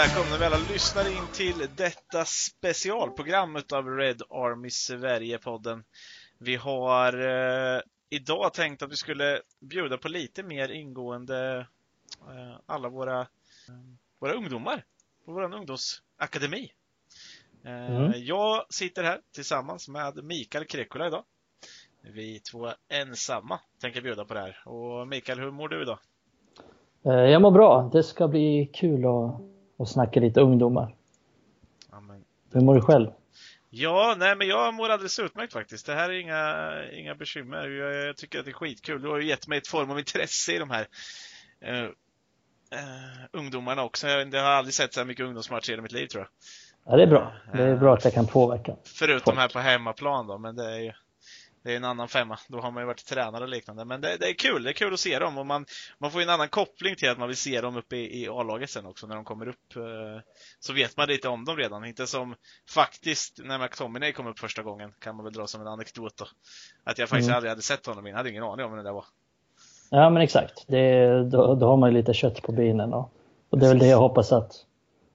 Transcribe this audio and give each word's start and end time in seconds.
välkomna 0.00 0.36
vi 0.38 0.44
alla 0.44 0.72
lyssnar 0.72 1.16
in 1.16 1.26
till 1.32 1.68
detta 1.76 2.24
specialprogram 2.24 3.56
utav 3.56 3.88
Red 3.88 4.22
Army 4.30 4.70
Sverige-podden. 4.70 5.84
Vi 6.38 6.56
har 6.56 7.12
eh, 7.28 7.80
idag 8.10 8.54
tänkt 8.54 8.82
att 8.82 8.92
vi 8.92 8.96
skulle 8.96 9.40
bjuda 9.60 9.98
på 9.98 10.08
lite 10.08 10.42
mer 10.42 10.68
ingående 10.68 11.66
eh, 12.28 12.56
alla 12.66 12.88
våra, 12.88 13.20
eh, 13.20 13.26
våra 14.20 14.32
ungdomar 14.32 14.84
på 15.24 15.32
vår 15.32 15.54
ungdomsakademi. 15.54 16.72
Eh, 17.64 17.96
mm. 17.96 18.12
Jag 18.16 18.64
sitter 18.70 19.02
här 19.02 19.20
tillsammans 19.34 19.88
med 19.88 20.24
Mikael 20.24 20.64
Krekula 20.64 21.06
idag. 21.06 21.24
Vi 22.14 22.40
två 22.40 22.68
ensamma 22.88 23.60
tänker 23.80 24.00
bjuda 24.00 24.24
på 24.24 24.34
det 24.34 24.40
här. 24.40 24.68
Och 24.68 25.08
Mikael, 25.08 25.40
hur 25.40 25.50
mår 25.50 25.68
du 25.68 25.82
idag? 25.82 25.98
Eh, 27.04 27.12
jag 27.12 27.42
mår 27.42 27.50
bra. 27.50 27.90
Det 27.92 28.02
ska 28.02 28.28
bli 28.28 28.70
kul 28.72 29.06
att, 29.06 29.50
att 29.80 29.88
snacka 29.88 30.20
lite 30.20 30.40
ungdomar. 30.40 30.94
Amen. 31.90 32.24
Hur 32.52 32.60
mår 32.60 32.74
du 32.74 32.80
själv? 32.80 33.10
Ja, 33.70 34.14
nej 34.18 34.36
men 34.36 34.48
jag 34.48 34.74
mår 34.74 34.88
alldeles 34.88 35.18
utmärkt 35.18 35.52
faktiskt. 35.52 35.86
Det 35.86 35.94
här 35.94 36.10
är 36.10 36.20
inga, 36.20 36.72
inga 36.92 37.14
bekymmer. 37.14 37.68
Jag, 37.68 38.08
jag 38.08 38.16
tycker 38.16 38.38
att 38.38 38.44
det 38.44 38.50
är 38.50 38.52
skitkul. 38.52 39.02
Du 39.02 39.08
har 39.08 39.18
ju 39.18 39.28
gett 39.28 39.48
mig 39.48 39.58
ett 39.58 39.68
form 39.68 39.90
av 39.90 39.98
intresse 39.98 40.52
i 40.52 40.58
de 40.58 40.70
här 40.70 40.86
uh, 41.68 41.84
uh, 41.84 43.26
ungdomarna 43.32 43.84
också. 43.84 44.08
Jag, 44.08 44.34
jag 44.34 44.42
har 44.42 44.50
aldrig 44.50 44.74
sett 44.74 44.94
så 44.94 45.00
här 45.00 45.06
mycket 45.06 45.26
ungdomsmatcher 45.26 45.72
i 45.72 45.80
mitt 45.80 45.92
liv 45.92 46.06
tror 46.06 46.22
jag. 46.22 46.30
Ja, 46.92 46.96
det 46.96 47.02
är 47.02 47.06
bra. 47.06 47.32
Det 47.52 47.62
är 47.62 47.76
bra 47.76 47.94
att 47.94 48.04
jag 48.04 48.14
kan 48.14 48.26
påverka. 48.26 48.76
Förutom 48.84 49.24
folk. 49.24 49.38
här 49.38 49.48
på 49.48 49.58
hemmaplan 49.58 50.26
då, 50.26 50.38
men 50.38 50.56
det 50.56 50.64
är 50.64 50.78
ju 50.78 50.92
det 51.62 51.72
är 51.72 51.76
en 51.76 51.84
annan 51.84 52.08
femma. 52.08 52.38
Då 52.48 52.60
har 52.60 52.70
man 52.70 52.82
ju 52.82 52.86
varit 52.86 53.06
tränare 53.06 53.42
och 53.42 53.48
liknande. 53.48 53.84
Men 53.84 54.00
det, 54.00 54.16
det, 54.16 54.28
är 54.28 54.34
kul. 54.34 54.62
Det 54.62 54.70
är 54.70 54.72
kul 54.72 54.94
att 54.94 55.00
se 55.00 55.18
dem 55.18 55.38
och 55.38 55.46
man, 55.46 55.66
man 55.98 56.10
får 56.10 56.20
ju 56.20 56.24
en 56.24 56.30
annan 56.30 56.48
koppling 56.48 56.96
till 56.96 57.10
att 57.10 57.18
man 57.18 57.28
vill 57.28 57.36
se 57.36 57.60
dem 57.60 57.76
uppe 57.76 57.96
i, 57.96 58.22
i 58.22 58.28
A-laget 58.28 58.70
sen 58.70 58.86
också 58.86 59.06
när 59.06 59.14
de 59.14 59.24
kommer 59.24 59.48
upp. 59.48 59.76
Eh, 59.76 60.22
så 60.60 60.72
vet 60.72 60.96
man 60.96 61.08
lite 61.08 61.28
om 61.28 61.44
dem 61.44 61.56
redan. 61.56 61.84
Inte 61.84 62.06
som 62.06 62.34
faktiskt 62.68 63.40
när 63.44 63.58
McTominay 63.58 64.12
kom 64.12 64.26
upp 64.26 64.38
första 64.38 64.62
gången 64.62 64.92
kan 64.98 65.16
man 65.16 65.24
väl 65.24 65.32
dra 65.32 65.46
som 65.46 65.60
en 65.60 65.68
anekdot 65.68 66.16
då. 66.16 66.26
Att 66.84 66.98
jag 66.98 67.08
faktiskt 67.08 67.28
mm. 67.28 67.36
aldrig 67.36 67.50
hade 67.50 67.62
sett 67.62 67.86
honom 67.86 68.06
innan. 68.06 68.16
Hade 68.16 68.30
ingen 68.30 68.42
aning 68.42 68.64
om 68.64 68.70
vem 68.70 68.78
det 68.78 68.88
där 68.88 68.92
var. 68.92 69.04
Ja 69.90 70.10
men 70.10 70.22
exakt. 70.22 70.64
Det, 70.66 71.08
då, 71.24 71.54
då 71.54 71.66
har 71.66 71.76
man 71.76 71.90
ju 71.90 71.96
lite 71.96 72.14
kött 72.14 72.42
på 72.42 72.52
benen 72.52 72.92
och, 72.92 73.12
och 73.50 73.58
det 73.58 73.66
är 73.66 73.68
väl 73.68 73.78
det 73.78 73.86
jag 73.86 73.98
hoppas 73.98 74.32
att 74.32 74.52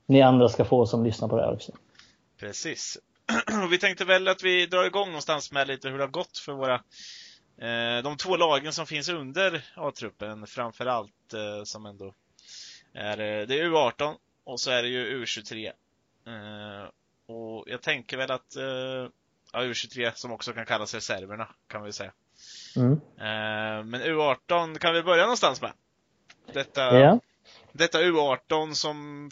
ni 0.06 0.22
andra 0.22 0.50
ska 0.50 0.66
få 0.66 0.86
som 0.86 1.04
lyssnar 1.04 1.28
på 1.28 1.36
det 1.36 1.44
här 1.44 1.54
också. 1.54 1.72
Precis. 2.40 2.98
vi 3.70 3.78
tänkte 3.78 4.06
väl 4.06 4.28
att 4.28 4.44
vi 4.44 4.66
drar 4.66 4.86
igång 4.86 5.08
någonstans 5.08 5.52
med 5.52 5.68
lite 5.68 5.90
hur 5.90 5.98
det 5.98 6.04
har 6.04 6.12
gått 6.12 6.38
för 6.38 6.54
våra 6.54 6.76
eh, 7.58 8.04
de 8.04 8.18
två 8.18 8.38
lagen 8.38 8.74
som 8.74 8.86
finns 8.86 9.10
under 9.10 9.66
A-truppen 9.76 10.48
framförallt 10.48 11.34
eh, 11.34 11.64
som 11.64 11.86
ändå 11.86 12.14
är, 12.94 13.20
eh, 13.20 13.48
det 13.48 13.60
är 13.60 13.64
U18 13.64 14.16
och 14.44 14.60
så 14.60 14.72
är 14.72 14.84
det 14.84 14.90
ju 14.90 15.24
U23. 15.24 15.72
Eh, 16.28 16.90
och 17.28 17.64
jag 17.68 17.82
tänker 17.82 18.18
väl 18.18 18.32
att 18.32 18.56
ja, 19.52 19.60
U23 19.60 20.12
som 20.16 20.32
också 20.32 20.54
kan 20.54 20.66
kallas 20.66 20.94
reserverna 20.94 21.48
kan 21.68 21.84
vi 21.84 21.94
säga. 21.94 22.12
Mm. 22.76 23.00
Men 23.90 24.02
U18 24.02 24.78
kan 24.78 24.94
vi 24.94 25.04
börja 25.04 25.24
någonstans 25.24 25.62
med. 25.62 25.72
Detta, 26.54 27.00
yeah. 27.00 27.18
detta 27.72 28.02
U18 28.02 28.74
som 28.74 29.30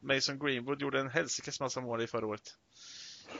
Mason 0.00 0.38
Greenwood 0.38 0.82
gjorde 0.82 1.00
en 1.00 1.10
helsikes 1.10 1.60
massa 1.60 1.80
mål 1.80 2.02
i 2.02 2.06
förra 2.06 2.26
året. 2.26 2.54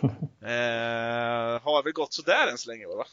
eh, 0.40 1.62
har 1.62 1.84
väl 1.84 1.92
gått 1.92 2.12
sådär 2.12 2.50
än 2.50 2.58
så 2.58 2.70
länge 2.70 2.86
va? 2.86 3.04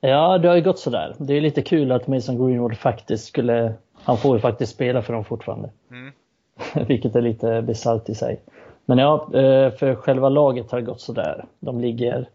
Ja, 0.00 0.38
det 0.38 0.48
har 0.48 0.56
ju 0.56 0.62
gått 0.62 0.78
sådär. 0.78 1.16
Det 1.18 1.34
är 1.34 1.40
lite 1.40 1.62
kul 1.62 1.92
att 1.92 2.06
Mason 2.06 2.46
Greenwood 2.46 2.76
faktiskt 2.76 3.26
skulle, 3.26 3.74
han 3.94 4.18
får 4.18 4.36
ju 4.36 4.40
faktiskt 4.40 4.72
spela 4.72 5.02
för 5.02 5.12
dem 5.12 5.24
fortfarande. 5.24 5.70
Mm. 5.90 6.12
Vilket 6.88 7.16
är 7.16 7.22
lite 7.22 7.62
bisarrt 7.62 8.08
i 8.08 8.14
sig. 8.14 8.40
Men 8.84 8.98
ja, 8.98 9.22
eh, 9.24 9.70
för 9.70 9.94
själva 9.94 10.28
laget 10.28 10.70
har 10.70 10.78
det 10.78 10.84
gått 10.84 11.00
sådär. 11.00 11.44
De 11.60 11.80
ligger, 11.80 12.28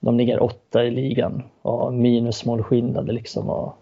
de 0.00 0.18
ligger 0.18 0.42
åtta 0.42 0.84
i 0.84 0.90
ligan 0.90 1.42
och 1.62 1.92
minus 1.92 2.44
målskillnad 2.44 3.06
liksom. 3.06 3.50
Och 3.50 3.78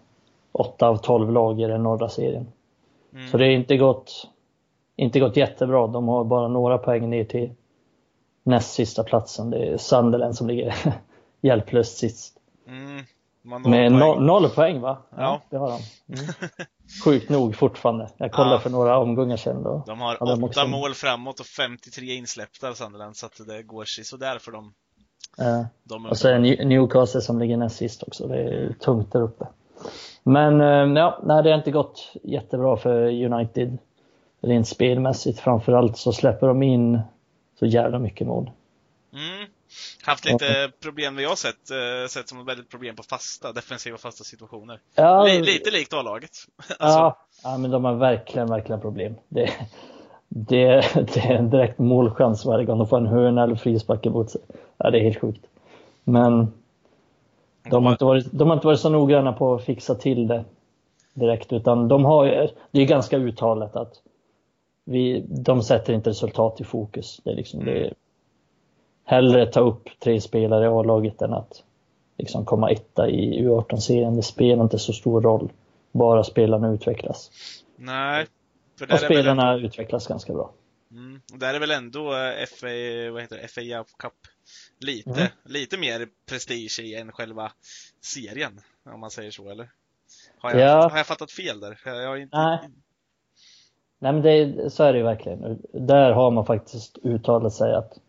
åtta 0.51 0.87
av 0.87 0.97
tolv 0.97 1.31
lag 1.31 1.61
i 1.61 1.65
den 1.65 1.83
norra 1.83 2.09
serien. 2.09 2.47
Mm. 3.13 3.27
Så 3.27 3.37
det 3.37 3.43
har 3.43 3.51
inte 3.51 3.77
gått 3.77 4.27
inte 4.95 5.19
gått 5.19 5.37
jättebra. 5.37 5.87
De 5.87 6.07
har 6.07 6.23
bara 6.23 6.47
några 6.47 6.77
poäng 6.77 7.09
ner 7.09 7.23
till 7.23 7.53
näst 8.43 8.73
sista 8.73 9.03
platsen. 9.03 9.49
Det 9.49 9.57
är 9.57 9.77
Sunderland 9.77 10.35
som 10.35 10.47
ligger 10.47 10.75
hjälplöst 11.41 11.97
sist. 11.97 12.37
Mm, 12.67 13.05
Med 13.71 13.91
noll, 13.91 14.23
noll 14.23 14.49
poäng 14.49 14.81
va? 14.81 14.97
Ja. 15.09 15.17
ja. 15.17 15.41
det 15.49 15.57
har 15.57 15.69
de. 15.69 15.79
Mm. 16.13 16.33
Sjukt 17.03 17.29
nog 17.29 17.55
fortfarande. 17.55 18.09
Jag 18.17 18.31
kollade 18.31 18.55
ja. 18.55 18.59
för 18.59 18.69
några 18.69 18.97
omgångar 18.97 19.37
sedan. 19.37 19.63
Då. 19.63 19.83
De 19.87 20.01
har 20.01 20.23
åtta 20.23 20.45
också... 20.45 20.67
mål 20.67 20.93
framåt 20.93 21.39
och 21.39 21.45
53 21.45 22.15
insläppta 22.15 22.73
Sunderland 22.73 23.15
så 23.15 23.25
att 23.25 23.41
det 23.47 23.63
går 23.63 23.85
sig 23.85 24.03
sådär 24.03 24.39
för 24.39 24.51
dem. 24.51 24.73
Ja. 25.37 25.65
De 25.83 26.05
och 26.05 26.17
så 26.17 26.27
är 26.27 26.39
det 26.39 26.65
Newcastle 26.65 27.21
som 27.21 27.39
ligger 27.39 27.57
näst 27.57 27.75
sist 27.75 28.03
också. 28.03 28.27
Det 28.27 28.37
är 28.37 28.73
tungt 28.73 29.11
där 29.11 29.21
uppe. 29.21 29.47
Men 30.23 30.61
eh, 30.61 31.01
ja, 31.01 31.21
nej, 31.23 31.43
det 31.43 31.49
har 31.49 31.57
inte 31.57 31.71
gått 31.71 32.13
jättebra 32.23 32.77
för 32.77 33.25
United 33.25 33.77
rent 34.41 34.67
spelmässigt. 34.67 35.39
Framförallt 35.39 35.97
så 35.97 36.13
släpper 36.13 36.47
de 36.47 36.63
in 36.63 36.99
så 37.59 37.65
jävla 37.65 37.99
mycket 37.99 38.27
mål. 38.27 38.51
Mm. 39.13 39.47
Haft 40.03 40.25
lite 40.25 40.71
problem 40.79 41.15
vi 41.15 41.25
har 41.25 41.35
sett, 41.35 41.71
eh, 41.71 42.07
sett 42.09 42.29
som 42.29 42.45
väldigt 42.45 42.69
problem 42.69 42.95
på 42.95 43.03
fasta, 43.03 43.51
defensiva 43.51 43.97
fasta 43.97 44.23
situationer. 44.23 44.79
Ja, 44.95 45.23
lite 45.23 45.71
likt 45.71 45.93
A-laget. 45.93 46.31
alltså. 46.57 46.99
ja, 46.99 47.17
ja, 47.43 47.57
men 47.57 47.71
de 47.71 47.85
har 47.85 47.93
verkligen, 47.93 48.47
verkligen 48.47 48.81
problem. 48.81 49.15
Det, 49.27 49.51
det, 50.27 50.85
det 51.13 51.19
är 51.19 51.33
en 51.33 51.49
direkt 51.49 51.79
målchans 51.79 52.45
varje 52.45 52.65
gång 52.65 52.77
de 52.77 52.87
får 52.87 52.97
en 52.97 53.07
hörna 53.07 53.43
eller 53.43 53.55
frispark 53.55 54.05
emot 54.05 54.31
sig. 54.31 54.41
Ja, 54.77 54.89
det 54.89 54.99
är 54.99 55.03
helt 55.03 55.21
sjukt. 55.21 55.45
Men 56.03 56.53
de 57.69 57.85
har, 57.85 57.91
inte 57.91 58.05
varit, 58.05 58.27
de 58.31 58.47
har 58.47 58.55
inte 58.55 58.67
varit 58.67 58.79
så 58.79 58.89
noggranna 58.89 59.33
på 59.33 59.53
att 59.53 59.65
fixa 59.65 59.95
till 59.95 60.27
det 60.27 60.45
direkt, 61.13 61.53
utan 61.53 61.87
de 61.87 62.05
har 62.05 62.25
det 62.71 62.81
är 62.81 62.85
ganska 62.85 63.17
uttalat 63.17 63.75
att 63.75 64.01
vi, 64.85 65.25
de 65.27 65.63
sätter 65.63 65.93
inte 65.93 66.09
resultat 66.09 66.61
i 66.61 66.63
fokus. 66.63 67.21
Det 67.23 67.29
är 67.29 67.35
liksom, 67.35 67.65
det 67.65 67.85
är 67.85 67.93
hellre 69.03 69.45
ta 69.45 69.59
upp 69.59 69.89
tre 69.99 70.21
spelare 70.21 70.65
i 70.65 70.67
A-laget 70.67 71.21
än 71.21 71.33
att 71.33 71.63
liksom 72.17 72.45
komma 72.45 72.71
etta 72.71 73.09
i 73.09 73.41
U18-serien. 73.41 74.15
Det 74.15 74.23
spelar 74.23 74.63
inte 74.63 74.79
så 74.79 74.93
stor 74.93 75.21
roll. 75.21 75.51
Bara 75.91 76.23
spelarna 76.23 76.71
utvecklas. 76.71 77.31
Nej. 77.75 78.27
Och 78.91 78.99
spelarna 78.99 79.53
ändå... 79.53 79.67
utvecklas 79.67 80.07
ganska 80.07 80.33
bra. 80.33 80.53
Mm. 80.91 81.21
Där 81.33 81.53
är 81.53 81.59
väl 81.59 81.71
ändå 81.71 82.15
eh, 82.15 82.45
FA, 82.45 82.67
vad 83.11 83.21
heter 83.21 83.37
det, 83.37 83.47
FA 83.47 83.85
Cup 83.97 84.13
lite, 84.79 85.09
mm. 85.09 85.27
lite 85.45 85.77
mer 85.77 86.07
prestige 86.29 86.79
i 86.79 86.95
än 86.95 87.11
själva 87.11 87.51
serien, 88.01 88.61
om 88.85 88.99
man 88.99 89.11
säger 89.11 89.31
så, 89.31 89.49
eller? 89.49 89.69
Har 90.37 90.51
jag, 90.51 90.59
ja. 90.59 90.89
har 90.89 90.97
jag 90.97 91.07
fattat 91.07 91.31
fel 91.31 91.59
där? 91.59 91.79
Jag 91.85 92.21
inte, 92.21 92.37
Nej. 92.37 92.59
Nej 94.01 94.13
men 94.13 94.21
det, 94.21 94.69
så 94.73 94.83
är 94.83 94.93
det 94.93 94.97
ju 94.97 95.03
verkligen. 95.03 95.61
Där 95.73 96.11
har 96.11 96.31
man 96.31 96.45
faktiskt 96.45 96.97
uttalat 97.03 97.53
sig 97.53 97.75
att 97.75 97.99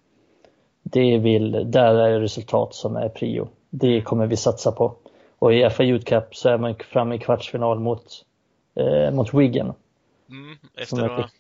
det 0.83 1.19
vill, 1.19 1.71
där 1.71 1.95
är 1.95 2.21
resultat 2.21 2.75
som 2.75 2.97
är 2.97 3.09
prio. 3.09 3.49
Det 3.71 4.01
kommer 4.01 4.27
vi 4.27 4.37
satsa 4.37 4.73
på. 4.73 4.97
Och 5.39 5.55
i 5.55 5.71
FA 5.71 5.85
Youth 5.85 6.05
Cup 6.05 6.37
så 6.37 6.49
är 6.49 6.59
man 6.59 6.75
framme 6.75 7.15
i 7.15 7.19
kvartsfinal 7.19 7.81
mot, 7.81 8.25
eh, 8.75 9.11
mot 9.11 9.35
Wigan. 9.35 9.75
Mm, 10.31 10.59
efter, 10.75 11.03
att, 11.03 11.31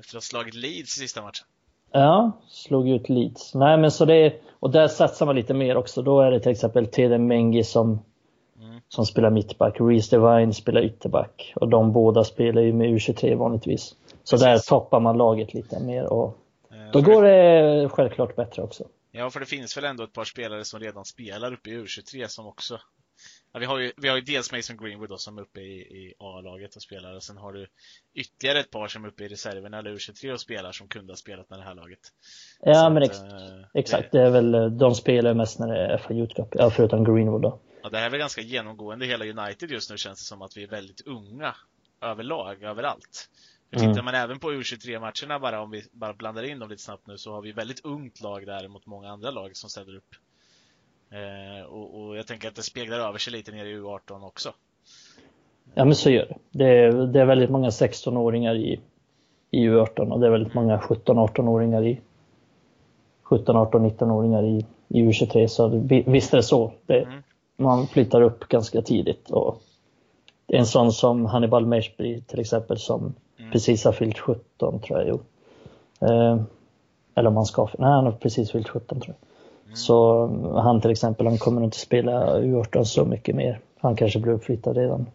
efter 0.00 0.10
att 0.10 0.14
ha 0.14 0.20
slagit 0.20 0.54
Leeds 0.54 0.96
i 0.96 1.00
sista 1.00 1.22
matchen. 1.22 1.46
Ja, 1.92 2.32
slog 2.48 2.88
ut 2.88 3.08
Leeds. 3.08 3.54
Nej 3.54 3.78
men 3.78 3.90
så 3.90 4.04
det, 4.04 4.40
och 4.60 4.70
där 4.70 4.88
satsar 4.88 5.26
man 5.26 5.36
lite 5.36 5.54
mer 5.54 5.76
också. 5.76 6.02
Då 6.02 6.20
är 6.20 6.30
det 6.30 6.40
till 6.40 6.52
exempel 6.52 6.86
Tede 6.86 7.18
Mengi 7.18 7.64
som 7.64 7.98
som 8.94 9.06
spelar 9.06 9.30
mittback. 9.30 9.76
Reece 9.80 10.10
Devine 10.10 10.54
spelar 10.54 10.82
ytterback. 10.82 11.52
Och 11.56 11.68
de 11.68 11.92
båda 11.92 12.24
spelar 12.24 12.62
ju 12.62 12.72
med 12.72 12.86
U23 12.86 13.36
vanligtvis. 13.36 13.82
Så 14.24 14.36
Precis. 14.36 14.40
där 14.40 14.58
toppar 14.58 15.00
man 15.00 15.18
laget 15.18 15.54
lite 15.54 15.80
mer 15.80 16.12
och 16.12 16.38
eh, 16.70 16.92
då 16.92 17.00
går 17.00 17.22
det 17.22 17.88
självklart 17.88 18.36
bättre 18.36 18.62
också. 18.62 18.84
Ja, 19.12 19.30
för 19.30 19.40
det 19.40 19.46
finns 19.46 19.76
väl 19.76 19.84
ändå 19.84 20.04
ett 20.04 20.12
par 20.12 20.24
spelare 20.24 20.64
som 20.64 20.80
redan 20.80 21.04
spelar 21.04 21.52
uppe 21.52 21.70
i 21.70 21.78
U23 21.78 22.26
som 22.26 22.46
också 22.46 22.78
Ja, 23.52 23.60
vi, 23.60 23.66
har 23.66 23.78
ju, 23.78 23.92
vi 23.96 24.08
har 24.08 24.16
ju 24.16 24.22
dels 24.22 24.52
Mason 24.52 24.76
Greenwood 24.76 25.08
då, 25.08 25.16
som 25.16 25.38
är 25.38 25.42
uppe 25.42 25.60
i, 25.60 25.80
i 25.80 26.14
A-laget 26.18 26.76
och 26.76 26.82
spelar 26.82 27.14
och 27.14 27.22
sen 27.22 27.36
har 27.36 27.52
du 27.52 27.66
ytterligare 28.14 28.60
ett 28.60 28.70
par 28.70 28.88
som 28.88 29.04
är 29.04 29.08
uppe 29.08 29.24
i 29.24 29.28
reserven 29.28 29.74
eller 29.74 29.90
U23 29.90 30.32
och 30.32 30.40
spelar 30.40 30.72
som 30.72 30.88
kunde 30.88 31.12
ha 31.12 31.16
spelat 31.16 31.50
med 31.50 31.58
det 31.58 31.64
här 31.64 31.74
laget. 31.74 32.00
Ja, 32.60 32.74
Så 32.74 32.90
men 32.90 33.02
att, 33.02 33.08
ex 33.08 33.18
äh, 33.18 33.28
exakt. 33.74 34.12
Det... 34.12 34.18
det 34.18 34.26
är 34.26 34.30
väl, 34.30 34.78
de 34.78 34.94
spelar 34.94 35.34
mest 35.34 35.58
när 35.58 35.68
det 35.68 35.86
är 35.86 35.98
FA 35.98 36.14
Youth 36.14 36.34
Cup, 36.34 36.48
ja, 36.50 36.70
förutom 36.70 37.04
Greenwood 37.04 37.42
då. 37.42 37.58
Ja, 37.82 37.88
det 37.88 37.98
här 37.98 38.06
är 38.06 38.10
väl 38.10 38.20
ganska 38.20 38.40
genomgående 38.40 39.06
hela 39.06 39.24
United 39.24 39.70
just 39.70 39.90
nu 39.90 39.96
känns 39.96 40.18
det 40.18 40.24
som 40.24 40.42
att 40.42 40.56
vi 40.56 40.62
är 40.62 40.68
väldigt 40.68 41.06
unga 41.06 41.54
överlag, 42.00 42.62
överallt. 42.62 43.28
För 43.70 43.80
mm. 43.80 43.92
tittar 43.92 44.04
man 44.04 44.14
även 44.14 44.38
på 44.38 44.52
U23-matcherna 44.52 45.38
bara, 45.40 45.60
om 45.60 45.70
vi 45.70 45.82
bara 45.92 46.12
blandar 46.12 46.42
in 46.42 46.58
dem 46.58 46.68
lite 46.70 46.82
snabbt 46.82 47.06
nu, 47.06 47.18
så 47.18 47.32
har 47.32 47.42
vi 47.42 47.52
väldigt 47.52 47.84
ungt 47.84 48.20
lag 48.20 48.46
där 48.46 48.68
mot 48.68 48.86
många 48.86 49.10
andra 49.10 49.30
lag 49.30 49.56
som 49.56 49.70
ställer 49.70 49.96
upp. 49.96 50.14
Eh, 51.10 51.66
och, 51.66 52.00
och, 52.00 52.16
jag 52.16 52.26
tänker 52.26 52.48
att 52.48 52.54
det 52.54 52.62
speglar 52.62 52.98
över 52.98 53.18
sig 53.18 53.32
lite 53.32 53.52
ner 53.52 53.64
i 53.64 53.76
U18 53.76 54.26
också. 54.26 54.54
Ja 55.74 55.84
men 55.84 55.94
så 55.94 56.10
gör 56.10 56.26
det. 56.26 56.38
Det 56.50 56.68
är, 56.68 56.92
det 56.92 57.20
är 57.20 57.24
väldigt 57.24 57.50
många 57.50 57.68
16-åringar 57.68 58.54
i, 58.54 58.80
i 59.50 59.68
U18 59.68 60.10
och 60.10 60.20
det 60.20 60.26
är 60.26 60.30
väldigt 60.30 60.54
många 60.54 60.78
17-18-åringar 60.78 61.86
i 61.86 62.00
17, 63.22 63.56
18, 63.56 63.90
19-åringar 63.90 64.42
i, 64.42 64.66
i 64.88 65.02
U23 65.02 65.46
så 65.46 65.68
visst 66.06 66.32
är 66.32 66.36
det 66.36 66.42
så. 66.42 66.72
Det, 66.86 67.02
mm. 67.02 67.22
Man 67.62 67.86
flyttar 67.86 68.22
upp 68.22 68.48
ganska 68.48 68.82
tidigt 68.82 69.30
och 69.30 69.62
en 70.46 70.66
sån 70.66 70.92
som 70.92 71.26
Hannibal 71.26 71.66
Meshby 71.66 72.20
till 72.20 72.40
exempel 72.40 72.78
som 72.78 73.14
mm. 73.38 73.52
precis 73.52 73.84
har 73.84 73.92
fyllt 73.92 74.18
17 74.18 74.80
tror 74.80 75.00
jag. 75.00 75.20
Eh, 76.10 76.42
eller 77.14 77.28
om 77.28 77.36
han 77.36 77.46
ska, 77.46 77.68
nej 77.78 77.90
han 77.90 78.04
har 78.04 78.12
precis 78.12 78.50
fyllt 78.52 78.68
17 78.68 79.00
tror 79.00 79.14
jag. 79.18 79.28
Mm. 79.64 79.76
Så 79.76 80.26
han 80.64 80.80
till 80.80 80.90
exempel, 80.90 81.26
han 81.26 81.38
kommer 81.38 81.64
inte 81.64 81.78
spela 81.78 82.38
U18 82.40 82.84
så 82.84 83.04
mycket 83.04 83.34
mer. 83.34 83.60
Han 83.78 83.96
kanske 83.96 84.18
blir 84.18 84.32
uppflyttad 84.32 84.76
redan 84.76 85.06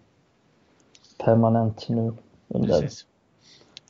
permanent 1.18 1.90
nu 1.90 2.14
under 2.48 2.82
Precis. 2.82 3.06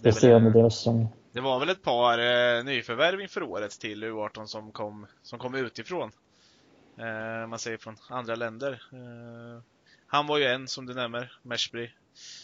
resterande 0.02 0.52
del 0.52 0.66
av 0.66 0.70
säsongen. 0.70 1.08
Det 1.32 1.42
var 1.42 1.60
väl 1.60 1.70
ett 1.70 1.84
par 1.84 2.18
eh, 2.20 2.64
nyförvärv 2.64 3.22
inför 3.22 3.44
året 3.44 3.72
till 3.72 4.04
U18 4.04 4.46
som 4.46 4.72
kom, 4.72 5.06
som 5.24 5.40
kom 5.40 5.56
utifrån. 5.56 6.12
Eh, 6.98 7.48
man 7.48 7.60
säger 7.60 7.78
från 7.78 7.96
andra 8.10 8.36
länder. 8.36 8.82
Eh, 8.94 9.62
han 10.08 10.28
var 10.28 10.38
ju 10.38 10.46
en 10.46 10.68
som 10.68 10.86
du 10.86 10.94
nämner, 10.94 11.32
Meshby. 11.42 11.90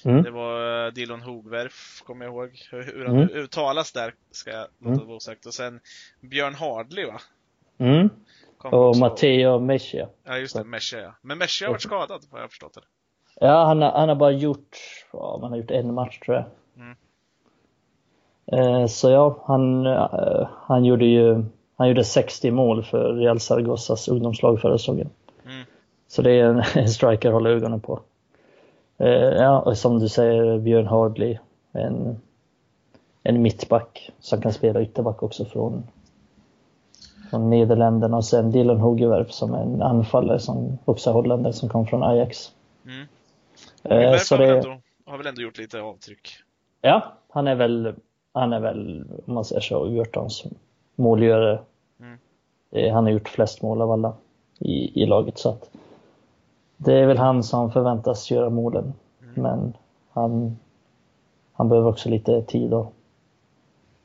Mm. 0.05 0.23
Det 0.23 0.31
var 0.31 0.85
eh, 0.85 0.91
Dillon 0.94 1.21
Hogwerf, 1.21 2.01
kommer 2.05 2.25
jag 2.25 2.33
ihåg. 2.33 2.67
Hur 2.71 3.05
han 3.05 3.15
mm. 3.15 3.29
uttalas 3.29 3.91
där 3.91 4.13
ska 4.31 4.51
jag 4.51 4.67
låta 4.79 4.94
mm. 4.94 5.07
vara 5.07 5.17
osagt. 5.17 5.45
Och 5.45 5.53
sen 5.53 5.79
Björn 6.21 6.55
Hardley 6.55 7.05
va? 7.05 7.21
Mm. 7.77 8.09
och 8.57 8.97
Matteo 8.97 9.59
Mescia. 9.59 10.09
Ja 10.23 10.38
just 10.38 10.55
det, 10.55 10.63
Mescia 10.63 11.01
ja. 11.01 11.15
Men 11.21 11.38
Mescia 11.38 11.67
har 11.67 11.73
varit 11.73 11.81
skadad 11.81 12.21
vad 12.31 12.41
jag 12.41 12.50
förstått 12.50 12.73
det. 12.73 12.81
Ja, 13.35 13.65
han 13.65 13.81
har, 13.81 13.91
han 13.91 14.09
har 14.09 14.15
bara 14.15 14.31
gjort, 14.31 14.77
ja, 15.13 15.38
man 15.41 15.51
har 15.51 15.57
gjort 15.57 15.71
en 15.71 15.94
match 15.94 16.19
tror 16.19 16.38
jag. 16.38 16.45
Mm. 16.75 16.95
Eh, 18.45 18.88
så 18.88 19.09
ja, 19.09 19.44
han, 19.47 19.85
eh, 19.85 20.50
han 20.67 20.85
gjorde 20.85 21.05
ju 21.05 21.45
han 21.75 21.88
gjorde 21.88 22.04
60 22.04 22.52
mål 22.52 22.84
för 22.84 23.14
Real 23.14 23.38
Zaragoza's 23.38 24.12
ungdomslag 24.12 24.62
förra 24.62 24.78
säsongen. 24.78 25.10
Mm. 25.46 25.66
Så 26.08 26.22
det 26.22 26.31
är 26.31 26.44
en, 26.44 26.64
en 26.75 26.90
striker 26.90 27.30
att 27.30 27.34
hålla 27.34 27.50
ögonen 27.50 27.81
på. 27.81 28.00
Eh, 28.98 29.08
ja, 29.14 29.60
och 29.60 29.78
som 29.78 30.00
du 30.00 30.10
säger, 30.10 30.58
Björn 30.60 30.88
Hardley, 30.88 31.38
en, 31.72 32.22
en 33.24 33.42
mittback 33.42 34.12
som 34.20 34.42
kan 34.42 34.54
spela 34.54 34.81
ytterback 34.81 35.24
också 35.24 35.46
från, 35.46 35.84
från 37.30 37.50
Nederländerna 37.50 38.18
och 38.18 38.25
sen 38.25 38.52
Dylan 38.52 38.80
Hogewerf 38.80 39.31
som 39.31 39.54
är 39.54 39.62
en 39.62 39.81
anfallare 39.81 40.40
som 40.40 40.78
också 40.86 41.10
är 41.10 41.14
holländare 41.14 41.54
som 41.54 41.70
kom 41.70 41.88
från 41.88 42.04
Ajax. 42.04 42.52
Mm. 42.86 43.08
Eh, 43.84 44.20
så 44.20 44.38
det... 44.38 44.58
Ändå, 44.58 44.78
har 45.06 45.18
väl 45.18 45.28
ändå 45.28 45.42
gjort 45.42 45.58
lite 45.58 45.81
avtryck? 45.81 46.30
Ja, 46.81 47.14
han 47.30 47.48
är 47.48 47.56
väl, 47.56 47.94
han 48.34 48.54
är 48.54 48.60
väl, 48.60 49.06
om 49.25 49.34
man 49.34 49.46
säger 49.46 49.62
så, 49.62 49.86
U18s 49.86 50.54
målgörare. 50.95 51.62
Mm. 52.00 52.18
Eh, 52.72 52.94
han 52.94 53.04
har 53.04 53.12
gjort 53.12 53.30
flest 53.30 53.62
mål 53.62 53.81
av 53.81 53.92
alla 53.92 54.13
i, 54.60 55.04
i 55.04 55.06
laget 55.06 55.38
så 55.38 55.50
att 55.50 55.69
det 56.78 56.94
är 56.94 57.06
väl 57.06 57.18
han 57.18 57.44
som 57.44 57.72
förväntas 57.72 58.31
göra 58.31 58.50
målen. 58.50 58.94
Mm. 59.22 59.34
Men 59.36 59.74
han, 60.10 60.57
han 61.54 61.69
behöver 61.69 61.90
också 61.90 62.10
lite 62.10 62.42
tid 62.42 62.74
att, 62.74 62.94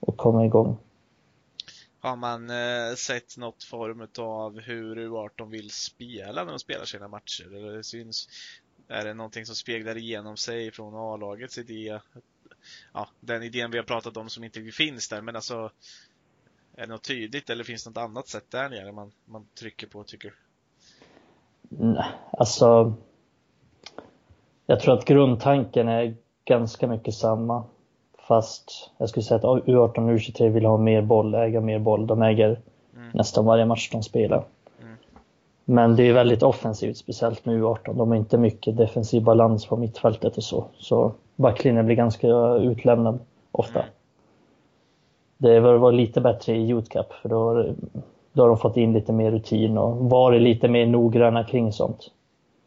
att 0.07 0.17
komma 0.17 0.47
igång. 0.47 0.77
Har 2.01 2.17
man 2.17 2.51
eh, 2.51 2.95
sett 2.97 3.37
något 3.37 3.65
form 3.65 4.09
av 4.19 4.61
hur 4.61 4.97
U18 4.97 5.51
vill 5.51 5.71
spela 5.71 6.45
när 6.45 6.51
de 6.51 6.59
spelar 6.59 6.85
sina 6.85 7.09
matcher? 7.09 7.57
Eller 7.57 7.83
syns, 7.83 8.29
är 8.89 9.05
det 9.05 9.15
någonting 9.15 9.47
som 9.47 9.55
speglar 9.55 9.97
igenom 9.97 10.37
sig 10.37 10.71
från 10.71 10.95
A-lagets 10.95 11.59
idé? 11.59 12.01
Ja, 12.93 13.09
den 13.21 13.43
idén 13.43 13.71
vi 13.71 13.79
har 13.79 13.85
pratat 13.85 14.17
om 14.17 14.29
som 14.29 14.45
inte 14.45 14.63
finns 14.63 15.09
där, 15.09 15.23
men 15.23 15.37
alltså 15.37 15.71
är 16.79 16.87
det 16.87 16.93
något 16.93 17.09
tydligt 17.09 17.51
eller 17.51 17.65
finns 17.65 17.85
det 17.85 17.91
något 17.91 17.97
annat 17.97 18.29
sätt 18.29 18.45
där 18.51 18.69
nere 18.69 18.93
man, 18.93 19.11
man 19.25 19.47
trycker 19.59 19.87
på 19.87 20.05
tycker 20.05 20.29
du? 20.29 20.35
Nej, 21.69 22.05
alltså 22.31 22.93
jag 24.67 24.81
tror 24.81 24.95
att 24.95 25.05
grundtanken 25.05 25.89
är 25.89 26.15
ganska 26.45 26.87
mycket 26.87 27.15
samma. 27.15 27.65
Fast 28.19 28.91
jag 28.99 29.09
skulle 29.09 29.25
säga 29.25 29.37
att 29.37 29.45
U18 29.67 29.99
och 29.99 30.19
U23 30.19 30.49
vill 30.49 30.65
ha 30.65 30.79
mer 30.79 31.03
boll, 31.03 31.35
äga 31.35 31.61
mer 31.61 31.79
boll. 31.79 32.07
De 32.07 32.23
äger 32.23 32.61
mm. 32.97 33.11
nästan 33.15 33.45
varje 33.45 33.65
match 33.65 33.91
de 33.93 34.03
spelar. 34.03 34.45
Men 35.65 35.97
det 35.97 36.03
är 36.03 36.13
väldigt 36.13 36.43
offensivt, 36.43 36.97
speciellt 36.97 37.45
med 37.45 37.63
U18. 37.63 37.97
De 37.97 38.09
har 38.09 38.17
inte 38.17 38.39
mycket 38.39 38.77
defensiv 38.77 39.23
balans 39.23 39.67
på 39.67 39.77
mittfältet 39.77 40.37
och 40.37 40.45
så. 40.45 40.67
Så 40.79 41.13
backlinjen 41.37 41.87
blir 41.87 41.97
ganska 41.97 42.29
utlämnad 42.55 43.19
ofta. 43.53 43.79
Mm. 43.79 43.93
Det 45.39 45.61
bör 45.61 45.77
vara 45.77 45.91
lite 45.91 46.21
bättre 46.21 46.57
i 46.57 46.69
Youth 46.69 46.91
Cup 46.91 47.13
för 47.23 47.29
då, 47.29 47.75
då 48.33 48.43
har 48.43 48.49
de 48.49 48.59
fått 48.59 48.77
in 48.77 48.93
lite 48.93 49.13
mer 49.13 49.31
rutin 49.31 49.79
och 49.79 50.11
varit 50.11 50.43
lite 50.43 50.69
mer 50.69 50.87
noggranna 50.87 51.45
kring 51.45 51.73
sånt. 51.73 52.11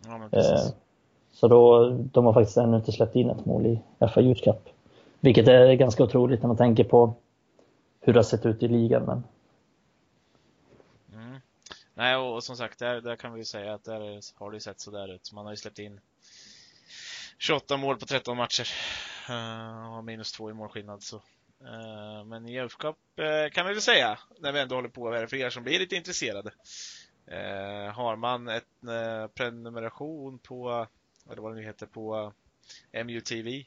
Ja, 0.05 0.39
eh, 0.39 0.61
så 1.31 1.47
då, 1.47 1.89
de 1.89 2.25
har 2.25 2.33
faktiskt 2.33 2.57
ännu 2.57 2.77
inte 2.77 2.91
släppt 2.91 3.15
in 3.15 3.29
ett 3.29 3.45
mål 3.45 3.65
i 3.65 3.79
FA 4.13 4.21
Youth 4.21 4.43
Cup. 4.43 4.69
Vilket 5.19 5.47
är 5.47 5.73
ganska 5.73 6.03
otroligt 6.03 6.41
när 6.41 6.47
man 6.47 6.57
tänker 6.57 6.83
på 6.83 7.13
hur 8.01 8.13
det 8.13 8.19
har 8.19 8.23
sett 8.23 8.45
ut 8.45 8.63
i 8.63 8.67
ligan. 8.67 9.03
Men 9.05 9.23
Nej, 12.01 12.15
och, 12.15 12.43
som 12.43 12.57
sagt, 12.57 12.79
där, 12.79 13.01
där 13.01 13.15
kan 13.15 13.33
vi 13.33 13.39
ju 13.39 13.45
säga 13.45 13.73
att 13.73 13.83
där 13.83 13.99
har 14.39 14.51
det 14.51 14.59
sett 14.59 14.79
sådär 14.79 15.13
ut. 15.15 15.31
Man 15.33 15.45
har 15.45 15.53
ju 15.53 15.57
släppt 15.57 15.79
in 15.79 15.99
28 17.37 17.77
mål 17.77 17.97
på 17.97 18.05
13 18.05 18.37
matcher. 18.37 18.67
Uh, 19.29 19.97
och 19.97 20.03
minus 20.03 20.31
2 20.31 20.49
i 20.49 20.53
målskillnad. 20.53 21.03
Så. 21.03 21.21
Uh, 21.65 22.23
men 22.23 22.45
i 22.45 22.61
UF 22.61 22.75
Cup 22.75 22.97
uh, 23.19 23.51
kan 23.51 23.67
vi 23.67 23.73
väl 23.73 23.81
säga, 23.81 24.19
när 24.39 24.51
vi 24.51 24.59
ändå 24.59 24.75
håller 24.75 24.89
på, 24.89 25.27
för 25.29 25.35
er 25.35 25.49
som 25.49 25.63
blir 25.63 25.79
lite 25.79 25.95
intresserade. 25.95 26.51
Uh, 27.31 27.93
har 27.93 28.15
man 28.15 28.47
en 28.47 28.59
prenumeration 29.29 30.39
på, 30.39 30.87
eller 31.31 31.41
vad 31.41 31.51
det 31.51 31.55
nu 31.55 31.65
heter, 31.65 31.85
på 31.85 32.33
MUTV 33.05 33.65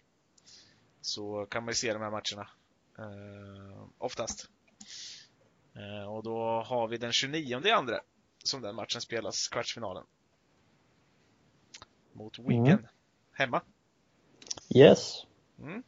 så 1.01 1.47
kan 1.47 1.65
man 1.65 1.71
ju 1.71 1.75
se 1.75 1.93
de 1.93 2.03
här 2.03 2.11
matcherna. 2.11 2.49
oftast. 3.99 4.49
och 6.09 6.23
då 6.23 6.63
har 6.67 6.89
vi 6.89 6.97
den 6.97 7.13
29 7.13 7.73
andra 7.75 8.01
som 8.45 8.63
den 8.63 8.75
matchen 8.75 9.01
spelas, 9.01 9.49
kvartsfinalen. 9.49 10.05
Mot 12.13 12.39
Wigan. 12.39 12.67
Mm. 12.67 12.87
Hemma. 13.33 13.63
Yes. 14.75 15.27
Mm. 15.59 15.83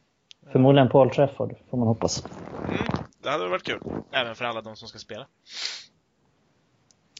Förmodligen 0.51 0.89
Paul 0.89 1.09
Trafford, 1.09 1.55
får 1.69 1.77
man 1.77 1.87
hoppas. 1.87 2.25
Mm, 2.25 2.77
det 3.23 3.29
hade 3.29 3.47
varit 3.47 3.63
kul. 3.63 3.81
Även 4.11 4.35
för 4.35 4.45
alla 4.45 4.61
de 4.61 4.75
som 4.75 4.87
ska 4.87 4.99
spela. 4.99 5.27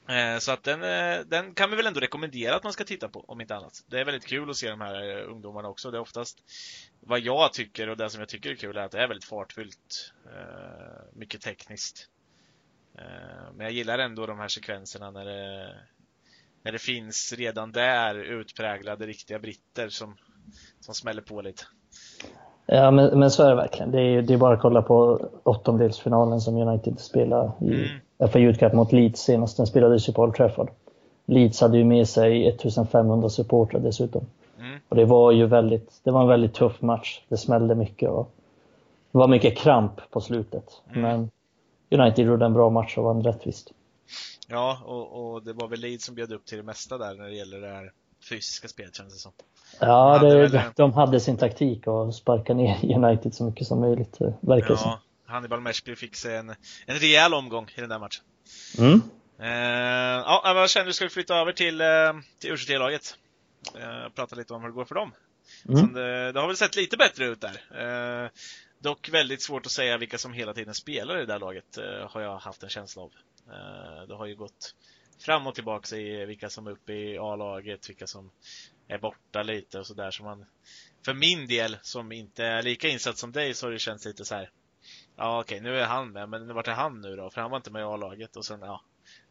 Eh, 0.09 0.37
så 0.39 0.51
att 0.51 0.63
den, 0.63 0.83
eh, 0.83 1.19
den 1.25 1.53
kan 1.53 1.69
vi 1.69 1.75
väl 1.75 1.87
ändå 1.87 1.99
rekommendera 1.99 2.55
att 2.55 2.63
man 2.63 2.73
ska 2.73 2.83
titta 2.83 3.09
på, 3.09 3.25
om 3.27 3.41
inte 3.41 3.55
annat. 3.55 3.83
Det 3.87 3.99
är 3.99 4.05
väldigt 4.05 4.25
kul 4.25 4.49
att 4.49 4.55
se 4.55 4.69
de 4.69 4.81
här 4.81 5.17
eh, 5.17 5.31
ungdomarna 5.31 5.67
också. 5.67 5.91
Det 5.91 5.97
är 5.97 6.01
oftast 6.01 6.43
vad 6.99 7.19
jag 7.19 7.53
tycker 7.53 7.89
och 7.89 7.97
det 7.97 8.09
som 8.09 8.19
jag 8.19 8.29
tycker 8.29 8.51
är 8.51 8.55
kul 8.55 8.77
är 8.77 8.81
att 8.81 8.91
det 8.91 9.03
är 9.03 9.07
väldigt 9.07 9.25
fartfyllt. 9.25 10.13
Mycket 11.13 11.41
tekniskt. 11.41 12.09
Men 13.53 13.59
jag 13.59 13.71
gillar 13.71 13.99
ändå 13.99 14.25
de 14.25 14.39
här 14.39 14.47
sekvenserna 14.47 15.11
när 15.11 15.25
det, 15.25 15.75
när 16.63 16.71
det 16.71 16.79
finns 16.79 17.33
redan 17.33 17.71
där 17.71 18.15
utpräglade 18.15 19.07
riktiga 19.07 19.39
britter 19.39 19.89
som, 19.89 20.17
som 20.79 20.95
smäller 20.95 21.21
på 21.21 21.41
lite. 21.41 21.63
Ja, 22.69 22.91
men, 22.91 23.19
men 23.19 23.31
så 23.31 23.43
är 23.43 23.49
det 23.49 23.55
verkligen. 23.55 23.91
Det 23.91 24.01
är, 24.01 24.21
det 24.21 24.33
är 24.33 24.37
bara 24.37 24.53
att 24.53 24.61
kolla 24.61 24.81
på 24.81 25.19
åttondelsfinalen 25.43 26.41
som 26.41 26.55
United 26.55 26.99
spelade 26.99 27.51
i 27.61 27.73
mm. 27.73 28.29
FA 28.31 28.39
Youth 28.39 28.59
Cup 28.59 28.73
mot 28.73 28.91
Leeds 28.91 29.21
senast. 29.21 29.57
Den 29.57 29.67
spelades 29.67 30.09
ju 30.09 30.13
på 30.13 30.23
Old 30.23 30.35
Trafford. 30.35 30.69
Leeds 31.25 31.61
hade 31.61 31.77
ju 31.77 31.83
med 31.83 32.09
sig 32.09 32.47
1500 32.47 33.29
supportrar 33.29 33.79
dessutom. 33.79 34.25
Mm. 34.59 34.79
Och 34.89 34.95
det 34.95 35.05
var 35.05 35.31
ju 35.31 35.45
väldigt, 35.45 35.99
det 36.03 36.11
var 36.11 36.21
en 36.21 36.27
väldigt 36.27 36.53
tuff 36.53 36.81
match. 36.81 37.21
Det 37.29 37.37
smällde 37.37 37.75
mycket 37.75 38.09
och 38.09 38.31
det 39.11 39.17
var 39.17 39.27
mycket 39.27 39.57
kramp 39.57 40.11
på 40.11 40.21
slutet. 40.21 40.81
Mm. 40.89 41.01
Men 41.01 41.29
United 42.01 42.25
gjorde 42.25 42.45
en 42.45 42.53
bra 42.53 42.69
match 42.69 42.97
och 42.97 43.03
vann 43.03 43.23
rättvist. 43.23 43.71
Ja, 44.47 44.81
och, 44.85 45.33
och, 45.33 45.43
det 45.43 45.53
var 45.53 45.67
väl 45.67 45.79
Leeds 45.79 46.05
som 46.05 46.15
bjöd 46.15 46.31
upp 46.31 46.45
till 46.45 46.57
det 46.57 46.63
mesta 46.63 46.97
där 46.97 47.13
när 47.15 47.25
det 47.25 47.35
gäller 47.35 47.61
det 47.61 47.67
här 47.67 47.91
fysiska 48.29 48.67
spelet 48.67 48.95
känns 48.95 49.13
det 49.13 49.19
som. 49.19 49.31
Ja, 49.79 50.19
det, 50.19 50.71
de 50.75 50.93
hade 50.93 51.19
sin 51.19 51.37
taktik 51.37 51.87
och 51.87 52.15
sparka 52.15 52.53
ner 52.53 52.95
United 52.95 53.33
så 53.33 53.43
mycket 53.43 53.67
som 53.67 53.79
möjligt, 53.79 54.21
eh, 54.21 54.33
verkar 54.41 54.69
ja, 54.69 54.77
som. 54.77 54.91
Hannibal 55.25 55.61
Meshby 55.61 55.95
fick 55.95 56.15
sig 56.15 56.35
en, 56.35 56.49
en 56.85 56.95
rejäl 56.95 57.33
omgång 57.33 57.69
i 57.75 57.81
den 57.81 57.89
där 57.89 57.99
matchen. 57.99 58.23
Mm. 58.77 59.01
Eh, 59.39 60.23
ja, 60.25 60.53
vad 60.55 60.69
känner 60.69 60.85
du? 60.85 60.93
Ska 60.93 61.05
vi 61.05 61.09
flytta 61.09 61.35
över 61.35 61.51
till, 61.51 61.81
eh, 61.81 61.87
till 62.39 62.51
U23-laget? 62.51 63.15
Eh, 63.75 64.09
prata 64.15 64.35
lite 64.35 64.53
om 64.53 64.61
hur 64.61 64.69
det 64.69 64.75
går 64.75 64.85
för 64.85 64.95
dem. 64.95 65.11
Mm. 65.69 65.93
Det, 65.93 66.31
det, 66.31 66.39
har 66.39 66.47
väl 66.47 66.57
sett 66.57 66.75
lite 66.75 66.97
bättre 66.97 67.25
ut 67.25 67.41
där. 67.41 68.23
Eh, 68.25 68.29
Dock 68.79 69.09
väldigt 69.09 69.41
svårt 69.41 69.65
att 69.65 69.71
säga 69.71 69.97
vilka 69.97 70.17
som 70.17 70.33
hela 70.33 70.53
tiden 70.53 70.73
spelar 70.73 71.17
i 71.17 71.19
det 71.19 71.25
där 71.25 71.39
laget, 71.39 71.77
eh, 71.77 72.09
har 72.09 72.21
jag 72.21 72.37
haft 72.37 72.63
en 72.63 72.69
känsla 72.69 73.01
av. 73.01 73.11
Eh, 73.47 74.07
det 74.07 74.15
har 74.15 74.25
ju 74.25 74.35
gått 74.35 74.75
fram 75.19 75.47
och 75.47 75.55
tillbaka 75.55 75.95
i 75.95 76.25
vilka 76.25 76.49
som 76.49 76.67
är 76.67 76.71
uppe 76.71 76.93
i 76.93 77.17
A-laget, 77.17 77.89
vilka 77.89 78.07
som 78.07 78.31
är 78.87 78.97
borta 78.97 79.43
lite 79.43 79.79
och 79.79 79.87
sådär. 79.87 80.11
Så 80.11 80.23
man, 80.23 80.45
för 81.05 81.13
min 81.13 81.47
del, 81.47 81.77
som 81.81 82.11
inte 82.11 82.45
är 82.45 82.63
lika 82.63 82.87
insatt 82.87 83.17
som 83.17 83.31
dig, 83.31 83.53
så 83.53 83.65
har 83.65 83.71
det 83.71 83.79
känts 83.79 84.05
lite 84.05 84.25
så 84.25 84.35
här. 84.35 84.49
Ja 85.15 85.39
okej, 85.39 85.61
nu 85.61 85.79
är 85.79 85.85
han 85.85 86.11
med, 86.11 86.29
men 86.29 86.53
vart 86.53 86.67
är 86.67 86.71
han 86.71 87.01
nu 87.01 87.15
då? 87.15 87.29
För 87.29 87.41
han 87.41 87.51
var 87.51 87.57
inte 87.57 87.71
med 87.71 87.81
i 87.81 87.83
A-laget 87.83 88.35
och 88.35 88.45
sen 88.45 88.59
ja, 88.61 88.81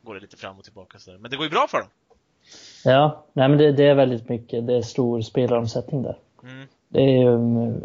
går 0.03 0.15
det 0.15 0.21
lite 0.21 0.37
fram 0.37 0.59
och 0.59 0.65
tillbaka. 0.65 0.99
Så 0.99 1.11
där. 1.11 1.19
Men 1.19 1.31
det 1.31 1.37
går 1.37 1.47
ju 1.47 1.51
bra 1.51 1.67
för 1.69 1.79
dem. 1.79 1.89
Ja, 2.85 3.25
nej 3.33 3.49
men 3.49 3.59
det, 3.59 3.73
det 3.73 3.85
är 3.85 3.95
väldigt 3.95 4.29
mycket, 4.29 4.67
det 4.67 4.77
är 4.77 4.83
stor 4.83 5.21
spelaromsättning 5.21 6.03
där. 6.03 6.19
Mm. 6.43 6.67
Det 6.89 7.01
är 7.01 7.19
ju 7.19 7.29
um, 7.29 7.81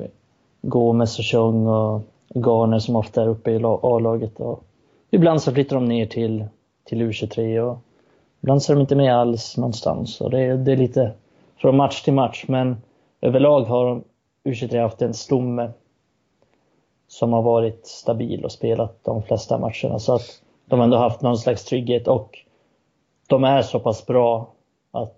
Gomes 0.61 1.19
och 1.19 1.25
Chung 1.25 1.67
och 1.67 2.03
Garner 2.33 2.79
som 2.79 2.95
ofta 2.95 3.21
är 3.21 3.27
uppe 3.27 3.51
i 3.51 3.63
A-laget. 3.63 4.39
Och 4.39 4.63
ibland 5.11 5.41
så 5.41 5.53
flyttar 5.53 5.75
de 5.75 5.85
ner 5.85 6.05
till, 6.05 6.45
till 6.83 7.01
U23 7.01 7.59
och 7.59 7.79
ibland 8.41 8.63
så 8.63 8.71
är 8.71 8.75
de 8.75 8.81
inte 8.81 8.95
med 8.95 9.15
alls 9.15 9.57
någonstans. 9.57 10.21
Och 10.21 10.31
det, 10.31 10.57
det 10.57 10.71
är 10.71 10.77
lite 10.77 11.13
från 11.61 11.77
match 11.77 12.01
till 12.01 12.13
match 12.13 12.45
men 12.47 12.77
överlag 13.21 13.61
har 13.61 14.03
U23 14.43 14.81
haft 14.81 15.01
en 15.01 15.13
stomme 15.13 15.71
som 17.07 17.33
har 17.33 17.41
varit 17.41 17.87
stabil 17.87 18.45
och 18.45 18.51
spelat 18.51 19.03
de 19.03 19.23
flesta 19.23 19.57
matcherna. 19.57 19.99
Så 19.99 20.15
att 20.15 20.41
de 20.65 20.81
ändå 20.81 20.97
haft 20.97 21.21
någon 21.21 21.37
slags 21.37 21.65
trygghet 21.65 22.07
och 22.07 22.39
de 23.27 23.43
är 23.43 23.61
så 23.61 23.79
pass 23.79 24.05
bra 24.05 24.53
att, 24.91 25.17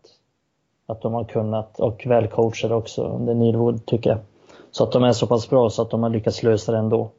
att 0.86 1.02
de 1.02 1.14
har 1.14 1.24
kunnat, 1.24 1.80
och 1.80 2.06
väl 2.06 2.28
coachade 2.28 2.76
också 2.76 3.04
under 3.04 3.34
Nilwood 3.34 3.86
tycker 3.86 4.10
jag. 4.10 4.20
Så 4.72 4.84
att 4.84 4.92
de 4.92 5.04
är 5.04 5.12
så 5.12 5.28
pass 5.28 5.50
bra 5.50 5.70
så 5.70 5.82
att 5.82 5.90
de 5.90 6.04
har 6.04 6.10
lyckats 6.10 6.44
lösa 6.44 6.72
det 6.72 6.78
ändå. 6.78 7.12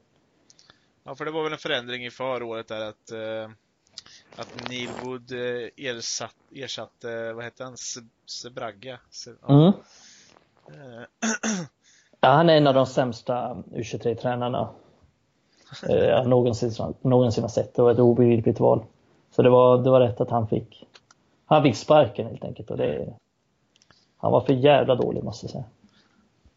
Ja, 1.04 1.14
för 1.14 1.24
det 1.24 1.30
var 1.30 1.42
väl 1.42 1.52
en 1.52 1.58
förändring 1.58 2.06
i 2.06 2.10
förra 2.10 2.44
året 2.44 2.68
där 2.68 2.88
att, 2.88 3.10
eh, 3.10 3.50
att 4.36 4.68
Neil 4.68 4.88
Wood 5.02 5.32
eh, 5.32 5.86
ersatt, 5.86 6.36
ersatte, 6.54 7.32
vad 7.32 7.44
hette 7.44 7.64
han, 7.64 7.76
Sebragga? 8.26 9.00
Se, 9.10 9.30
ja. 9.46 9.54
Mm. 9.54 9.72
Eh, 10.68 11.04
ja, 12.20 12.28
han 12.28 12.48
är 12.48 12.56
en 12.56 12.66
av 12.66 12.74
de 12.74 12.86
sämsta 12.86 13.56
U23-tränarna 13.72 14.68
eh, 15.88 15.96
jag 15.96 16.26
någonsin, 16.28 16.94
någonsin 17.02 17.44
har 17.44 17.48
sett. 17.48 17.74
Det 17.74 17.82
var 17.82 17.90
ett 17.90 17.98
obegripligt 17.98 18.60
val. 18.60 18.84
Så 19.30 19.42
det 19.42 19.50
var, 19.50 19.78
det 19.78 19.90
var 19.90 20.00
rätt 20.00 20.20
att 20.20 20.30
han 20.30 20.48
fick, 20.48 20.86
han 21.46 21.62
fick 21.62 21.76
sparken 21.76 22.26
helt 22.26 22.44
enkelt. 22.44 22.70
Och 22.70 22.76
det, 22.76 23.14
han 24.16 24.32
var 24.32 24.40
för 24.40 24.52
jävla 24.52 24.94
dålig 24.94 25.24
måste 25.24 25.46
jag 25.46 25.50
säga. 25.50 25.64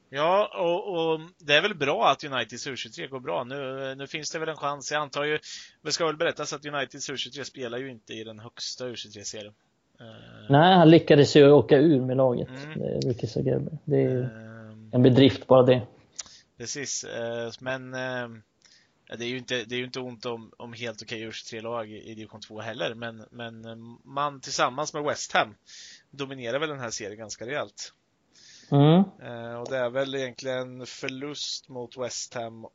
Ja, 0.09 0.51
och, 0.55 0.93
och, 0.93 1.19
det 1.37 1.53
är 1.53 1.61
väl 1.61 1.75
bra 1.75 2.09
att 2.09 2.23
Uniteds 2.23 2.67
U23 2.67 3.07
går 3.07 3.19
bra. 3.19 3.43
Nu, 3.43 3.95
nu 3.97 4.07
finns 4.07 4.31
det 4.31 4.39
väl 4.39 4.49
en 4.49 4.57
chans. 4.57 4.91
Jag 4.91 5.01
antar 5.01 5.23
ju, 5.23 5.39
det 5.81 5.91
ska 5.91 6.05
väl 6.05 6.17
berättas 6.17 6.53
att 6.53 6.65
Uniteds 6.65 7.09
U23 7.09 7.43
spelar 7.43 7.77
ju 7.77 7.91
inte 7.91 8.13
i 8.13 8.23
den 8.23 8.39
högsta 8.39 8.87
U23-serien. 8.87 9.53
Uh, 10.01 10.07
Nej, 10.49 10.75
han 10.75 10.89
lyckades 10.89 11.35
ju 11.35 11.51
åka 11.51 11.77
ur 11.77 12.01
med 12.01 12.17
laget, 12.17 12.49
mm. 12.49 13.01
Ricky 13.01 13.27
Zagreb. 13.27 13.77
Det 13.85 14.03
är 14.03 14.17
uh, 14.17 14.27
en 14.91 15.03
bedrift 15.03 15.47
bara 15.47 15.63
det. 15.63 15.81
Precis, 16.57 17.05
men 17.59 17.91
det 19.17 19.25
är 19.25 19.29
ju 19.29 19.37
inte, 19.37 19.63
det 19.63 19.75
är 19.75 19.83
inte 19.83 19.99
ont 19.99 20.25
om, 20.25 20.51
om 20.57 20.73
helt 20.73 21.01
okej 21.01 21.29
U23-lag 21.29 21.91
i 21.91 22.15
division 22.15 22.41
2 22.41 22.59
heller, 22.59 22.93
men, 22.93 23.25
men 23.31 23.61
man 24.03 24.41
tillsammans 24.41 24.93
med 24.93 25.03
West 25.03 25.31
Ham 25.31 25.55
dominerar 26.11 26.59
väl 26.59 26.69
den 26.69 26.79
här 26.79 26.89
serien 26.89 27.17
ganska 27.17 27.45
rejält. 27.45 27.93
Mm. 28.71 29.03
Eh, 29.21 29.59
och 29.59 29.69
det 29.69 29.77
är 29.77 29.89
väl 29.89 30.15
egentligen 30.15 30.85
förlust 30.85 31.69
mot 31.69 31.97
West 31.97 32.33
Ham. 32.33 32.67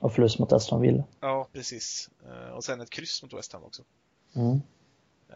Och 0.00 0.12
förlust 0.12 0.38
mot 0.38 0.52
Aston 0.52 0.80
Villa. 0.80 1.04
Ja, 1.20 1.48
precis. 1.52 2.10
Eh, 2.26 2.54
och 2.54 2.64
sen 2.64 2.80
ett 2.80 2.90
kryss 2.90 3.22
mot 3.22 3.34
West 3.34 3.52
Ham 3.52 3.64
också. 3.64 3.82
Mm. 4.36 4.60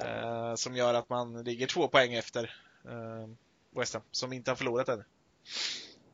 Eh, 0.00 0.54
som 0.54 0.76
gör 0.76 0.94
att 0.94 1.08
man 1.08 1.42
ligger 1.42 1.66
två 1.66 1.88
poäng 1.88 2.14
efter 2.14 2.54
West 3.76 3.94
Ham, 3.94 4.02
som 4.10 4.32
inte 4.32 4.50
har 4.50 4.56
förlorat 4.56 4.88
ännu. 4.88 5.04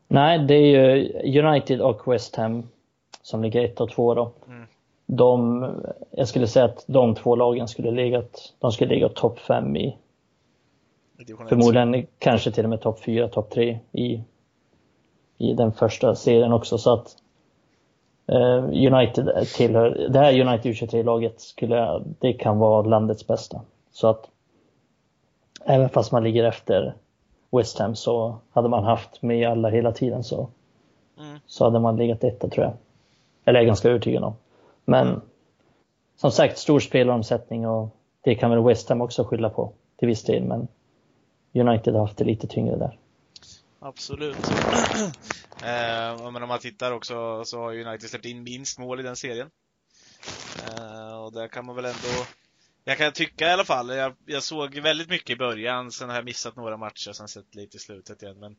Nej, 0.09 0.38
det 0.38 0.54
är 0.54 0.97
ju 0.97 1.43
United 1.43 1.81
och 1.81 2.12
West 2.12 2.37
Ham 2.37 2.69
som 3.23 3.43
ligger 3.43 3.64
ett 3.64 3.81
och 3.81 3.90
två 3.90 4.14
då. 4.14 4.33
Mm. 4.47 4.66
De, 5.07 5.64
jag 6.11 6.28
skulle 6.28 6.47
säga 6.47 6.64
att 6.64 6.85
de 6.87 7.14
två 7.14 7.37
lagen 7.37 7.69
skulle 7.69 7.90
legat, 7.90 8.54
de 8.59 8.73
skulle 8.73 8.95
ligga 8.95 9.09
topp 9.09 9.38
fem 9.38 9.76
i 9.76 9.99
Förmodligen 11.49 12.06
kanske 12.18 12.50
till 12.50 12.64
och 12.64 12.71
med 12.71 12.80
topp 12.80 13.00
4, 13.00 13.28
topp 13.28 13.50
3 13.50 13.78
i, 13.92 14.25
i 15.38 15.54
den 15.54 15.73
första 15.73 16.14
serien 16.14 16.52
också. 16.52 16.78
Så 16.78 16.92
att 16.92 17.16
eh, 18.26 18.64
United 18.64 19.47
tillhör, 19.56 20.06
det 20.11 20.18
här 20.18 20.40
United 20.40 20.73
U23-laget 20.73 21.40
skulle, 21.40 22.02
det 22.18 22.33
kan 22.33 22.59
vara 22.59 22.83
landets 22.83 23.26
bästa. 23.26 23.61
Så 23.92 24.09
att 24.09 24.30
även 25.64 25.88
fast 25.88 26.12
man 26.12 26.25
ligger 26.25 26.44
efter 26.44 26.94
West 27.50 27.78
Ham 27.78 27.94
så 27.94 28.37
hade 28.50 28.68
man 28.68 28.85
haft 28.85 29.23
med 29.23 29.49
alla 29.49 29.71
hela 29.71 29.92
tiden 29.92 30.25
så, 30.25 30.49
mm. 31.18 31.38
så 31.47 31.64
hade 31.64 31.78
man 31.78 31.97
legat 31.97 32.25
etta 32.25 32.49
tror 32.49 32.64
jag. 32.64 32.75
Eller 33.44 33.59
är 33.59 33.62
jag 33.62 33.66
ganska 33.66 33.88
övertygad 33.88 34.25
om. 34.25 34.35
Men 34.85 35.21
som 36.16 36.30
sagt, 36.30 36.59
stor 36.59 36.80
spelaromsättning 36.80 37.66
och 37.66 37.88
det 38.21 38.35
kan 38.35 38.50
väl 38.50 38.64
West 38.64 38.88
Ham 38.88 39.00
också 39.00 39.25
skylla 39.25 39.50
på 39.50 39.73
till 39.97 40.09
viss 40.09 40.25
del. 40.25 40.44
Men 40.44 40.68
United 41.54 41.94
har 41.94 42.00
haft 42.00 42.16
det 42.16 42.25
lite 42.25 42.46
tyngre 42.46 42.76
där. 42.76 42.99
Absolut. 43.80 44.37
eh, 45.62 46.30
men 46.32 46.42
om 46.42 46.49
man 46.49 46.58
tittar 46.58 46.92
också 46.92 47.44
så 47.44 47.58
har 47.58 47.87
United 47.87 48.11
släppt 48.11 48.25
in 48.25 48.42
minst 48.42 48.78
mål 48.78 49.00
i 49.00 49.02
den 49.02 49.16
serien. 49.16 49.50
Eh, 50.66 51.16
och 51.25 51.32
där 51.32 51.49
kan 51.49 51.66
man 51.66 51.76
väl 51.76 51.84
ändå 51.84 52.25
jag 52.87 52.99
kan 52.99 53.12
tycka 53.12 53.49
i 53.49 53.52
alla 53.52 53.64
fall, 53.64 53.96
jag, 53.96 54.12
jag, 54.26 54.42
såg 54.42 54.75
väldigt 54.78 55.08
mycket 55.08 55.30
i 55.30 55.37
början, 55.37 55.90
sen 55.90 56.08
har 56.08 56.16
jag 56.16 56.25
missat 56.25 56.56
några 56.56 56.76
matcher, 56.76 57.12
sen 57.12 57.28
sett 57.28 57.54
lite 57.54 57.76
i 57.76 57.80
slutet 57.80 58.23
igen. 58.23 58.37
Men 58.38 58.56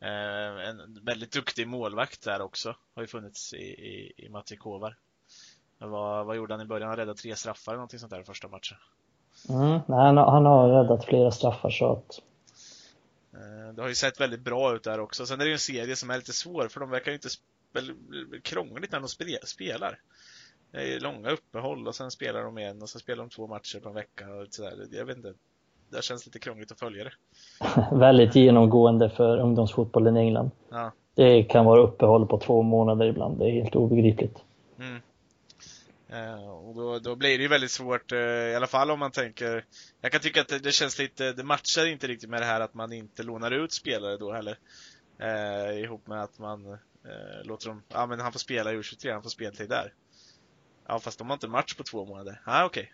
eh, 0.00 0.68
en 0.68 1.04
väldigt 1.04 1.32
duktig 1.32 1.68
målvakt 1.68 2.24
där 2.24 2.42
också, 2.42 2.74
har 2.94 3.02
ju 3.02 3.06
funnits 3.06 3.54
i, 3.54 3.56
i, 3.56 4.12
i 4.16 4.28
Matti 4.28 4.56
Kovar. 4.56 4.96
Vad, 5.78 6.26
vad 6.26 6.36
gjorde 6.36 6.54
han 6.54 6.60
i 6.60 6.66
början? 6.66 6.88
Han 6.88 6.96
räddade 6.96 7.18
tre 7.18 7.36
straffar 7.36 7.72
eller 7.72 7.78
någonting 7.78 7.98
sånt 7.98 8.12
där 8.12 8.20
i 8.20 8.24
första 8.24 8.48
matchen. 8.48 8.78
Mm, 9.48 9.80
han, 9.88 10.16
han 10.16 10.46
har 10.46 10.68
räddat 10.68 11.04
flera 11.04 11.30
straffar 11.30 11.70
så 11.70 11.92
att 11.92 12.20
det 13.74 13.82
har 13.82 13.88
ju 13.88 13.94
sett 13.94 14.20
väldigt 14.20 14.40
bra 14.40 14.74
ut 14.74 14.82
där 14.82 15.00
också. 15.00 15.26
Sen 15.26 15.40
är 15.40 15.44
det 15.44 15.48
ju 15.48 15.52
en 15.52 15.58
serie 15.58 15.96
som 15.96 16.10
är 16.10 16.16
lite 16.16 16.32
svår 16.32 16.68
för 16.68 16.80
de 16.80 16.90
verkar 16.90 17.10
ju 17.10 17.14
inte 17.14 17.28
krångligt 18.42 18.92
när 18.92 19.00
de 19.00 19.08
spelar. 19.46 19.98
Det 20.70 20.94
är 20.94 21.00
långa 21.00 21.30
uppehåll 21.30 21.88
och 21.88 21.94
sen 21.94 22.10
spelar 22.10 22.44
de 22.44 22.58
igen 22.58 22.82
och 22.82 22.88
sen 22.88 23.00
spelar 23.00 23.24
de 23.24 23.30
två 23.30 23.46
matcher 23.46 23.80
på 23.80 23.88
en 23.88 23.94
vecka 23.94 24.34
och 24.34 24.46
sådär. 24.50 24.72
Jag 24.90 25.04
vet 25.04 25.16
inte. 25.16 25.32
Det 25.90 26.04
känns 26.04 26.26
lite 26.26 26.38
krångligt 26.38 26.72
att 26.72 26.78
följa 26.78 27.04
det. 27.04 27.12
väldigt 27.96 28.34
genomgående 28.34 29.10
för 29.10 29.38
ungdomsfotbollen 29.38 30.16
i 30.16 30.20
England. 30.20 30.50
Ja. 30.70 30.92
Det 31.14 31.42
kan 31.42 31.64
vara 31.64 31.80
uppehåll 31.80 32.26
på 32.26 32.38
två 32.38 32.62
månader 32.62 33.06
ibland. 33.06 33.38
Det 33.38 33.44
är 33.44 33.50
helt 33.50 33.76
obegripligt. 33.76 34.38
Mm. 34.78 35.00
Eh, 36.08 36.48
och 36.48 36.74
då, 36.74 36.98
då, 36.98 37.16
blir 37.16 37.38
det 37.38 37.42
ju 37.42 37.48
väldigt 37.48 37.70
svårt, 37.70 38.12
eh, 38.12 38.18
i 38.18 38.54
alla 38.54 38.66
fall 38.66 38.90
om 38.90 38.98
man 38.98 39.10
tänker 39.10 39.64
Jag 40.00 40.12
kan 40.12 40.20
tycka 40.20 40.40
att 40.40 40.48
det, 40.48 40.58
det, 40.58 40.72
känns 40.72 40.98
lite, 40.98 41.32
det 41.32 41.44
matchar 41.44 41.86
inte 41.86 42.06
riktigt 42.06 42.30
med 42.30 42.42
det 42.42 42.46
här 42.46 42.60
att 42.60 42.74
man 42.74 42.92
inte 42.92 43.22
lånar 43.22 43.50
ut 43.50 43.72
spelare 43.72 44.16
då 44.16 44.32
heller 44.32 44.58
eh, 45.18 45.78
Ihop 45.78 46.06
med 46.06 46.22
att 46.22 46.38
man 46.38 46.72
eh, 46.72 47.44
låter 47.44 47.68
dem, 47.68 47.82
ja 47.88 48.06
men 48.06 48.20
han 48.20 48.32
får 48.32 48.38
spela 48.38 48.72
i 48.72 48.76
U23, 48.76 49.12
han 49.12 49.22
får 49.22 49.30
speltid 49.30 49.68
där 49.68 49.92
Ja 50.88 50.98
fast 50.98 51.18
de 51.18 51.26
har 51.26 51.34
inte 51.34 51.48
match 51.48 51.74
på 51.74 51.82
två 51.82 52.04
månader, 52.04 52.40
ja 52.46 52.62
ah, 52.62 52.64
okej 52.64 52.92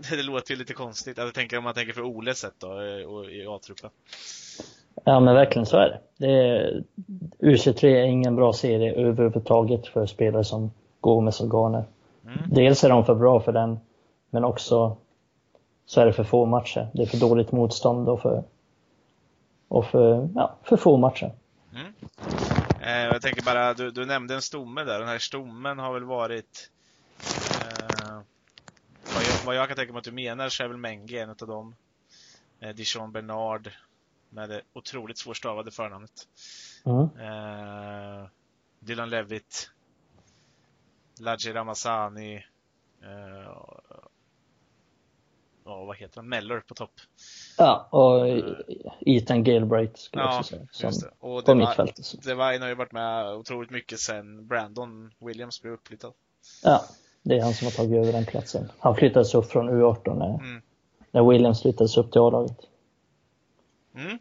okay. 0.00 0.16
Det 0.16 0.22
låter 0.22 0.50
ju 0.50 0.58
lite 0.58 0.74
konstigt, 0.74 1.18
jag 1.18 1.34
tänker 1.34 1.58
om 1.58 1.64
man 1.64 1.74
tänker 1.74 1.92
för 1.92 2.02
Oles 2.02 2.38
sätt 2.38 2.54
då, 2.58 2.80
eh, 2.80 3.04
och 3.04 3.30
i 3.30 3.46
A-truppen 3.46 3.90
Ja 5.04 5.20
men 5.20 5.34
verkligen 5.34 5.66
så 5.66 5.76
är 5.76 5.88
det. 5.88 6.00
det 6.16 6.32
är, 6.32 6.84
U23 7.38 7.84
är 7.84 8.04
ingen 8.04 8.36
bra 8.36 8.52
serie 8.52 8.94
överhuvudtaget 8.94 9.86
för 9.86 10.06
spelare 10.06 10.44
som 10.44 10.70
Gomes 11.00 11.40
med 11.40 11.50
Garner. 11.50 11.84
Mm. 12.26 12.38
Dels 12.50 12.84
är 12.84 12.88
de 12.88 13.04
för 13.04 13.14
bra 13.14 13.40
för 13.40 13.52
den, 13.52 13.78
men 14.30 14.44
också 14.44 14.96
så 15.86 16.00
är 16.00 16.06
det 16.06 16.12
för 16.12 16.24
få 16.24 16.46
matcher. 16.46 16.88
Det 16.94 17.02
är 17.02 17.06
för 17.06 17.18
dåligt 17.18 17.52
motstånd 17.52 18.08
och 18.08 18.22
för, 18.22 18.44
och 19.68 19.86
för, 19.86 20.28
ja, 20.34 20.56
för 20.62 20.76
få 20.76 20.96
matcher. 20.96 21.32
Mm. 21.72 21.94
Eh, 22.80 23.12
jag 23.12 23.22
tänker 23.22 23.42
bara, 23.42 23.74
du, 23.74 23.90
du, 23.90 24.06
nämnde 24.06 24.34
en 24.34 24.42
stomme 24.42 24.84
där. 24.84 24.98
Den 24.98 25.08
här 25.08 25.18
stommen 25.18 25.78
har 25.78 25.92
väl 25.94 26.04
varit 26.04 26.70
eh, 27.60 28.20
vad, 29.14 29.22
jag, 29.22 29.46
vad, 29.46 29.56
jag, 29.56 29.68
kan 29.68 29.76
tänka 29.76 29.92
mig 29.92 29.98
att 29.98 30.04
du 30.04 30.12
menar 30.12 30.48
så 30.48 30.64
är 30.64 30.68
väl 30.68 30.76
Menge 30.76 31.22
en 31.22 31.30
av 31.30 31.36
dem. 31.36 31.74
Eh, 32.60 32.70
Dijon 32.70 33.12
Bernard 33.12 33.70
med 34.28 34.48
det 34.48 34.60
otroligt 34.72 35.18
svårstavade 35.18 35.70
förnamnet. 35.70 36.28
Mm. 36.84 37.02
Eh, 37.02 38.26
Dylan 38.78 39.10
Levitt 39.10 39.70
Laji 41.20 41.52
Ramazani 41.52 42.44
eh, 43.02 43.50
och 45.66 45.86
vad 45.86 45.96
heter 45.96 46.16
han? 46.16 46.28
Mellor 46.28 46.60
på 46.60 46.74
topp. 46.74 46.92
Ja, 47.58 47.88
och 47.90 48.26
Ethan 49.00 49.44
Galbraith 49.44 49.94
skulle 50.00 50.22
jag 50.22 50.38
också 50.38 50.56
säga. 50.72 50.92
Som 50.92 51.00
det. 51.00 51.26
Och 51.26 51.40
det 51.40 51.46
på 51.46 51.54
mittfältet. 51.54 52.06
Han 52.26 52.38
har 52.38 52.68
ju 52.68 52.74
varit 52.74 52.92
med 52.92 53.34
otroligt 53.34 53.70
mycket 53.70 54.00
sen 54.00 54.46
Brandon 54.46 55.10
Williams 55.18 55.62
blev 55.62 55.72
uppflyttad. 55.74 56.12
Ja, 56.62 56.84
det 57.22 57.38
är 57.38 57.42
han 57.42 57.54
som 57.54 57.64
har 57.64 57.72
tagit 57.72 57.96
över 57.96 58.12
den 58.12 58.26
platsen. 58.26 58.72
Han 58.78 58.96
flyttades 58.96 59.34
upp 59.34 59.50
från 59.50 59.70
U18 59.70 60.18
när, 60.18 60.34
mm. 60.34 60.62
när 61.10 61.30
Williams 61.30 61.62
flyttades 61.62 61.96
upp 61.96 62.12
till 62.12 62.20
A-laget. 62.20 62.58
Mm. 63.94 64.18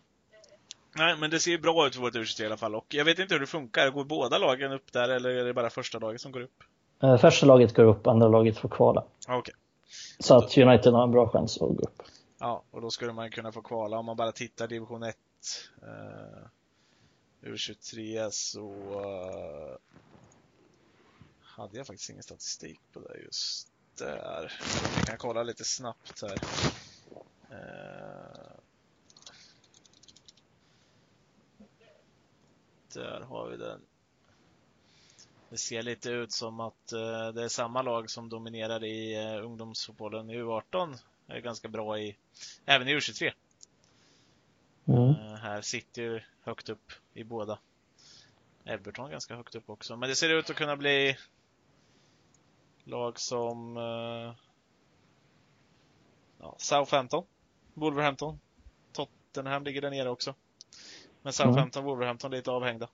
Nej, 0.96 1.18
men 1.18 1.30
det 1.30 1.40
ser 1.40 1.52
ju 1.52 1.58
bra 1.58 1.88
ut 1.88 1.96
för 1.96 2.02
vårt 2.02 2.16
u 2.16 2.26
i 2.40 2.46
alla 2.46 2.58
fall. 2.58 2.76
Och 2.76 2.86
jag 2.90 3.06
vet 3.06 3.20
inte 3.20 3.34
hur 3.34 3.40
det 3.42 3.48
funkar. 3.48 3.90
Går 3.90 4.06
båda 4.06 4.38
lagen 4.38 4.72
upp 4.72 4.92
där 4.92 5.10
eller 5.10 5.30
är 5.30 5.46
det 5.46 5.54
bara 5.54 5.70
första 5.70 6.00
laget 6.00 6.22
som 6.22 6.32
går 6.32 6.42
upp? 6.42 6.64
Eh, 7.06 7.18
första 7.18 7.46
laget 7.46 7.74
går 7.74 7.84
upp, 7.84 8.08
andra 8.08 8.28
laget 8.28 8.58
får 8.58 8.70
kvala. 8.70 9.04
Okay. 9.28 9.54
Så 10.20 10.38
att 10.38 10.58
United 10.58 10.94
har 10.94 11.04
en 11.04 11.12
bra 11.12 11.30
chans 11.30 11.62
att 11.62 11.70
gå 11.70 11.84
upp. 11.84 12.02
Ja, 12.40 12.64
och 12.72 12.82
då 12.82 12.92
skulle 12.92 13.14
man 13.14 13.32
kunna 13.32 13.52
få 13.52 13.62
kvala 13.62 13.98
om 13.98 14.06
man 14.06 14.18
bara 14.18 14.32
tittar 14.32 14.68
division 14.68 15.04
1. 15.04 15.16
Uh, 15.84 17.50
U23 17.50 18.30
så 18.30 18.70
uh, 18.70 19.78
hade 21.42 21.78
jag 21.78 21.88
faktiskt 21.88 22.10
ingen 22.10 22.24
statistik 22.24 22.80
på 22.94 23.00
det 23.00 23.20
just 23.26 23.68
där. 23.98 24.54
Jag 24.98 25.08
kan 25.08 25.18
kolla 25.18 25.44
lite 25.44 25.64
snabbt 25.64 26.22
här. 26.22 26.40
Uh, 27.52 28.52
där 32.94 33.22
har 33.22 33.50
vi 33.50 33.58
den. 33.58 33.82
Det 35.56 35.60
ser 35.60 35.84
lite 35.84 36.10
ut 36.10 36.32
som 36.32 36.60
att 36.60 36.94
uh, 36.94 37.28
det 37.28 37.44
är 37.44 37.48
samma 37.48 37.82
lag 37.82 38.10
som 38.10 38.30
dominerar 38.30 38.84
i 38.84 39.18
uh, 39.18 39.46
ungdomsfotbollen 39.46 40.30
i 40.30 40.38
U18. 40.38 40.98
Är 41.28 41.40
ganska 41.40 41.68
bra 41.68 42.00
i, 42.00 42.18
även 42.66 42.88
i 42.88 42.96
U23. 42.96 43.32
Mm. 44.86 45.00
Uh, 45.00 45.36
här 45.36 45.62
sitter 45.62 46.02
ju 46.02 46.22
högt 46.42 46.70
upp 46.70 46.92
i 47.14 47.24
båda. 47.24 47.60
Everton 48.66 49.12
ganska 49.12 49.36
högt 49.36 49.56
upp 49.56 49.70
också. 49.70 49.96
Men 49.96 50.10
det 50.10 50.16
ser 50.16 50.30
ut 50.30 50.50
att 50.50 50.56
kunna 50.56 50.78
bli 50.78 51.18
lag 52.84 53.20
som 53.20 53.76
ja, 56.40 56.56
Southampton, 56.58 57.26
Wolverhampton, 57.74 58.40
Tottenham 58.92 59.64
ligger 59.64 59.82
där 59.82 59.90
nere 59.90 60.10
också. 60.10 60.36
Men 61.22 61.34
Southampton 61.34 61.82
mm. 61.82 61.90
Wolverhampton 61.90 62.32
lite 62.32 62.52
avhängda. 62.52 62.90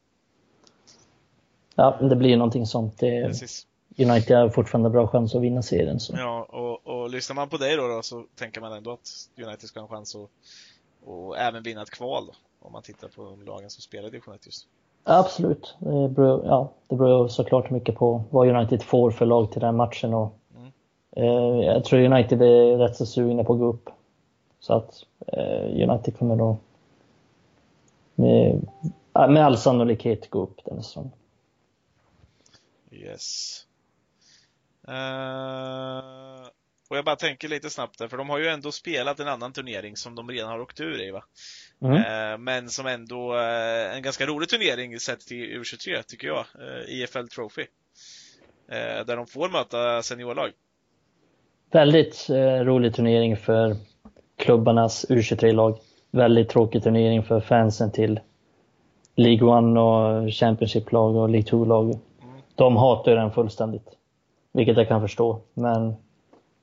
Ja, 1.75 1.97
det 2.01 2.15
blir 2.15 2.37
någonting 2.37 2.65
sånt. 2.65 2.99
Det, 2.99 3.25
Precis. 3.27 3.67
United 3.97 4.37
har 4.37 4.49
fortfarande 4.49 4.89
bra 4.89 5.07
chans 5.07 5.35
att 5.35 5.41
vinna 5.41 5.61
serien. 5.61 5.99
Så. 5.99 6.13
Ja, 6.17 6.43
och, 6.49 6.87
och 6.87 7.09
lyssnar 7.09 7.35
man 7.35 7.49
på 7.49 7.57
dig 7.57 7.77
då, 7.77 7.87
då, 7.87 8.01
så 8.01 8.25
tänker 8.35 8.61
man 8.61 8.73
ändå 8.73 8.91
att 8.91 9.09
United 9.45 9.69
ska 9.69 9.79
ha 9.79 9.87
en 9.87 9.95
chans 9.95 10.15
att 10.15 10.29
och 11.05 11.37
även 11.37 11.63
vinna 11.63 11.81
ett 11.81 11.89
kval 11.89 12.25
då, 12.25 12.33
om 12.67 12.71
man 12.71 12.81
tittar 12.81 13.07
på 13.07 13.23
de 13.23 13.45
lagen 13.45 13.69
som 13.69 13.81
spelar 13.81 14.07
i 14.07 14.11
division 14.11 14.35
1 14.35 14.45
just 14.45 14.67
Absolut. 15.03 15.75
Det 15.79 16.09
beror, 16.09 16.45
ja, 16.45 16.71
det 16.87 16.95
beror 16.95 17.27
såklart 17.27 17.69
mycket 17.69 17.95
på 17.95 18.23
vad 18.29 18.47
United 18.47 18.83
får 18.83 19.11
för 19.11 19.25
lag 19.25 19.51
till 19.51 19.61
den 19.61 19.75
matchen. 19.75 20.13
Och, 20.13 20.33
mm. 20.57 20.71
eh, 21.11 21.65
jag 21.65 21.83
tror 21.83 21.99
United 21.99 22.41
är 22.41 22.77
rätt 22.77 22.95
så 22.95 23.05
sugna 23.05 23.43
på 23.43 23.53
att 23.53 23.59
gå 23.59 23.65
upp. 23.65 23.89
Så 24.59 24.73
att 24.73 25.03
eh, 25.27 25.89
United 25.89 26.17
kommer 26.17 26.35
då 26.35 26.57
med, 28.15 28.67
med 29.13 29.45
all 29.45 29.57
sannolikhet 29.57 30.29
gå 30.29 30.41
upp 30.41 30.59
den 30.65 30.83
säsongen. 30.83 31.11
Yes. 32.91 33.65
Uh, 34.87 36.47
och 36.89 36.97
jag 36.97 37.05
bara 37.05 37.15
tänker 37.15 37.47
lite 37.47 37.69
snabbt 37.69 37.99
där, 37.99 38.07
för 38.07 38.17
de 38.17 38.29
har 38.29 38.39
ju 38.39 38.47
ändå 38.47 38.71
spelat 38.71 39.19
en 39.19 39.27
annan 39.27 39.53
turnering 39.53 39.95
som 39.95 40.15
de 40.15 40.29
redan 40.29 40.49
har 40.49 40.59
åkt 40.59 40.79
ur 40.79 41.01
i 41.01 41.11
va? 41.11 41.23
Mm. 41.81 41.95
Uh, 41.95 42.37
men 42.37 42.69
som 42.69 42.87
ändå 42.87 43.33
uh, 43.35 43.95
en 43.95 44.01
ganska 44.01 44.25
rolig 44.25 44.49
turnering 44.49 44.99
sett 44.99 45.19
till 45.19 45.61
U23 45.61 46.01
tycker 46.07 46.27
jag, 46.27 46.45
IFL 46.87 47.27
Trophy. 47.27 47.65
där 49.05 49.15
de 49.15 49.27
får 49.27 49.49
möta 49.49 50.03
seniorlag. 50.03 50.51
Väldigt 51.71 52.29
rolig 52.65 52.95
turnering 52.95 53.37
för 53.37 53.75
klubbarnas 54.37 55.05
U23-lag 55.09 55.79
väldigt 56.11 56.49
tråkig 56.49 56.83
turnering 56.83 57.23
för 57.23 57.39
fansen 57.39 57.91
till 57.91 58.19
League 59.15 59.47
One 59.47 59.79
och 59.79 60.33
Championship-lag 60.33 61.15
och 61.15 61.29
League 61.29 61.51
2-lag. 61.51 61.99
De 62.55 62.77
hatar 62.77 63.15
den 63.15 63.31
fullständigt. 63.31 63.89
Vilket 64.51 64.77
jag 64.77 64.87
kan 64.87 65.01
förstå. 65.01 65.39
Men 65.53 65.93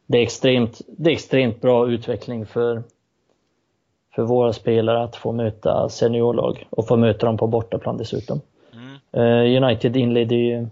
det 0.07 0.19
är 0.19 0.23
extremt, 0.23 0.81
det 0.87 1.11
är 1.11 1.15
extremt 1.15 1.61
bra 1.61 1.91
utveckling 1.91 2.47
för, 2.47 2.83
för 4.15 4.23
våra 4.23 4.53
spelare 4.53 5.03
att 5.03 5.17
få 5.17 5.33
möta 5.33 5.89
seniorlag 5.89 6.67
och 6.71 6.87
få 6.87 6.97
möta 6.97 7.27
dem 7.27 7.37
på 7.37 7.47
bortaplan 7.47 7.97
dessutom. 7.97 8.41
Mm. 8.73 9.25
Uh, 9.25 9.63
United 9.63 9.97
inledde 9.97 10.35
ju 10.35 10.67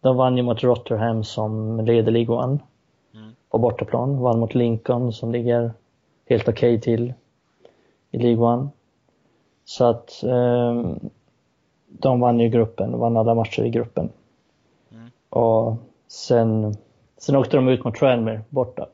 de 0.00 0.16
vann 0.16 0.36
ju 0.36 0.42
mot 0.42 0.62
Rotherham 0.62 1.24
som 1.24 1.80
leder 1.80 2.30
One 2.30 2.58
mm. 3.14 3.32
på 3.50 3.58
bortaplan. 3.58 4.20
Vann 4.20 4.38
mot 4.38 4.54
Lincoln 4.54 5.12
som 5.12 5.32
ligger 5.32 5.72
helt 6.28 6.48
okej 6.48 6.76
okay 6.76 6.80
till 6.80 7.12
i 8.10 8.36
One. 8.36 8.68
Så 9.64 9.84
att 9.84 10.22
eh, 10.22 10.84
de 11.88 12.20
vann 12.20 12.40
ju 12.40 12.48
gruppen, 12.48 12.98
vann 12.98 13.16
alla 13.16 13.34
matcher 13.34 13.62
i 13.62 13.70
gruppen. 13.70 14.08
Mm. 14.92 15.10
Och 15.28 15.76
sen, 16.08 16.76
sen 17.18 17.36
åkte 17.36 17.56
de 17.56 17.68
ut 17.68 17.84
mot 17.84 17.94
Tranmere 17.94 18.40
borta. 18.48 18.88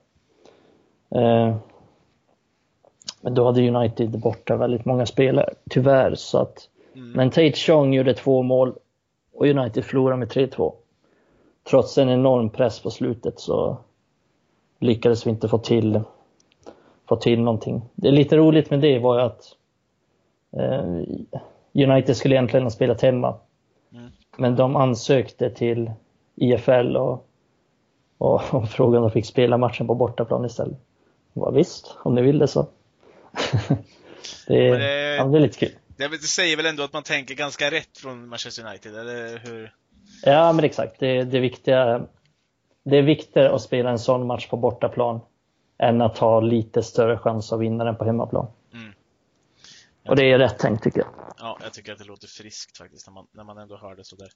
Eh, 1.11 1.57
men 3.21 3.35
då 3.35 3.45
hade 3.45 3.69
United 3.69 4.19
borta 4.19 4.57
väldigt 4.57 4.85
många 4.85 5.07
spelare, 5.07 5.55
tyvärr. 5.71 6.15
Så 6.15 6.39
att, 6.39 6.69
mm. 6.95 7.11
Men 7.13 7.31
Tate 7.31 7.53
Chong 7.53 7.95
gjorde 7.95 8.15
två 8.15 8.43
mål 8.43 8.75
och 9.35 9.47
United 9.47 9.85
förlorade 9.85 10.19
med 10.19 10.29
3-2. 10.29 10.73
Trots 11.71 11.99
en 11.99 12.09
enorm 12.09 12.51
press 12.51 12.81
på 12.81 12.91
slutet 12.91 13.41
så 13.41 13.77
lyckades 14.79 15.27
vi 15.27 15.31
inte 15.31 15.49
få 15.49 15.59
till 15.59 16.01
få 17.09 17.17
till 17.17 17.41
någonting. 17.41 17.83
Det 17.95 18.09
är 18.09 18.13
lite 18.13 18.37
roligt 18.37 18.71
med 18.71 18.81
det 18.81 18.99
var 18.99 19.19
ju 19.19 19.25
att 19.25 19.57
eh, 20.53 21.41
United 21.75 22.17
skulle 22.17 22.35
egentligen 22.35 22.65
ha 22.65 22.71
spelat 22.71 23.03
hemma. 23.03 23.37
Mm. 23.93 24.11
Men 24.37 24.57
de 24.57 24.77
ansökte 24.77 25.51
till 25.51 25.91
IFL 26.37 26.97
och, 26.97 27.29
och, 28.19 28.55
och 28.55 28.69
frågade 28.69 28.99
om 28.99 29.03
de 29.03 29.11
fick 29.11 29.27
spela 29.27 29.59
matchen 29.59 29.87
på 29.87 29.95
bortaplan 29.95 30.45
istället. 30.45 30.79
Ja, 31.33 31.51
visst, 31.51 31.97
om 32.03 32.15
ni 32.15 32.23
vill 32.23 32.39
det 32.39 32.49
så. 32.49 32.67
det, 34.47 34.69
är, 34.69 34.79
det, 34.79 35.17
ja, 35.17 35.25
det 35.25 35.39
är 35.39 35.41
lite 35.41 35.59
kul. 35.59 35.73
Det, 35.97 36.09
det 36.09 36.19
säger 36.19 36.57
väl 36.57 36.67
ändå 36.67 36.83
att 36.83 36.93
man 36.93 37.03
tänker 37.03 37.35
ganska 37.35 37.71
rätt 37.71 37.99
från 37.99 38.29
Manchester 38.29 38.67
United, 38.67 38.97
eller 38.97 39.39
hur? 39.39 39.73
Ja, 40.23 40.53
men 40.53 40.65
exakt. 40.65 41.01
Det, 41.01 41.25
det, 41.25 41.41
viktiga, 41.41 42.07
det 42.85 42.97
är 42.97 43.03
viktigare 43.03 43.55
att 43.55 43.63
spela 43.63 43.91
en 43.91 43.99
sån 43.99 44.27
match 44.27 44.49
på 44.49 44.57
bortaplan 44.57 45.21
än 45.79 46.01
att 46.01 46.19
ha 46.19 46.41
lite 46.41 46.83
större 46.83 47.19
chans 47.19 47.53
att 47.53 47.61
vinna 47.61 47.85
den 47.85 47.97
på 47.97 48.05
hemmaplan. 48.05 48.47
Och 50.09 50.17
det 50.17 50.33
är 50.33 50.39
rätt 50.39 50.59
tänkt 50.59 50.85
tycker 50.85 51.01
jag. 51.01 51.35
Ja, 51.39 51.59
jag 51.63 51.73
tycker 51.73 51.93
att 51.93 51.99
det 51.99 52.05
låter 52.05 52.29
friskt 52.29 52.79
faktiskt 52.79 53.07
när 53.07 53.15
man, 53.15 53.27
när 53.33 53.45
man 53.45 53.59
ändå 53.59 53.77
hör 53.77 53.97
det 53.97 54.05
sådär. 54.05 54.31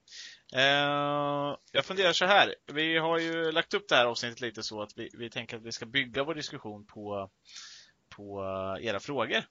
Eh, 0.55 1.57
jag 1.73 1.85
funderar 1.85 2.13
så 2.13 2.25
här. 2.25 2.55
Vi 2.73 2.99
har 2.99 3.19
ju 3.19 3.53
lagt 3.53 3.75
upp 3.75 3.89
det 3.89 3.97
här 3.97 4.07
avsnittet 4.07 4.41
lite 4.41 4.63
så 4.63 4.83
att 4.83 4.93
vi, 4.97 5.11
vi 5.13 5.31
tänker 5.31 5.57
att 5.57 5.63
vi 5.63 5.73
ska 5.73 5.87
bygga 5.87 6.25
vår 6.25 6.35
diskussion 6.35 6.87
på, 6.87 7.31
på 8.09 8.43
eh, 8.43 8.87
era 8.87 9.01
frågor. 9.01 9.43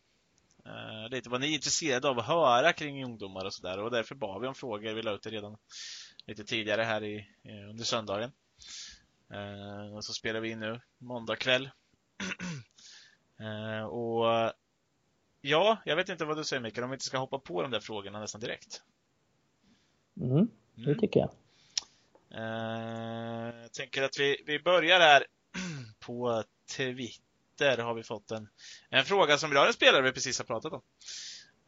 Eh, 0.65 1.09
lite 1.09 1.29
vad 1.29 1.41
ni 1.41 1.47
är 1.47 1.53
intresserade 1.53 2.09
av 2.09 2.19
att 2.19 2.25
höra 2.25 2.73
kring 2.73 3.03
ungdomar 3.03 3.45
och 3.45 3.53
sådär 3.53 3.79
och 3.79 3.91
därför 3.91 4.15
bad 4.15 4.41
vi 4.41 4.47
om 4.47 4.55
frågor. 4.55 4.93
Vi 4.93 5.01
la 5.01 5.11
ut 5.11 5.23
det 5.23 5.29
redan 5.29 5.57
lite 6.27 6.43
tidigare 6.43 6.81
här 6.81 7.03
i, 7.03 7.17
eh, 7.43 7.69
under 7.69 7.83
söndagen. 7.83 8.31
Eh, 9.33 9.95
och 9.95 10.05
så 10.05 10.13
spelar 10.13 10.39
vi 10.39 10.49
in 10.49 10.59
nu 10.59 10.81
måndag 10.97 11.35
kväll. 11.35 11.69
eh, 13.39 13.85
och 13.85 14.53
ja, 15.47 15.77
jag 15.85 15.95
vet 15.95 16.09
inte 16.09 16.25
vad 16.25 16.37
du 16.37 16.43
säger 16.43 16.61
Mikael, 16.61 16.83
om 16.83 16.89
vi 16.89 16.95
inte 16.95 17.05
ska 17.05 17.17
hoppa 17.17 17.39
på 17.39 17.61
de 17.61 17.71
där 17.71 17.79
frågorna 17.79 18.19
nästan 18.19 18.41
direkt. 18.41 18.81
Mm, 20.21 20.47
det 20.75 20.83
mm. 20.83 20.99
tycker 20.99 21.19
jag. 21.19 21.29
Eh, 22.31 23.61
jag 23.61 23.73
tänker 23.73 24.03
att 24.03 24.19
vi, 24.19 24.43
vi 24.45 24.59
börjar 24.59 24.99
här 24.99 25.25
på 25.99 26.43
Twitter 26.77 27.77
har 27.77 27.93
vi 27.93 28.03
fått 28.03 28.31
en, 28.31 28.49
en 28.89 29.05
fråga 29.05 29.37
som 29.37 29.53
rör 29.53 29.67
en 29.67 29.73
spelare 29.73 30.01
vi 30.01 30.11
precis 30.11 30.37
har 30.39 30.45
pratat 30.45 30.73
om. 30.73 30.81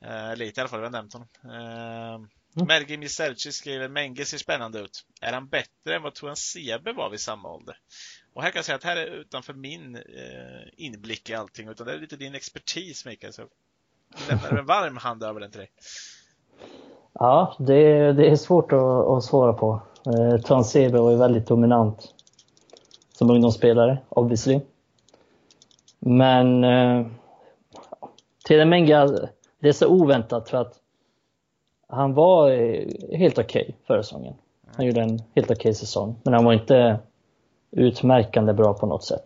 Eh, 0.01 0.35
lite 0.35 0.59
i 0.59 0.61
alla 0.61 0.69
fall, 0.69 0.79
vi 0.79 0.85
har 0.85 0.91
nämnt 0.91 1.13
honom. 1.13 1.27
Eh, 1.43 2.29
Mm. 2.55 2.67
Mergi 2.67 2.97
Miselci 2.97 3.51
skriver 3.51 3.89
Menge 3.89 4.25
ser 4.25 4.37
spännande 4.37 4.79
ut. 4.79 5.05
Är 5.21 5.33
han 5.33 5.49
bättre 5.49 5.95
än 5.95 6.01
vad 6.01 6.15
Tuan 6.15 6.35
Sebe 6.35 6.93
var 6.93 7.09
vid 7.09 7.19
samma 7.19 7.49
ålder? 7.49 7.77
Och 8.33 8.43
här 8.43 8.51
kan 8.51 8.57
jag 8.57 8.65
säga 8.65 8.75
att 8.75 8.83
här 8.83 8.97
är 8.97 9.07
utanför 9.07 9.53
min 9.53 9.95
eh, 9.95 10.67
inblick 10.73 11.29
i 11.29 11.33
allting, 11.33 11.67
utan 11.69 11.87
det 11.87 11.93
är 11.93 11.99
lite 11.99 12.17
din 12.17 12.35
expertis 12.35 13.05
Mikael. 13.05 13.33
Så 13.33 13.41
jag 13.41 13.49
lämnar 14.29 14.59
en 14.59 14.65
varm 14.65 14.97
hand 14.97 15.23
över 15.23 15.39
den 15.39 15.51
till 15.51 15.59
dig. 15.59 15.71
Ja, 17.13 17.55
det, 17.59 18.13
det 18.13 18.29
är 18.29 18.35
svårt 18.35 18.71
att, 18.71 19.07
att 19.07 19.23
svara 19.23 19.53
på. 19.53 19.81
Eh, 20.05 20.41
Tuan 20.41 20.65
Sebe 20.65 20.99
var 20.99 21.11
ju 21.11 21.17
väldigt 21.17 21.47
dominant 21.47 22.13
som 23.13 23.29
ungdomsspelare, 23.29 23.97
obviously. 24.09 24.59
Men 25.99 26.63
eh, 26.63 27.05
till 28.45 28.65
Menga, 28.65 29.07
det 29.59 29.67
är 29.69 29.73
så 29.73 29.87
oväntat 29.87 30.49
för 30.49 30.57
att 30.57 30.73
han 31.87 32.13
var 32.13 32.51
eh, 32.51 32.87
helt 33.17 33.37
okej 33.37 33.61
okay 33.61 33.75
förra 33.87 34.03
säsongen. 34.03 34.33
Han 34.75 34.85
gjorde 34.85 35.01
en 35.01 35.19
helt 35.35 35.51
okej 35.51 35.53
okay 35.53 35.73
säsong, 35.73 36.15
men 36.23 36.33
han 36.33 36.45
var 36.45 36.53
inte 36.53 36.99
utmärkande 37.71 38.53
bra 38.53 38.73
på 38.73 38.85
något 38.85 39.03
sätt. 39.03 39.25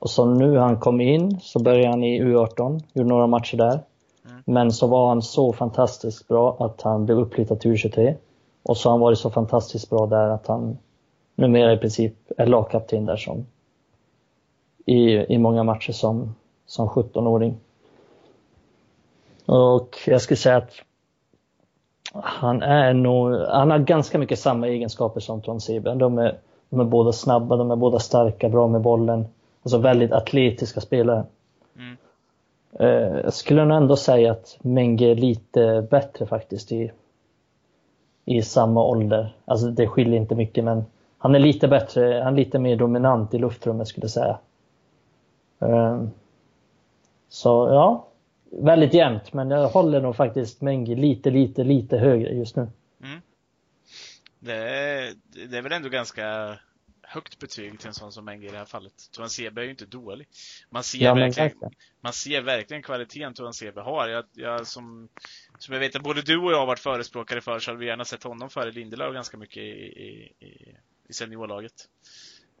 Och 0.00 0.10
så 0.10 0.24
nu 0.24 0.58
han 0.58 0.80
kom 0.80 1.00
in 1.00 1.40
så 1.40 1.58
började 1.58 1.88
han 1.88 2.04
i 2.04 2.22
U18, 2.22 2.82
gjorde 2.92 3.08
några 3.08 3.26
matcher 3.26 3.56
där. 3.56 3.80
Men 4.50 4.72
så 4.72 4.86
var 4.86 5.08
han 5.08 5.22
så 5.22 5.52
fantastiskt 5.52 6.28
bra 6.28 6.56
att 6.58 6.82
han 6.82 7.06
blev 7.06 7.18
uppflyttad 7.18 7.60
till 7.60 7.70
U23. 7.72 8.14
Och 8.62 8.76
så 8.76 8.88
har 8.88 8.92
han 8.92 9.00
varit 9.00 9.18
så 9.18 9.30
fantastiskt 9.30 9.90
bra 9.90 10.06
där 10.06 10.28
att 10.28 10.46
han 10.46 10.78
numera 11.34 11.72
i 11.72 11.76
princip 11.76 12.14
är 12.36 12.46
lagkapten 12.46 13.06
där 13.06 13.16
som 13.16 13.46
i, 14.86 15.34
i 15.34 15.38
många 15.38 15.62
matcher 15.62 15.92
som, 15.92 16.34
som 16.66 16.88
17-åring. 16.88 17.56
Och 19.46 19.98
jag 20.06 20.20
skulle 20.20 20.36
säga 20.36 20.56
att 20.56 20.72
han 22.12 22.62
är 22.62 22.94
nog, 22.94 23.34
han 23.34 23.70
har 23.70 23.78
ganska 23.78 24.18
mycket 24.18 24.38
samma 24.38 24.68
egenskaper 24.68 25.20
som 25.20 25.40
Ton 25.40 25.60
Sebe. 25.60 25.94
De 25.94 26.18
är, 26.18 26.38
de 26.70 26.80
är 26.80 26.84
båda 26.84 27.12
snabba, 27.12 27.56
de 27.56 27.70
är 27.70 27.76
båda 27.76 27.98
starka, 27.98 28.48
bra 28.48 28.68
med 28.68 28.80
bollen. 28.80 29.26
Alltså 29.62 29.78
väldigt 29.78 30.12
atletiska 30.12 30.80
spelare. 30.80 31.24
Mm. 31.76 31.96
Eh, 32.78 33.20
jag 33.24 33.34
skulle 33.34 33.64
nog 33.64 33.76
ändå 33.76 33.96
säga 33.96 34.32
att 34.32 34.58
Menge 34.60 35.10
är 35.10 35.14
lite 35.14 35.86
bättre 35.90 36.26
faktiskt 36.26 36.72
i, 36.72 36.92
i 38.24 38.42
samma 38.42 38.84
ålder. 38.84 39.34
Alltså 39.44 39.66
det 39.66 39.86
skiljer 39.86 40.20
inte 40.20 40.34
mycket 40.34 40.64
men 40.64 40.84
han 41.18 41.34
är 41.34 41.38
lite 41.38 41.68
bättre, 41.68 42.20
han 42.24 42.32
är 42.32 42.36
lite 42.36 42.58
mer 42.58 42.76
dominant 42.76 43.34
i 43.34 43.38
luftrummet 43.38 43.88
skulle 43.88 44.04
jag 44.04 44.10
säga. 44.10 44.38
Eh, 45.58 46.02
så 47.28 47.48
ja, 47.48 48.06
väldigt 48.50 48.94
jämnt 48.94 49.32
men 49.32 49.50
jag 49.50 49.68
håller 49.68 50.00
nog 50.00 50.16
faktiskt 50.16 50.60
Menge 50.60 50.94
lite, 50.94 51.30
lite, 51.30 51.64
lite 51.64 51.98
högre 51.98 52.30
just 52.32 52.56
nu. 52.56 52.68
Mm. 53.02 53.20
Det, 54.38 54.54
är, 54.54 55.12
det 55.48 55.58
är 55.58 55.62
väl 55.62 55.72
ändå 55.72 55.88
ganska 55.88 56.56
högt 57.12 57.38
betyg 57.38 57.78
till 57.78 57.88
en 57.88 57.94
sån 57.94 58.12
som 58.12 58.24
Menge 58.24 58.46
i 58.46 58.50
det 58.50 58.58
här 58.58 58.64
fallet. 58.64 58.92
Tuan 59.16 59.30
Sebe 59.30 59.60
är 59.60 59.64
ju 59.64 59.70
inte 59.70 59.86
dålig. 59.86 60.28
Man 60.70 60.82
ser, 60.82 61.04
ja, 61.04 61.14
verkligen, 61.14 61.52
man 62.00 62.12
ser 62.12 62.42
verkligen 62.42 62.82
kvaliteten 62.82 63.34
Tuan 63.34 63.54
Sebe 63.54 63.80
har. 63.80 64.08
Jag, 64.08 64.24
jag, 64.32 64.66
som, 64.66 65.08
som 65.58 65.74
jag 65.74 65.80
vet 65.80 65.96
att 65.96 66.02
både 66.02 66.22
du 66.22 66.38
och 66.38 66.52
jag 66.52 66.58
har 66.58 66.66
varit 66.66 66.80
förespråkare 66.80 67.40
för 67.40 67.58
så 67.58 67.70
hade 67.70 67.80
vi 67.80 67.86
gärna 67.86 68.04
sett 68.04 68.22
honom 68.22 68.50
före 68.50 68.70
Lindelöf 68.70 69.14
ganska 69.14 69.36
mycket 69.36 69.62
i, 69.62 69.68
i, 69.68 70.32
i, 70.40 70.76
i 71.08 71.12
seniorlaget. 71.12 71.72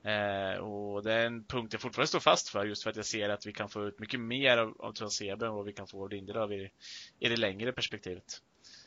Eh, 0.04 0.60
och 0.60 1.02
det 1.02 1.12
är 1.12 1.26
en 1.26 1.44
punkt 1.44 1.72
jag 1.72 1.80
fortfarande 1.82 2.08
står 2.08 2.20
fast 2.20 2.48
för 2.48 2.64
just 2.64 2.82
för 2.82 2.90
att 2.90 2.96
jag 2.96 3.06
ser 3.06 3.28
att 3.28 3.46
vi 3.46 3.52
kan 3.52 3.68
få 3.68 3.86
ut 3.86 3.98
mycket 3.98 4.20
mer 4.20 4.58
av, 4.58 4.74
av 4.78 4.92
Tuan 4.92 5.10
Sebe 5.10 5.46
än 5.46 5.54
vad 5.54 5.64
vi 5.64 5.72
kan 5.72 5.86
få 5.86 6.02
av 6.02 6.10
Lindelöf 6.10 6.50
i, 6.50 6.70
i 7.18 7.28
det 7.28 7.36
längre 7.36 7.72
perspektivet. 7.72 8.24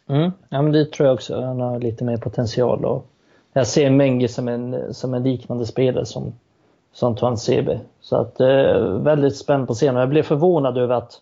Mm. 0.10 0.32
Ja, 0.50 0.62
men 0.62 0.72
det 0.72 0.92
tror 0.92 1.08
jag 1.08 1.14
också. 1.14 1.42
Han 1.42 1.60
har 1.60 1.80
lite 1.80 2.04
mer 2.04 2.18
potential 2.18 2.86
och 2.86 3.13
jag 3.54 3.68
ser 3.68 3.90
Menge 3.90 4.28
som 4.28 4.48
en, 4.48 4.94
som 4.94 5.14
en 5.14 5.24
liknande 5.24 5.66
spelare 5.66 6.06
som, 6.06 6.34
som 6.94 7.16
Tuan 7.16 7.38
Sebe. 7.38 7.80
Så 8.02 8.16
att 8.16 8.40
eh, 8.40 8.82
väldigt 8.82 9.38
spänd 9.38 9.68
på 9.68 9.74
scenen. 9.74 10.00
Jag 10.00 10.10
blev 10.10 10.24
förvånad 10.24 10.78
över 10.78 10.96
att, 10.96 11.22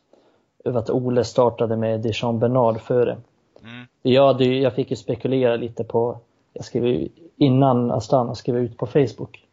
över 0.65 0.80
att 0.80 0.89
Ole 0.89 1.24
startade 1.24 1.78
med 1.78 2.00
Dijon 2.00 2.39
Bernard 2.39 2.82
före. 2.82 3.12
Mm. 3.12 3.88
Jag, 4.02 4.41
jag 4.41 4.74
fick 4.74 4.89
ju 4.89 4.96
spekulera 4.96 5.56
lite 5.56 5.84
på, 5.84 6.17
jag 6.54 6.65
skrev 6.65 7.08
innan 7.38 7.91
Astana 7.91 8.36
skrev 8.36 8.58
ut 8.58 8.78
på 8.78 8.86
Facebook. 8.86 9.48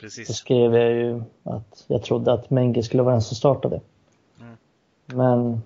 Precis. 0.00 0.26
Så 0.26 0.32
skrev 0.32 0.74
jag 0.76 0.92
ju 0.92 1.22
att 1.42 1.84
jag 1.86 2.02
trodde 2.02 2.32
att 2.32 2.50
Menge 2.50 2.82
skulle 2.82 3.02
vara 3.02 3.14
den 3.14 3.22
som 3.22 3.36
startade. 3.36 3.80
Mm. 4.40 4.56
Men 5.06 5.62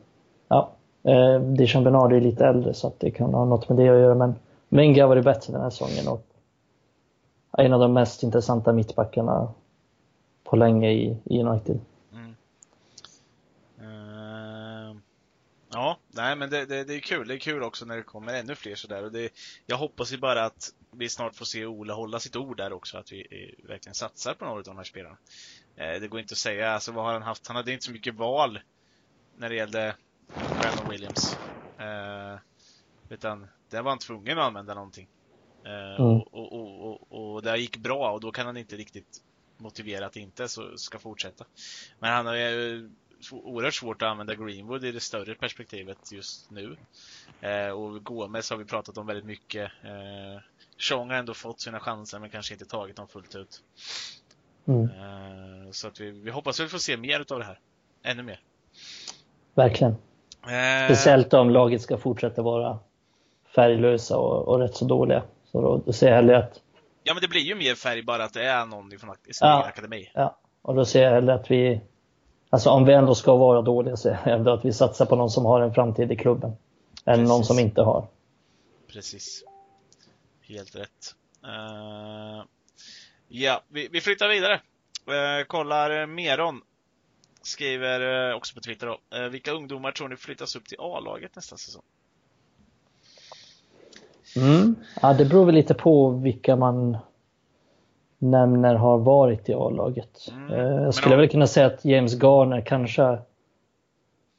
ja, 0.48 0.70
eh, 1.02 1.40
Dijon 1.40 1.84
Bernard 1.84 2.12
är 2.12 2.20
lite 2.20 2.46
äldre 2.46 2.74
så 2.74 2.86
att 2.86 3.00
det 3.00 3.10
kan 3.10 3.34
ha 3.34 3.44
något 3.44 3.68
med 3.68 3.78
det 3.78 3.88
att 3.88 3.98
göra. 3.98 4.14
Men 4.14 4.34
Menge 4.68 5.00
har 5.00 5.08
varit 5.08 5.24
bättre 5.24 5.52
den 5.52 5.62
här 5.62 5.70
säsongen 5.70 6.08
och 6.08 6.25
en 7.56 7.72
av 7.72 7.80
de 7.80 7.92
mest 7.92 8.22
intressanta 8.22 8.72
mittbackarna 8.72 9.54
på 10.44 10.56
länge 10.56 10.90
i, 10.90 11.16
i 11.24 11.40
United. 11.40 11.80
Mm. 12.12 12.36
Uh, 13.80 14.96
ja, 15.72 15.98
nej 16.08 16.36
men 16.36 16.50
det, 16.50 16.66
det, 16.66 16.84
det, 16.84 16.94
är 16.94 17.00
kul. 17.00 17.28
Det 17.28 17.34
är 17.34 17.38
kul 17.38 17.62
också 17.62 17.84
när 17.84 17.96
det 17.96 18.02
kommer 18.02 18.34
ännu 18.34 18.54
fler 18.54 18.74
sådär. 18.74 19.04
Och 19.04 19.12
det, 19.12 19.32
jag 19.66 19.76
hoppas 19.76 20.12
ju 20.12 20.18
bara 20.18 20.44
att 20.44 20.72
vi 20.90 21.08
snart 21.08 21.36
får 21.36 21.44
se 21.44 21.66
Ola 21.66 21.94
hålla 21.94 22.20
sitt 22.20 22.36
ord 22.36 22.56
där 22.56 22.72
också, 22.72 22.98
att 22.98 23.12
vi 23.12 23.20
eh, 23.20 23.68
verkligen 23.68 23.94
satsar 23.94 24.34
på 24.34 24.44
några 24.44 24.58
av 24.58 24.64
de 24.64 24.76
här 24.76 24.84
spelarna. 24.84 25.16
Uh, 25.80 26.00
det 26.00 26.08
går 26.08 26.20
inte 26.20 26.32
att 26.32 26.38
säga, 26.38 26.70
alltså 26.70 26.92
vad 26.92 27.04
har 27.04 27.12
han 27.12 27.22
haft? 27.22 27.46
Han 27.46 27.56
hade 27.56 27.72
inte 27.72 27.84
så 27.84 27.92
mycket 27.92 28.14
val 28.14 28.60
när 29.36 29.48
det 29.48 29.54
gällde 29.54 29.94
Brandon 30.60 30.90
Williams. 30.90 31.38
Uh, 31.80 32.38
utan 33.08 33.46
där 33.70 33.82
var 33.82 33.90
han 33.90 33.98
tvungen 33.98 34.38
att 34.38 34.44
använda 34.44 34.74
någonting. 34.74 35.08
Eh, 35.66 36.00
mm. 36.00 36.20
Och, 36.20 36.52
och, 36.52 36.90
och, 37.10 37.34
och, 37.34 37.42
det 37.42 37.56
gick 37.58 37.76
bra 37.76 38.12
och 38.12 38.20
då 38.20 38.32
kan 38.32 38.46
han 38.46 38.56
inte 38.56 38.76
riktigt 38.76 39.22
motivera 39.58 40.06
att 40.06 40.16
inte 40.16 40.48
så 40.48 40.76
ska 40.76 40.98
fortsätta. 40.98 41.44
Men 41.98 42.12
han 42.12 42.26
har 42.26 42.34
ju 42.34 42.90
oerhört 43.32 43.74
svårt 43.74 44.02
att 44.02 44.08
använda 44.08 44.34
Greenwood 44.34 44.84
i 44.84 44.92
det 44.92 45.00
större 45.00 45.34
perspektivet 45.34 46.12
just 46.12 46.50
nu. 46.50 46.76
Eh, 47.40 47.68
och 47.68 48.04
Gomes 48.04 48.50
har 48.50 48.56
vi 48.56 48.64
pratat 48.64 48.98
om 48.98 49.06
väldigt 49.06 49.24
mycket. 49.24 49.70
Eh, 49.84 50.42
Chong 50.78 51.10
har 51.10 51.16
ändå 51.16 51.34
fått 51.34 51.60
sina 51.60 51.80
chanser 51.80 52.18
men 52.18 52.30
kanske 52.30 52.54
inte 52.54 52.64
tagit 52.64 52.96
dem 52.96 53.08
fullt 53.08 53.34
ut. 53.34 53.62
Mm. 54.66 54.84
Eh, 54.84 55.70
så 55.70 55.88
att 55.88 56.00
vi, 56.00 56.10
vi 56.10 56.30
hoppas 56.30 56.60
att 56.60 56.66
vi 56.66 56.70
får 56.70 56.78
se 56.78 56.96
mer 56.96 57.32
av 57.32 57.38
det 57.38 57.44
här. 57.44 57.58
Ännu 58.02 58.22
mer. 58.22 58.40
Verkligen. 59.54 59.92
Eh, 60.42 60.84
Speciellt 60.84 61.34
om 61.34 61.50
laget 61.50 61.82
ska 61.82 61.98
fortsätta 61.98 62.42
vara 62.42 62.78
färglösa 63.54 64.16
och, 64.16 64.48
och 64.48 64.58
rätt 64.58 64.74
så 64.74 64.84
dåliga. 64.84 65.22
Så 65.52 65.62
då, 65.62 65.82
då 65.86 65.92
ser 65.92 66.08
jag 66.08 66.14
hellre 66.14 66.38
att... 66.38 66.60
Ja, 67.02 67.14
men 67.14 67.20
det 67.20 67.28
blir 67.28 67.40
ju 67.40 67.54
mer 67.54 67.74
färg 67.74 68.02
bara 68.02 68.24
att 68.24 68.32
det 68.32 68.44
är 68.44 68.66
någon 68.66 68.90
från 68.98 69.14
ja, 69.40 69.64
akademi. 69.64 70.10
Ja, 70.14 70.38
och 70.62 70.74
då 70.74 70.84
ser 70.84 71.02
jag 71.02 71.10
hellre 71.10 71.34
att 71.34 71.50
vi... 71.50 71.80
Alltså 72.50 72.70
om 72.70 72.84
vi 72.84 72.92
ändå 72.92 73.14
ska 73.14 73.36
vara 73.36 73.62
dåliga 73.62 73.96
så 73.96 74.08
är 74.08 74.12
jag 74.12 74.18
hellre 74.18 74.52
att 74.52 74.64
vi 74.64 74.72
satsar 74.72 75.06
på 75.06 75.16
någon 75.16 75.30
som 75.30 75.44
har 75.44 75.60
en 75.60 75.74
framtid 75.74 76.12
i 76.12 76.16
klubben. 76.16 76.50
Än 76.50 76.56
Precis. 77.14 77.28
någon 77.28 77.44
som 77.44 77.58
inte 77.58 77.82
har. 77.82 78.06
Precis. 78.92 79.44
Helt 80.40 80.76
rätt. 80.76 81.14
Uh, 81.44 82.44
ja, 83.28 83.62
vi, 83.68 83.88
vi, 83.92 84.00
flyttar 84.00 84.28
vidare. 84.28 84.54
Uh, 85.08 85.44
kollar 85.44 86.06
Meron. 86.06 86.62
Skriver 87.42 88.30
uh, 88.30 88.36
också 88.36 88.54
på 88.54 88.60
Twitter 88.60 88.86
då. 88.86 89.28
vilka 89.28 89.52
ungdomar 89.52 89.92
tror 89.92 90.08
ni 90.08 90.16
flyttas 90.16 90.56
upp 90.56 90.64
till 90.64 90.78
A-laget 90.80 91.36
nästa 91.36 91.56
säsong? 91.56 91.82
Mm. 94.36 94.74
Ja, 95.02 95.12
det 95.12 95.24
beror 95.24 95.44
väl 95.44 95.54
lite 95.54 95.74
på 95.74 96.08
vilka 96.10 96.56
man 96.56 96.98
nämner 98.18 98.74
har 98.74 98.98
varit 98.98 99.48
i 99.48 99.54
A-laget. 99.54 100.28
Mm. 100.32 100.52
Eh, 100.52 100.82
jag 100.82 100.94
skulle 100.94 101.14
om... 101.14 101.20
väl 101.20 101.30
kunna 101.30 101.46
säga 101.46 101.66
att 101.66 101.84
James 101.84 102.14
Garner 102.22 102.60
kanske, 102.60 103.18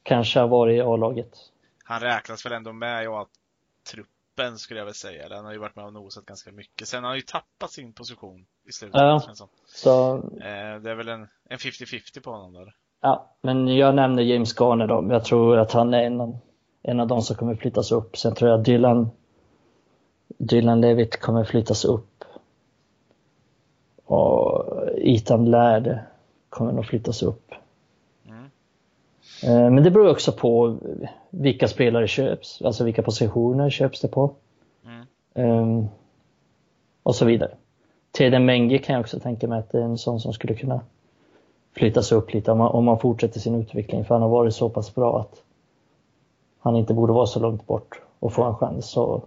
kanske 0.02 0.40
har 0.40 0.48
varit 0.48 0.76
i 0.76 0.80
A-laget. 0.80 1.36
Han 1.84 2.00
räknas 2.00 2.46
väl 2.46 2.52
ändå 2.52 2.72
med 2.72 3.04
i 3.04 3.06
A-truppen 3.06 4.58
skulle 4.58 4.80
jag 4.80 4.84
väl 4.84 4.94
säga. 4.94 5.26
Han 5.30 5.44
har 5.44 5.52
ju 5.52 5.58
varit 5.58 5.76
med 5.76 5.84
och 5.84 5.92
nosat 5.92 6.24
ganska 6.24 6.52
mycket. 6.52 6.88
Sen 6.88 7.02
har 7.02 7.10
han 7.10 7.16
ju 7.18 7.22
tappat 7.22 7.70
sin 7.70 7.92
position 7.92 8.46
i 8.68 8.72
slutet. 8.72 9.00
Ja, 9.00 9.22
så... 9.66 10.16
Eh, 10.16 10.80
det 10.80 10.90
är 10.90 10.94
väl 10.94 11.08
en 11.08 11.28
50-50 11.50 12.20
på 12.20 12.30
honom 12.30 12.52
där. 12.52 12.74
Ja, 13.00 13.36
men 13.40 13.76
jag 13.76 13.94
nämner 13.94 14.22
James 14.22 14.60
Garner 14.60 14.86
då. 14.86 15.06
Jag 15.10 15.24
tror 15.24 15.58
att 15.58 15.72
han 15.72 15.94
är 15.94 16.02
en 16.02 16.20
av, 16.20 16.38
en 16.82 17.00
av 17.00 17.06
de 17.06 17.22
som 17.22 17.36
kommer 17.36 17.54
flyttas 17.54 17.92
upp. 17.92 18.16
Sen 18.16 18.34
tror 18.34 18.50
jag 18.50 18.64
Dylan 18.64 19.10
Dylan 20.38 20.80
Levitt 20.80 21.20
kommer 21.20 21.44
flyttas 21.44 21.84
upp. 21.84 22.24
Och 24.04 24.64
Ethan 24.96 25.50
Lärde 25.50 26.04
kommer 26.48 26.72
nog 26.72 26.86
flyttas 26.86 27.22
upp. 27.22 27.52
Mm. 28.28 28.44
Eh, 29.42 29.70
men 29.70 29.84
det 29.84 29.90
beror 29.90 30.10
också 30.10 30.32
på 30.32 30.76
vilka 31.30 31.68
spelare 31.68 32.08
köps, 32.08 32.62
alltså 32.62 32.84
vilka 32.84 33.02
positioner 33.02 33.70
köps 33.70 34.00
det 34.00 34.08
på. 34.08 34.30
Mm. 34.84 35.50
Um, 35.60 35.88
och 37.02 37.14
så 37.14 37.24
vidare. 37.24 37.50
Teden 38.10 38.44
Menge 38.44 38.78
kan 38.78 38.94
jag 38.94 39.00
också 39.00 39.20
tänka 39.20 39.48
mig 39.48 39.58
att 39.58 39.70
det 39.70 39.78
är 39.78 39.82
en 39.82 39.98
sån 39.98 40.20
som 40.20 40.32
skulle 40.32 40.54
kunna 40.54 40.80
flyttas 41.72 42.12
upp 42.12 42.34
lite 42.34 42.52
om 42.52 42.58
man, 42.58 42.68
om 42.68 42.84
man 42.84 42.98
fortsätter 42.98 43.40
sin 43.40 43.54
utveckling. 43.54 44.04
För 44.04 44.14
han 44.14 44.22
har 44.22 44.28
varit 44.28 44.54
så 44.54 44.68
pass 44.68 44.94
bra 44.94 45.20
att 45.20 45.42
han 46.58 46.76
inte 46.76 46.94
borde 46.94 47.12
vara 47.12 47.26
så 47.26 47.40
långt 47.40 47.66
bort 47.66 48.00
och 48.18 48.32
få 48.32 48.44
en 48.44 48.54
chans. 48.54 48.86
Så 48.90 49.22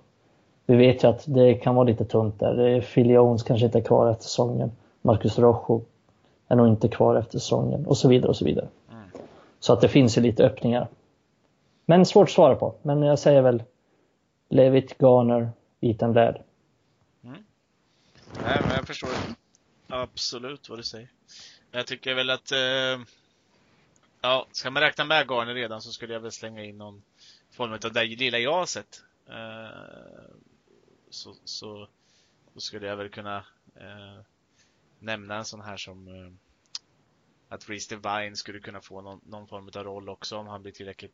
vi 0.72 0.78
vet 0.78 1.04
ju 1.04 1.08
att 1.08 1.24
det 1.28 1.54
kan 1.54 1.76
vara 1.76 1.88
lite 1.88 2.06
tunt 2.06 2.40
där. 2.40 2.82
Phil 2.82 3.10
Jones 3.10 3.44
kanske 3.44 3.66
inte 3.66 3.78
är 3.78 3.84
kvar 3.84 4.12
efter 4.12 4.24
säsongen. 4.24 4.72
Marcus 5.02 5.40
Rojo 5.40 5.86
är 6.48 6.56
nog 6.56 6.68
inte 6.68 6.88
kvar 6.88 7.16
efter 7.16 7.40
säsongen 7.40 7.86
och 7.86 7.98
så 7.98 8.08
vidare 8.08 8.30
och 8.30 8.38
så 8.38 8.46
vidare. 8.46 8.68
Mm. 8.92 9.10
Så 9.60 9.74
att 9.74 9.82
det 9.82 9.90
finns 9.90 10.18
ju 10.18 10.22
lite 10.22 10.46
öppningar. 10.46 10.88
Men 11.86 12.06
svårt 12.06 12.28
att 12.28 12.34
svara 12.34 12.56
på. 12.56 12.76
Men 12.82 13.02
jag 13.02 13.20
säger 13.20 13.42
väl 13.42 13.64
Levitt, 14.50 14.96
Garner, 15.00 15.52
Ethan 15.82 16.14
Ladd. 16.14 16.42
Mm. 17.24 17.44
Nej, 18.44 18.60
men 18.62 18.76
jag 18.76 18.88
förstår 18.88 19.10
absolut 19.88 20.70
vad 20.70 20.80
du 20.80 20.84
säger. 20.84 21.10
Men 21.72 21.78
jag 21.78 21.88
tycker 21.88 22.14
väl 22.14 22.30
att 22.30 22.52
eh, 22.52 23.06
ja, 24.22 24.48
ska 24.52 24.72
man 24.72 24.84
räkna 24.84 25.06
med 25.06 25.28
Garner 25.28 25.54
redan 25.54 25.82
så 25.82 25.92
skulle 25.92 26.14
jag 26.14 26.20
väl 26.20 26.32
slänga 26.32 26.64
in 26.64 26.78
någon 26.78 27.02
form 27.52 27.74
av 27.74 27.94
det 27.94 28.04
lilla 28.04 28.40
jag 28.40 28.54
har 28.54 28.66
sett. 28.66 29.04
Eh, 29.30 30.32
så, 31.12 31.36
så 31.46 31.88
skulle 32.56 32.88
jag 32.88 32.98
väl 32.98 33.10
kunna 33.10 33.46
eh, 33.76 34.22
nämna 35.00 35.36
en 35.36 35.46
sån 35.46 35.62
här 35.62 35.78
som 35.78 36.08
att 37.52 37.70
Reece 37.70 37.88
Divine 37.88 38.36
skulle 38.36 38.60
kunna 38.60 38.82
få 38.82 39.02
någon, 39.02 39.22
någon 39.26 39.48
form 39.48 39.70
av 39.76 39.84
roll 39.84 40.10
också 40.10 40.38
om 40.38 40.48
han 40.48 40.62
blir 40.62 40.72
tillräckligt 40.72 41.14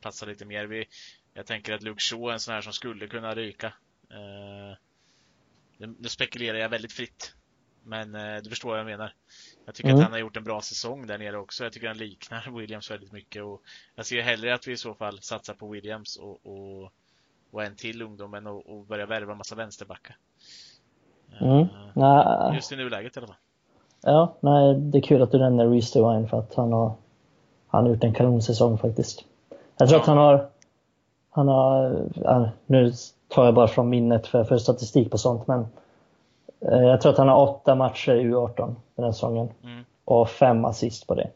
platsar 0.00 0.26
lite 0.26 0.44
mer. 0.44 0.66
Vi, 0.66 0.86
jag 1.34 1.46
tänker 1.46 1.72
att 1.72 1.82
Luke 1.82 2.00
Shaw 2.00 2.28
är 2.28 2.32
en 2.32 2.40
sån 2.40 2.54
här 2.54 2.60
som 2.60 2.72
skulle 2.72 3.06
kunna 3.06 3.34
ryka. 3.34 3.66
Uh, 4.12 4.76
nu 5.76 6.08
spekulerar 6.08 6.58
jag 6.58 6.68
väldigt 6.68 6.92
fritt. 6.92 7.34
Men 7.82 8.14
uh, 8.14 8.42
du 8.42 8.50
förstår 8.50 8.68
vad 8.68 8.78
jag 8.78 8.86
menar. 8.86 9.14
Jag 9.66 9.74
tycker 9.74 9.88
mm. 9.88 9.98
att 9.98 10.04
han 10.04 10.12
har 10.12 10.18
gjort 10.18 10.36
en 10.36 10.44
bra 10.44 10.62
säsong 10.62 11.06
där 11.06 11.18
nere 11.18 11.38
också. 11.38 11.64
Jag 11.64 11.72
tycker 11.72 11.88
han 11.88 11.98
liknar 11.98 12.50
Williams 12.58 12.90
väldigt 12.90 13.12
mycket 13.12 13.42
och 13.42 13.62
jag 13.94 14.06
ser 14.06 14.22
hellre 14.22 14.54
att 14.54 14.68
vi 14.68 14.72
i 14.72 14.76
så 14.76 14.94
fall 14.94 15.22
satsar 15.22 15.54
på 15.54 15.68
Williams 15.68 16.16
och, 16.16 16.46
och, 16.46 16.92
och 17.54 17.64
en 17.64 17.76
till 17.76 18.02
ungdom 18.02 18.34
än 18.34 18.46
att 18.46 18.66
och 18.66 18.86
börja 18.86 19.06
värva 19.06 19.32
en 19.32 19.38
massa 19.38 19.54
vänsterbackar. 19.54 20.16
Mm. 21.40 21.66
Uh, 21.96 22.54
just 22.54 22.72
i 22.72 22.76
nuläget 22.76 23.16
i 23.16 23.20
alla 23.20 23.26
fall. 23.26 23.36
Ja, 24.02 24.34
nej, 24.40 24.74
det 24.74 24.98
är 24.98 25.02
kul 25.02 25.22
att 25.22 25.30
du 25.30 25.38
nämner 25.38 25.68
Reece 25.68 25.92
Devine 25.92 26.28
för 26.28 26.38
att 26.38 26.54
han 26.54 26.72
har, 26.72 26.92
han 27.66 27.84
har 27.84 27.90
gjort 27.90 28.04
en 28.04 28.14
kanonsäsong 28.14 28.78
faktiskt. 28.78 29.24
Jag 29.76 29.88
tror 29.88 29.98
ja. 29.98 30.00
att 30.00 30.06
han 30.06 30.18
har, 30.18 30.48
han 31.30 31.48
har, 31.48 32.50
nu 32.66 32.92
tar 33.28 33.44
jag 33.44 33.54
bara 33.54 33.68
från 33.68 33.88
minnet 33.88 34.26
för, 34.26 34.44
för 34.44 34.58
statistik 34.58 35.10
på 35.10 35.18
sånt, 35.18 35.46
men 35.46 35.66
eh, 36.60 36.82
jag 36.82 37.00
tror 37.00 37.12
att 37.12 37.18
han 37.18 37.28
har 37.28 37.42
åtta 37.42 37.74
matcher 37.74 38.12
i 38.12 38.24
U18 38.24 38.74
den 38.94 39.04
här 39.04 39.12
säsongen 39.12 39.48
mm. 39.62 39.84
och 40.04 40.28
fem 40.28 40.64
assist 40.64 41.06
på 41.06 41.14
det. 41.14 41.30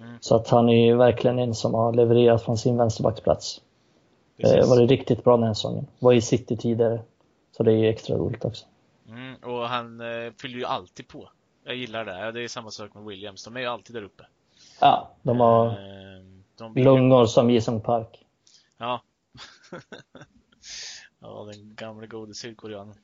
Mm. 0.00 0.16
Så 0.20 0.36
att 0.36 0.48
han 0.48 0.68
är 0.68 0.86
ju 0.86 0.96
verkligen 0.96 1.38
en 1.38 1.54
som 1.54 1.74
har 1.74 1.92
levererat 1.92 2.42
från 2.42 2.58
sin 2.58 2.76
vänsterbacksplats. 2.76 3.60
Det 4.40 4.66
var 4.66 4.80
det 4.80 4.86
riktigt 4.86 5.24
bra 5.24 5.36
den 5.36 5.46
här 5.46 5.54
säsongen. 5.54 5.86
Var 5.98 6.12
i 6.12 6.20
City 6.20 6.56
tidigare. 6.56 7.00
Så 7.52 7.62
det 7.62 7.72
är 7.72 7.76
ju 7.76 7.88
extra 7.88 8.16
roligt 8.16 8.44
också. 8.44 8.66
Mm, 9.08 9.34
och 9.34 9.68
han 9.68 10.00
eh, 10.00 10.32
fyller 10.40 10.58
ju 10.58 10.64
alltid 10.64 11.08
på. 11.08 11.30
Jag 11.64 11.76
gillar 11.76 12.04
det. 12.04 12.32
Det 12.32 12.44
är 12.44 12.48
samma 12.48 12.70
sak 12.70 12.94
med 12.94 13.04
Williams. 13.04 13.44
De 13.44 13.56
är 13.56 13.60
ju 13.60 13.66
alltid 13.66 13.96
där 13.96 14.02
uppe. 14.02 14.24
Ja, 14.80 15.10
de 15.22 15.40
har 15.40 15.66
eh, 15.66 16.24
de 16.56 16.74
lungor 16.74 17.26
som 17.26 17.50
Jason 17.50 17.80
Park. 17.80 18.24
Ja. 18.78 19.02
ja, 21.20 21.48
den 21.52 21.74
gamla 21.74 22.06
gode 22.06 22.34
sydkoreanen. 22.34 22.94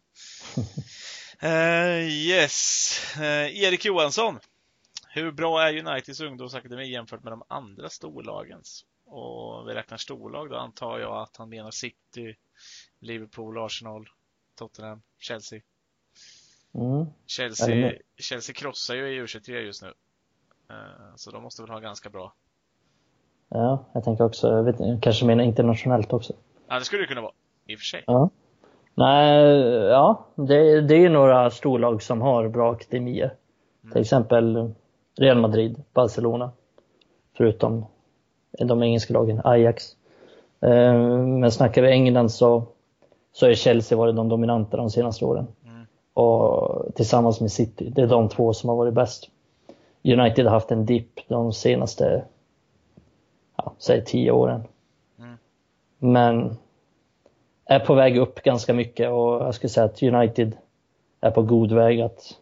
uh, 1.42 2.08
yes. 2.10 2.90
Uh, 3.16 3.62
Erik 3.62 3.84
Johansson. 3.84 4.38
Hur 5.08 5.32
bra 5.32 5.62
är 5.62 5.86
Uniteds 5.86 6.20
ungdomsakademi 6.20 6.90
jämfört 6.90 7.22
med 7.22 7.32
de 7.32 7.42
andra 7.48 7.88
storlagens? 7.88 8.84
Och 9.06 9.68
vi 9.68 9.74
räknar 9.74 9.96
storlag 9.96 10.50
då 10.50 10.56
antar 10.56 10.98
jag 10.98 11.22
att 11.22 11.36
han 11.36 11.48
menar 11.48 11.70
City, 11.70 12.36
Liverpool, 12.98 13.58
Arsenal, 13.58 14.08
Tottenham, 14.54 15.02
Chelsea. 15.18 15.60
Mm. 16.74 17.06
Chelsea, 17.26 17.92
Chelsea 18.18 18.54
krossar 18.54 18.94
ju 18.94 19.08
i 19.08 19.22
U23 19.22 19.52
just 19.52 19.82
nu. 19.82 19.88
Uh, 19.88 21.16
så 21.16 21.30
de 21.30 21.42
måste 21.42 21.62
väl 21.62 21.70
ha 21.70 21.78
ganska 21.78 22.10
bra. 22.10 22.34
Ja, 23.48 23.84
jag 23.92 24.04
tänker 24.04 24.24
också, 24.24 24.48
jag 24.48 24.64
vet, 24.64 25.02
kanske 25.02 25.26
menar 25.26 25.44
internationellt 25.44 26.12
också. 26.12 26.32
Ja, 26.68 26.78
det 26.78 26.84
skulle 26.84 27.02
det 27.02 27.06
kunna 27.06 27.20
vara. 27.20 27.32
I 27.66 27.74
och 27.74 27.78
för 27.78 27.84
sig. 27.84 28.04
Ja. 28.06 28.30
Nej, 28.94 29.44
ja, 29.84 30.26
det, 30.34 30.80
det 30.80 30.94
är 30.94 31.00
ju 31.00 31.08
några 31.08 31.50
storlag 31.50 32.02
som 32.02 32.20
har 32.20 32.48
bra 32.48 32.72
akademier. 32.72 33.34
Mm. 33.82 33.92
Till 33.92 34.00
exempel 34.00 34.74
Real 35.16 35.40
Madrid, 35.40 35.82
Barcelona. 35.92 36.50
Förutom 37.36 37.86
de 38.58 38.82
engelska 38.82 39.14
lagen, 39.14 39.40
Ajax. 39.44 39.96
Uh, 40.66 41.22
men 41.22 41.52
snackar 41.52 41.82
vi 41.82 41.90
England 41.90 42.32
så, 42.32 42.62
så 43.32 43.46
är 43.46 43.54
Chelsea 43.54 43.98
varit 43.98 44.16
de 44.16 44.28
dominanta 44.28 44.76
de 44.76 44.90
senaste 44.90 45.24
åren 45.24 45.46
och 46.16 46.94
tillsammans 46.94 47.40
med 47.40 47.52
City. 47.52 47.92
Det 47.94 48.02
är 48.02 48.06
de 48.06 48.28
två 48.28 48.52
som 48.52 48.68
har 48.68 48.76
varit 48.76 48.94
bäst. 48.94 49.30
United 50.04 50.44
har 50.44 50.52
haft 50.52 50.70
en 50.70 50.86
dipp 50.86 51.20
de 51.28 51.52
senaste, 51.52 52.24
ja, 53.56 53.72
säg 53.78 54.04
tio 54.04 54.30
åren. 54.30 54.62
Mm. 55.18 55.36
Men 55.98 56.56
är 57.64 57.80
på 57.80 57.94
väg 57.94 58.18
upp 58.18 58.42
ganska 58.42 58.74
mycket 58.74 59.10
och 59.10 59.32
jag 59.34 59.54
skulle 59.54 59.70
säga 59.70 59.84
att 59.84 60.02
United 60.02 60.56
är 61.20 61.30
på 61.30 61.42
god 61.42 61.72
väg 61.72 62.00
att, 62.00 62.40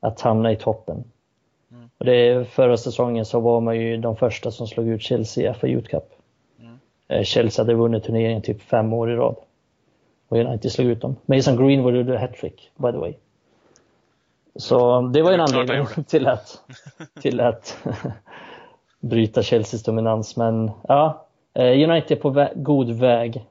att 0.00 0.20
hamna 0.20 0.52
i 0.52 0.56
toppen. 0.56 1.04
Och 1.98 2.04
det, 2.04 2.48
förra 2.48 2.76
säsongen 2.76 3.24
så 3.24 3.40
var 3.40 3.60
man 3.60 3.80
ju 3.80 3.96
de 3.96 4.16
första 4.16 4.50
som 4.50 4.66
slog 4.66 4.88
ut 4.88 5.02
Chelsea 5.02 5.50
i 5.50 5.54
FA 5.54 5.66
Youth 5.66 5.88
Cup. 5.90 6.04
Mm. 6.60 6.78
Eh, 7.08 7.22
Chelsea 7.22 7.64
hade 7.64 7.74
vunnit 7.74 8.04
turneringen 8.04 8.42
typ 8.42 8.62
fem 8.62 8.92
år 8.92 9.10
i 9.10 9.16
rad 9.16 9.36
och 10.28 10.36
United 10.36 10.72
slog 10.72 10.86
ut 10.86 11.00
dem. 11.00 11.16
Mason 11.26 11.56
Greenwood 11.56 11.96
gjorde 11.96 12.18
hattrick, 12.18 12.70
by 12.76 12.92
the 12.92 12.98
way. 12.98 13.14
Så 14.56 15.00
det 15.00 15.22
var 15.22 15.32
en 15.32 15.40
anledning 15.40 15.86
till 16.06 16.26
att, 16.26 16.62
till 17.20 17.40
att 17.40 17.78
bryta 19.00 19.42
Chelseas 19.42 19.82
dominans. 19.82 20.36
Men 20.36 20.70
ja, 20.88 21.26
eh, 21.54 21.90
United 21.90 22.18
är 22.18 22.20
på 22.20 22.30
vä 22.30 22.52
god 22.54 22.90
väg 22.90 23.46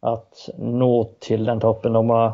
att 0.00 0.48
nå 0.58 1.10
till 1.18 1.44
den 1.44 1.60
toppen. 1.60 1.92
De 1.92 2.10
har, 2.10 2.32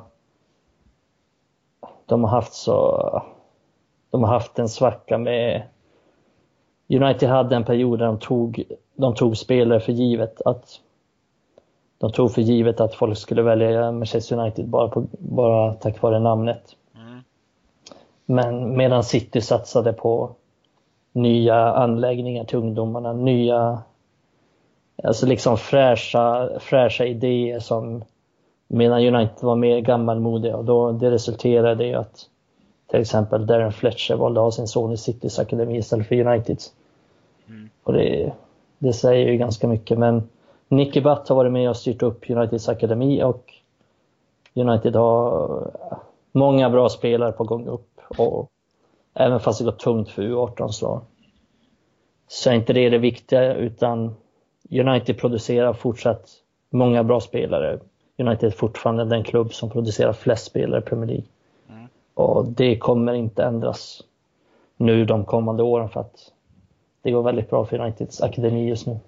de 2.06 2.24
har 2.24 2.30
haft 2.30 2.54
så, 2.54 3.22
de 4.14 4.24
har 4.24 4.30
haft 4.30 4.58
en 4.58 4.68
svacka 4.68 5.18
med 5.18 5.62
United 6.88 7.28
hade 7.28 7.56
en 7.56 7.64
period 7.64 7.98
där 7.98 8.06
de 8.06 8.18
tog, 8.18 8.64
de 8.94 9.14
tog 9.14 9.36
spelare 9.36 9.80
för 9.80 9.92
givet 9.92 10.42
att 10.44 10.80
de 11.98 12.12
tog 12.12 12.32
för 12.32 12.42
givet 12.42 12.80
att 12.80 12.94
folk 12.94 13.18
skulle 13.18 13.42
välja 13.42 13.92
Manchester 13.92 14.38
United 14.38 14.68
bara, 14.68 14.88
på, 14.88 15.06
bara 15.18 15.72
tack 15.72 16.02
vare 16.02 16.18
namnet. 16.18 16.76
Mm. 16.94 17.22
Men 18.26 18.76
medan 18.76 19.04
City 19.04 19.40
satsade 19.40 19.92
på 19.92 20.30
nya 21.12 21.72
anläggningar 21.72 22.44
till 22.44 22.58
ungdomarna, 22.58 23.12
nya 23.12 23.82
alltså 25.02 25.26
liksom 25.26 25.56
fräscha, 25.56 26.48
fräscha 26.60 27.04
idéer 27.04 27.60
som 27.60 28.04
medan 28.68 29.14
United 29.14 29.42
var 29.42 29.56
mer 29.56 29.80
gammalmodiga 29.80 30.56
och 30.56 30.64
då, 30.64 30.92
det 30.92 31.10
resulterade 31.10 31.86
i 31.86 31.94
att 31.94 32.28
till 32.94 33.00
exempel 33.00 33.46
Darren 33.46 33.72
Fletcher 33.72 34.14
valde 34.14 34.40
att 34.40 34.44
ha 34.44 34.50
sin 34.50 34.68
son 34.68 34.92
i 34.92 34.96
Citys 34.96 35.38
akademi 35.38 35.76
istället 35.76 36.06
för 36.06 36.26
Uniteds. 36.26 36.72
Mm. 37.48 37.70
Och 37.82 37.92
det, 37.92 38.32
det 38.78 38.92
säger 38.92 39.30
ju 39.32 39.36
ganska 39.36 39.68
mycket 39.68 39.98
men 39.98 40.28
Nicky 40.68 41.00
Butt 41.00 41.28
har 41.28 41.36
varit 41.36 41.52
med 41.52 41.70
och 41.70 41.76
styrt 41.76 42.02
upp 42.02 42.30
Uniteds 42.30 42.68
akademi 42.68 43.22
och 43.22 43.52
United 44.54 44.96
har 44.96 45.70
många 46.32 46.70
bra 46.70 46.88
spelare 46.88 47.32
på 47.32 47.44
gång 47.44 47.66
upp. 47.66 48.00
Och 48.18 48.50
även 49.14 49.40
fast 49.40 49.58
det 49.58 49.64
går 49.64 49.72
tungt 49.72 50.10
för 50.10 50.22
U18 50.22 50.68
så, 50.68 51.00
så 52.28 52.50
är 52.50 52.54
inte 52.54 52.72
det 52.72 52.90
det 52.90 52.98
viktiga 52.98 53.54
utan 53.54 54.14
United 54.70 55.18
producerar 55.18 55.72
fortsatt 55.72 56.30
många 56.70 57.04
bra 57.04 57.20
spelare. 57.20 57.78
United 58.18 58.46
är 58.46 58.50
fortfarande 58.50 59.04
den 59.04 59.24
klubb 59.24 59.54
som 59.54 59.70
producerar 59.70 60.12
flest 60.12 60.46
spelare 60.46 60.80
i 60.80 60.84
Premier 60.84 61.06
League. 61.06 61.24
Och 62.14 62.48
det 62.48 62.78
kommer 62.78 63.14
inte 63.14 63.44
ändras 63.44 64.02
nu 64.76 65.04
de 65.04 65.24
kommande 65.24 65.62
åren 65.62 65.88
för 65.88 66.00
att 66.00 66.32
det 67.02 67.10
går 67.10 67.22
väldigt 67.22 67.50
bra 67.50 67.66
för 67.66 67.78
Uniteds 67.80 68.20
akademi 68.20 68.68
just 68.68 68.86
nu. 68.86 69.00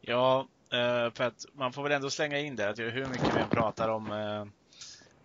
Ja, 0.00 0.48
eh, 0.72 1.12
för 1.14 1.22
att 1.22 1.46
man 1.52 1.72
får 1.72 1.82
väl 1.82 1.92
ändå 1.92 2.10
slänga 2.10 2.38
in 2.38 2.56
det, 2.56 2.68
att 2.68 2.78
hur 2.78 3.06
mycket 3.06 3.36
vi 3.36 3.40
än 3.40 3.48
pratar 3.48 3.88
om, 3.88 4.12
eh, 4.12 4.44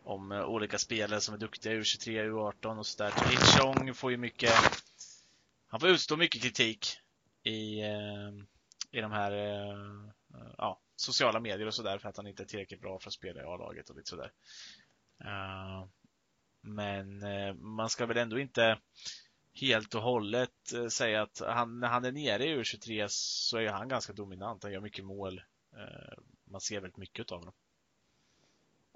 om 0.03 0.31
eh, 0.31 0.45
olika 0.45 0.77
spelare 0.77 1.21
som 1.21 1.33
är 1.33 1.39
duktiga, 1.39 1.73
U23, 1.73 2.23
U18 2.29 2.79
och 2.79 2.85
sådär. 2.85 3.11
Chong 3.59 3.93
får 3.93 4.11
ju 4.11 4.17
mycket, 4.17 4.53
han 5.67 5.79
får 5.79 5.89
utstå 5.89 6.17
mycket 6.17 6.41
kritik 6.41 6.87
i, 7.43 7.81
i 8.91 9.01
de 9.01 9.11
här 9.11 9.31
ja, 10.57 10.79
sociala 10.95 11.39
medier 11.39 11.67
och 11.67 11.73
sådär 11.73 11.97
för 11.97 12.09
att 12.09 12.17
han 12.17 12.27
inte 12.27 12.43
är 12.43 12.47
tillräckligt 12.47 12.81
bra 12.81 12.99
för 12.99 13.09
att 13.09 13.13
spela 13.13 13.41
i 13.41 13.45
A-laget 13.45 13.89
och 13.89 13.95
lite 13.95 14.09
sådär. 14.09 14.31
Men 16.63 17.23
man 17.59 17.89
ska 17.89 18.05
väl 18.05 18.17
ändå 18.17 18.39
inte 18.39 18.77
helt 19.61 19.95
och 19.95 20.01
hållet 20.01 20.49
eh, 20.75 20.87
säga 20.87 21.21
att 21.21 21.41
han, 21.47 21.79
när 21.79 21.87
han 21.87 22.05
är 22.05 22.11
nere 22.11 22.45
i 22.45 22.57
U23 22.57 23.05
så 23.09 23.57
är 23.57 23.69
han 23.69 23.87
ganska 23.87 24.13
dominant. 24.13 24.63
Han 24.63 24.71
gör 24.71 24.81
mycket 24.81 25.05
mål. 25.05 25.41
Eh, 25.73 26.17
man 26.51 26.61
ser 26.61 26.81
väldigt 26.81 26.97
mycket 26.97 27.31
av 27.31 27.37
honom. 27.39 27.53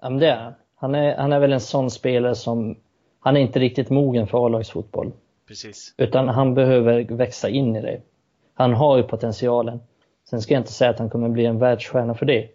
Ja, 0.00 0.10
men 0.10 0.18
det 0.18 0.28
är 0.28 0.54
han. 0.74 0.94
Är, 0.94 1.16
han 1.16 1.32
är 1.32 1.40
väl 1.40 1.52
en 1.52 1.60
sån 1.60 1.90
spelare 1.90 2.34
som, 2.34 2.78
han 3.20 3.36
är 3.36 3.40
inte 3.40 3.58
riktigt 3.58 3.90
mogen 3.90 4.26
för 4.26 4.46
A-lagsfotboll. 4.46 5.12
Precis. 5.46 5.94
Utan 5.96 6.28
han 6.28 6.54
behöver 6.54 7.04
växa 7.04 7.48
in 7.48 7.76
i 7.76 7.82
det. 7.82 8.02
Han 8.54 8.74
har 8.74 8.96
ju 8.96 9.02
potentialen. 9.02 9.80
Sen 10.24 10.42
ska 10.42 10.54
jag 10.54 10.60
inte 10.60 10.72
säga 10.72 10.90
att 10.90 10.98
han 10.98 11.10
kommer 11.10 11.28
bli 11.28 11.46
en 11.46 11.58
världsstjärna 11.58 12.14
för 12.14 12.26
det. 12.26 12.48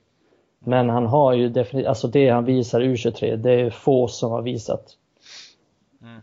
Men 0.60 0.89
han 0.89 1.06
har 1.06 1.34
ju 1.34 1.49
definitivt, 1.49 1.88
alltså 1.88 2.08
det 2.08 2.30
han 2.30 2.45
visar 2.45 2.82
i 2.82 2.93
U23, 2.93 3.36
det 3.36 3.52
är 3.52 3.69
få 3.69 4.08
som 4.08 4.32
har 4.32 4.41
visat. 4.41 4.97
Mm. 6.03 6.21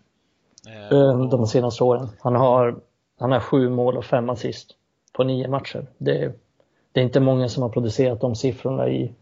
Eh, 0.66 1.28
de 1.28 1.46
senaste 1.46 1.84
åren. 1.84 2.08
Han 2.20 2.34
har, 2.34 2.80
han 3.18 3.32
har 3.32 3.40
sju 3.40 3.68
mål 3.68 3.96
och 3.96 4.04
fem 4.04 4.30
assist 4.30 4.76
på 5.12 5.24
nio 5.24 5.48
matcher. 5.48 5.86
Det 5.98 6.24
är, 6.24 6.32
det 6.92 7.00
är 7.00 7.04
inte 7.04 7.20
många 7.20 7.48
som 7.48 7.62
har 7.62 7.70
producerat 7.70 8.20
de 8.20 8.34
siffrorna 8.34 8.88
i, 8.88 9.14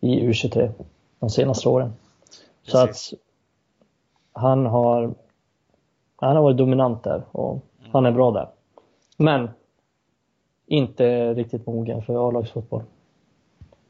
i 0.00 0.20
U23 0.20 0.72
de 1.18 1.30
senaste 1.30 1.68
åren. 1.68 1.92
Precis. 2.64 2.72
Så 2.72 2.78
att 2.78 3.20
han 4.32 4.66
har, 4.66 5.14
han 6.16 6.36
har 6.36 6.42
varit 6.42 6.56
dominant 6.56 7.04
där 7.04 7.22
och 7.32 7.52
mm. 7.52 7.90
Han 7.92 8.06
är 8.06 8.12
bra 8.12 8.30
där. 8.30 8.48
Men 9.16 9.50
inte 10.66 11.34
riktigt 11.34 11.66
mogen 11.66 12.02
för 12.02 12.28
A-lagsfotboll. 12.28 12.82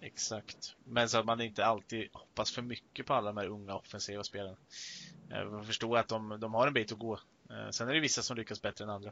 Exakt. 0.01 0.75
Men 0.85 1.09
så 1.09 1.19
att 1.19 1.25
man 1.25 1.41
inte 1.41 1.65
alltid 1.65 2.09
hoppas 2.13 2.51
för 2.51 2.63
mycket 2.63 3.07
på 3.07 3.15
alla 3.15 3.33
de 3.33 3.37
här 3.37 3.47
unga 3.47 3.75
offensiva 3.75 4.23
spelarna. 4.23 4.57
Eh, 5.31 5.45
man 5.45 5.65
förstår 5.65 5.99
att 5.99 6.09
de, 6.09 6.37
de 6.41 6.55
har 6.55 6.67
en 6.67 6.73
bit 6.73 6.93
att 6.93 6.99
gå. 6.99 7.13
Eh, 7.51 7.71
sen 7.71 7.89
är 7.89 7.95
det 7.95 8.01
vissa 8.01 8.23
som 8.23 8.37
lyckas 8.37 8.63
bättre 8.63 8.85
än 8.85 8.91
andra. 8.91 9.11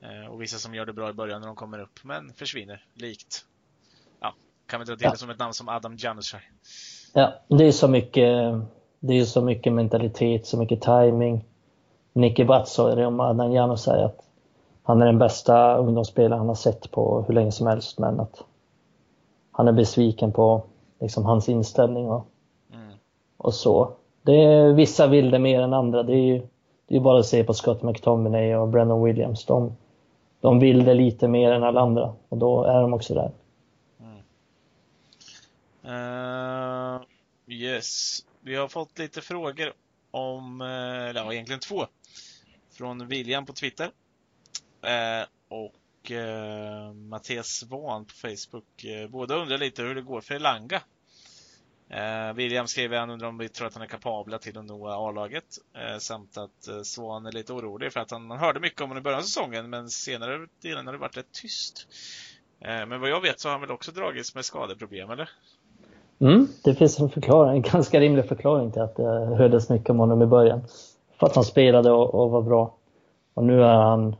Eh, 0.00 0.32
och 0.32 0.42
vissa 0.42 0.58
som 0.58 0.74
gör 0.74 0.86
det 0.86 0.92
bra 0.92 1.10
i 1.10 1.12
början 1.12 1.40
när 1.40 1.48
de 1.48 1.56
kommer 1.56 1.78
upp, 1.78 2.00
men 2.04 2.32
försvinner. 2.32 2.84
Likt, 2.94 3.44
ja, 4.20 4.34
kan 4.66 4.80
vi 4.80 4.86
dra 4.86 4.96
till 4.96 5.04
ja. 5.04 5.10
det 5.10 5.16
som 5.16 5.30
ett 5.30 5.38
namn 5.38 5.54
som 5.54 5.68
Adam 5.68 5.96
Janusaj. 5.96 6.40
Ja, 7.12 7.34
det 7.48 7.64
är 7.64 7.72
så 7.72 7.88
mycket, 7.88 8.54
det 9.00 9.18
är 9.18 9.24
så 9.24 9.42
mycket 9.42 9.72
mentalitet, 9.72 10.46
så 10.46 10.58
mycket 10.58 10.80
timing. 10.80 11.44
Nicky 12.12 12.44
Butt 12.44 12.68
sa 12.68 12.94
det 12.94 13.06
om 13.06 13.20
Adam 13.20 13.52
Janusaj 13.52 14.02
att 14.02 14.18
han 14.82 15.02
är 15.02 15.06
den 15.06 15.18
bästa 15.18 15.76
ungdomsspelaren 15.76 16.38
han 16.38 16.48
har 16.48 16.54
sett 16.54 16.90
på 16.90 17.24
hur 17.26 17.34
länge 17.34 17.52
som 17.52 17.66
helst, 17.66 17.98
men 17.98 18.20
att 18.20 18.44
han 19.50 19.68
är 19.68 19.72
besviken 19.72 20.32
på 20.32 20.64
liksom, 21.00 21.24
hans 21.24 21.48
inställning 21.48 22.10
och, 22.10 22.26
mm. 22.72 22.92
och 23.36 23.54
så. 23.54 23.92
Det 24.22 24.42
är, 24.42 24.72
vissa 24.72 25.06
vill 25.06 25.30
det 25.30 25.38
mer 25.38 25.60
än 25.60 25.72
andra. 25.72 26.02
Det 26.02 26.12
är 26.12 26.26
ju 26.26 26.42
det 26.92 26.96
är 26.96 27.00
bara 27.00 27.20
att 27.20 27.26
se 27.26 27.44
på 27.44 27.54
Scott 27.54 27.82
McTominay 27.82 28.54
och 28.54 28.68
Brennan 28.68 29.04
Williams. 29.04 29.44
De, 29.44 29.76
de 30.40 30.60
vill 30.60 30.84
det 30.84 30.94
lite 30.94 31.28
mer 31.28 31.52
än 31.52 31.62
alla 31.62 31.80
andra 31.80 32.14
och 32.28 32.38
då 32.38 32.64
är 32.64 32.80
de 32.80 32.94
också 32.94 33.14
där. 33.14 33.32
Mm. 34.00 34.16
Uh, 36.96 37.02
yes, 37.46 38.18
vi 38.40 38.56
har 38.56 38.68
fått 38.68 38.98
lite 38.98 39.20
frågor 39.20 39.72
om, 40.10 40.60
eh, 40.60 41.08
eller 41.08 41.20
ja, 41.20 41.32
egentligen 41.32 41.60
två. 41.60 41.86
Från 42.70 43.08
William 43.08 43.46
på 43.46 43.52
Twitter. 43.52 43.84
Uh, 43.84 45.26
och 45.48 46.10
uh, 46.10 46.92
Mattias 46.94 47.46
Svahn 47.46 48.04
på 48.04 48.14
Facebook. 48.14 48.84
Båda 49.08 49.34
undrar 49.34 49.58
lite 49.58 49.82
hur 49.82 49.94
det 49.94 50.02
går 50.02 50.20
för 50.20 50.34
Elanga. 50.34 50.82
Eh, 51.92 52.34
William 52.34 52.66
skriver 52.66 52.98
han 52.98 53.10
undrar 53.10 53.28
om 53.28 53.38
vi 53.38 53.48
tror 53.48 53.66
att 53.66 53.74
han 53.74 53.82
är 53.82 53.86
kapabla 53.86 54.38
till 54.38 54.58
att 54.58 54.64
nå 54.64 54.88
A-laget. 54.88 55.44
Eh, 55.74 55.98
samt 55.98 56.38
att 56.38 56.68
eh, 56.68 56.82
Svan 56.82 57.26
är 57.26 57.32
lite 57.32 57.52
orolig 57.52 57.92
för 57.92 58.00
att 58.00 58.10
han, 58.10 58.26
man 58.26 58.38
hörde 58.38 58.60
mycket 58.60 58.80
om 58.80 58.88
honom 58.88 59.00
i 59.00 59.04
början 59.04 59.18
av 59.18 59.22
säsongen 59.22 59.70
men 59.70 59.88
senare 59.88 60.46
delen 60.62 60.86
har 60.86 60.92
det 60.92 60.98
varit 60.98 61.16
rätt 61.16 61.32
tyst. 61.32 61.86
Eh, 62.60 62.86
men 62.86 63.00
vad 63.00 63.10
jag 63.10 63.20
vet 63.20 63.40
så 63.40 63.48
har 63.48 63.52
han 63.52 63.60
väl 63.60 63.70
också 63.70 63.92
dragits 63.92 64.34
med 64.34 64.44
skadeproblem 64.44 65.10
eller? 65.10 65.30
Mm, 66.18 66.48
det 66.64 66.74
finns 66.74 67.00
en 67.00 67.10
förklaring, 67.10 67.56
en 67.56 67.62
ganska 67.72 68.00
rimlig 68.00 68.28
förklaring 68.28 68.72
till 68.72 68.82
att 68.82 68.96
det 68.96 69.36
hördes 69.36 69.70
mycket 69.70 69.90
om 69.90 69.98
honom 69.98 70.22
i 70.22 70.26
början. 70.26 70.60
För 71.18 71.26
att 71.26 71.34
han 71.34 71.44
spelade 71.44 71.90
och, 71.90 72.14
och 72.14 72.30
var 72.30 72.42
bra. 72.42 72.74
Och 73.34 73.44
nu 73.44 73.58
har 73.58 73.74
han 73.74 74.16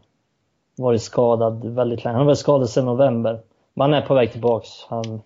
varit 0.76 1.02
skadad 1.02 1.64
väldigt 1.64 2.04
länge. 2.04 2.12
Han 2.12 2.20
har 2.20 2.26
varit 2.26 2.38
skadad 2.38 2.70
sedan 2.70 2.85
november. 2.85 3.40
Men 3.74 3.92
han 3.92 4.02
är 4.02 4.06
på 4.06 4.14
väg 4.14 4.32
tillbaks. 4.32 4.68
Han, 4.88 5.22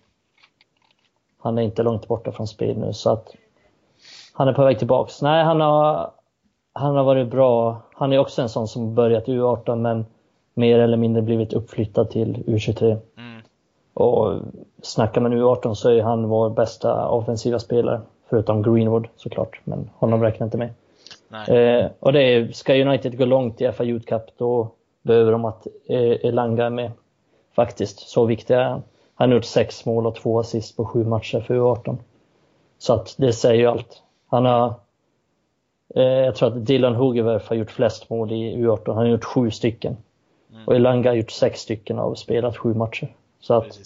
han 1.39 1.57
är 1.57 1.61
inte 1.61 1.83
långt 1.83 2.07
borta 2.07 2.31
från 2.31 2.47
spel 2.47 2.77
nu 2.77 2.93
så 2.93 3.09
att 3.09 3.35
han 4.33 4.47
är 4.47 4.53
på 4.53 4.65
väg 4.65 4.77
tillbaks. 4.77 5.21
Nej, 5.21 5.43
han 5.43 5.61
har, 5.61 6.11
han 6.73 6.95
har 6.95 7.03
varit 7.03 7.27
bra. 7.27 7.81
Han 7.93 8.13
är 8.13 8.17
också 8.17 8.41
en 8.41 8.49
sån 8.49 8.67
som 8.67 8.95
börjat 8.95 9.25
U18 9.25 9.75
men 9.75 10.05
mer 10.53 10.79
eller 10.79 10.97
mindre 10.97 11.21
blivit 11.21 11.53
uppflyttad 11.53 12.09
till 12.09 12.35
U23. 12.35 12.97
Mm. 13.17 13.41
Och 13.93 14.33
snackar 14.81 15.21
man 15.21 15.33
U18 15.33 15.73
så 15.73 15.89
är 15.89 16.01
han 16.01 16.29
vår 16.29 16.49
bästa 16.49 17.07
offensiva 17.07 17.59
spelare. 17.59 18.01
Förutom 18.29 18.63
Greenwood 18.63 19.07
såklart, 19.15 19.61
men 19.63 19.89
honom 19.95 20.23
räknar 20.23 20.47
inte 20.47 20.57
med. 20.57 20.69
Eh, 21.47 21.91
och 21.99 22.13
det 22.13 22.21
är, 22.21 22.51
ska 22.51 22.81
United 22.81 23.17
gå 23.17 23.25
långt 23.25 23.61
i 23.61 23.71
FA 23.71 23.83
Youth 23.83 24.05
Cup 24.05 24.23
då 24.37 24.71
behöver 25.01 25.31
de 25.31 25.45
att 25.45 25.67
eh, 25.85 26.25
Elanga 26.25 26.65
är 26.65 26.69
med. 26.69 26.91
Faktiskt, 27.55 27.99
så 27.99 28.25
viktig 28.25 28.53
är 28.53 28.63
han. 28.63 28.83
Han 29.17 29.29
har 29.29 29.35
gjort 29.35 29.45
sex 29.45 29.85
mål 29.85 30.07
och 30.07 30.15
två 30.15 30.39
assist 30.39 30.77
på 30.77 30.85
sju 30.85 31.05
matcher 31.05 31.39
för 31.39 31.53
U18. 31.53 31.97
Så 32.77 32.93
att 32.93 33.15
det 33.17 33.33
säger 33.33 33.59
ju 33.59 33.65
allt. 33.65 34.03
Han 34.27 34.45
har, 34.45 34.73
eh, 35.95 36.03
jag 36.03 36.35
tror 36.35 36.47
att 36.47 36.65
Dylan 36.65 36.95
Hugewerf 36.95 37.47
har 37.47 37.55
gjort 37.55 37.71
flest 37.71 38.09
mål 38.09 38.31
i 38.31 38.55
U18. 38.55 38.81
Han 38.85 38.97
har 38.97 39.05
gjort 39.05 39.23
sju 39.23 39.51
stycken. 39.51 39.97
Mm. 40.51 40.67
Och 40.67 40.75
Elanga 40.75 41.09
har 41.09 41.15
gjort 41.15 41.31
sex 41.31 41.59
stycken 41.59 41.99
och 41.99 42.17
spelat 42.17 42.57
sju 42.57 42.73
matcher. 42.73 43.15
Så 43.39 43.53
att, 43.53 43.79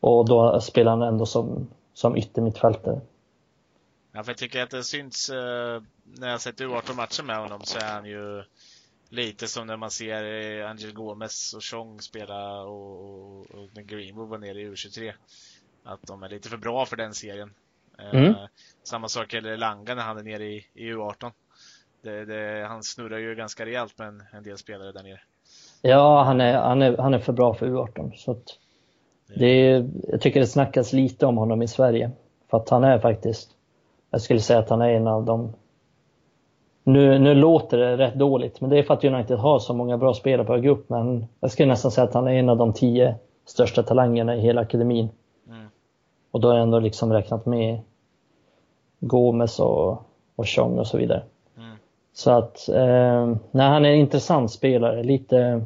och 0.00 0.28
då 0.28 0.60
spelar 0.60 0.90
han 0.90 1.02
ändå 1.02 1.26
som, 1.26 1.68
som 1.94 2.16
yttermittfältare. 2.16 3.00
Ja, 4.12 4.22
för 4.22 4.30
jag 4.30 4.38
tycker 4.38 4.62
att 4.62 4.70
det 4.70 4.84
syns 4.84 5.30
eh, 5.30 5.82
när 6.04 6.30
jag 6.30 6.40
sett 6.40 6.60
U18-matcher 6.60 7.22
med 7.22 7.38
honom 7.38 7.60
så 7.64 7.78
är 7.78 7.92
han 7.92 8.04
ju 8.04 8.42
Lite 9.12 9.46
som 9.46 9.66
när 9.66 9.76
man 9.76 9.90
ser 9.90 10.24
eh, 10.24 10.70
Angel 10.70 10.92
Gomes 10.92 11.54
och 11.54 11.64
Chong 11.64 12.00
spela 12.00 12.62
och, 12.62 13.04
och, 13.04 13.40
och 13.40 13.68
när 13.74 13.82
Greenwood 13.82 14.28
var 14.28 14.38
nere 14.38 14.60
i 14.60 14.70
U23. 14.70 15.12
Att 15.84 16.02
de 16.02 16.22
är 16.22 16.28
lite 16.28 16.48
för 16.48 16.56
bra 16.56 16.86
för 16.86 16.96
den 16.96 17.14
serien. 17.14 17.50
Eh, 17.98 18.20
mm. 18.20 18.30
Eh, 18.30 18.46
samma 18.82 19.08
sak 19.08 19.34
gäller 19.34 19.56
Langa 19.56 19.94
när 19.94 20.02
han 20.02 20.18
är 20.18 20.22
nere 20.22 20.44
i, 20.44 20.66
i 20.74 20.92
U18. 20.92 21.32
Det, 22.02 22.24
det, 22.24 22.66
han 22.68 22.82
snurrar 22.82 23.18
ju 23.18 23.34
ganska 23.34 23.66
rejält 23.66 23.98
med 23.98 24.08
en, 24.08 24.22
en 24.32 24.42
del 24.42 24.58
spelare 24.58 24.92
där 24.92 25.02
nere. 25.02 25.20
Ja, 25.82 26.22
han 26.22 26.40
är, 26.40 26.58
han 26.58 26.82
är, 26.82 26.96
han 26.96 27.14
är 27.14 27.18
för 27.18 27.32
bra 27.32 27.54
för 27.54 27.66
U18. 27.66 28.12
Så 28.16 28.30
att 28.30 28.44
det 29.38 29.46
är, 29.46 29.90
jag 30.08 30.20
tycker 30.20 30.40
det 30.40 30.46
snackas 30.46 30.92
lite 30.92 31.26
om 31.26 31.36
honom 31.36 31.62
i 31.62 31.68
Sverige. 31.68 32.10
För 32.50 32.56
att 32.56 32.68
han 32.68 32.84
är 32.84 32.98
faktiskt, 32.98 33.50
jag 34.10 34.22
skulle 34.22 34.40
säga 34.40 34.58
att 34.58 34.70
han 34.70 34.80
är 34.80 34.88
en 34.88 35.06
av 35.06 35.24
de 35.24 35.54
nu, 36.84 37.18
nu 37.18 37.34
låter 37.34 37.78
det 37.78 37.96
rätt 37.96 38.14
dåligt, 38.14 38.60
men 38.60 38.70
det 38.70 38.78
är 38.78 38.82
för 38.82 38.94
att 38.94 39.04
United 39.04 39.38
har 39.38 39.58
så 39.58 39.74
många 39.74 39.98
bra 39.98 40.14
spelare 40.14 40.46
på 40.46 40.56
grupp. 40.56 40.88
Men 40.88 41.26
jag 41.40 41.50
skulle 41.50 41.68
nästan 41.68 41.90
säga 41.90 42.04
att 42.04 42.14
han 42.14 42.28
är 42.28 42.32
en 42.32 42.48
av 42.48 42.56
de 42.56 42.72
tio 42.72 43.14
största 43.46 43.82
talangerna 43.82 44.36
i 44.36 44.40
hela 44.40 44.60
akademin. 44.60 45.08
Mm. 45.48 45.66
Och 46.30 46.40
då 46.40 46.48
har 46.48 46.54
jag 46.54 46.62
ändå 46.62 46.78
liksom 46.78 47.12
räknat 47.12 47.46
med 47.46 47.80
Gomes 49.00 49.60
och, 49.60 50.02
och 50.36 50.48
Chong 50.48 50.78
och 50.78 50.86
så 50.86 50.98
vidare. 50.98 51.22
Mm. 51.56 51.76
Så 52.12 52.30
att, 52.30 52.68
eh, 52.68 53.34
nej, 53.50 53.68
han 53.68 53.84
är 53.84 53.90
en 53.90 54.00
intressant 54.00 54.50
spelare. 54.50 55.02
Lite, 55.02 55.64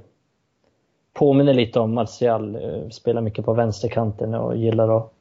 påminner 1.13 1.55
lite 1.55 1.81
om 1.81 1.95
Martial, 1.95 2.57
eh, 2.57 2.89
spelar 2.91 3.21
mycket 3.21 3.45
på 3.45 3.53
vänsterkanten 3.53 4.35
och 4.35 4.57
gillar 4.57 4.97
att 4.97 5.13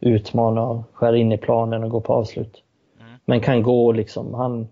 utmana 0.00 0.62
och 0.62 0.82
skära 0.92 1.16
in 1.16 1.32
i 1.32 1.38
planen 1.38 1.84
och 1.84 1.90
gå 1.90 2.00
på 2.00 2.12
avslut. 2.12 2.62
Mm. 3.00 3.12
Men 3.24 3.40
kan 3.40 3.62
gå 3.62 3.92
liksom, 3.92 4.34
han, 4.34 4.68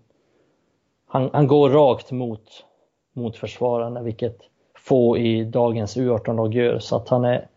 han, 1.11 1.29
han 1.33 1.47
går 1.47 1.69
rakt 1.69 2.11
mot, 2.11 2.65
mot 3.13 3.37
försvararna, 3.37 4.01
vilket 4.01 4.37
få 4.77 5.17
i 5.17 5.43
dagens 5.43 5.97
U18-lag 5.97 6.53
gör. 6.53 6.79
Så 6.79 6.95
att 6.95 7.09
han 7.09 7.25
är, 7.25 7.47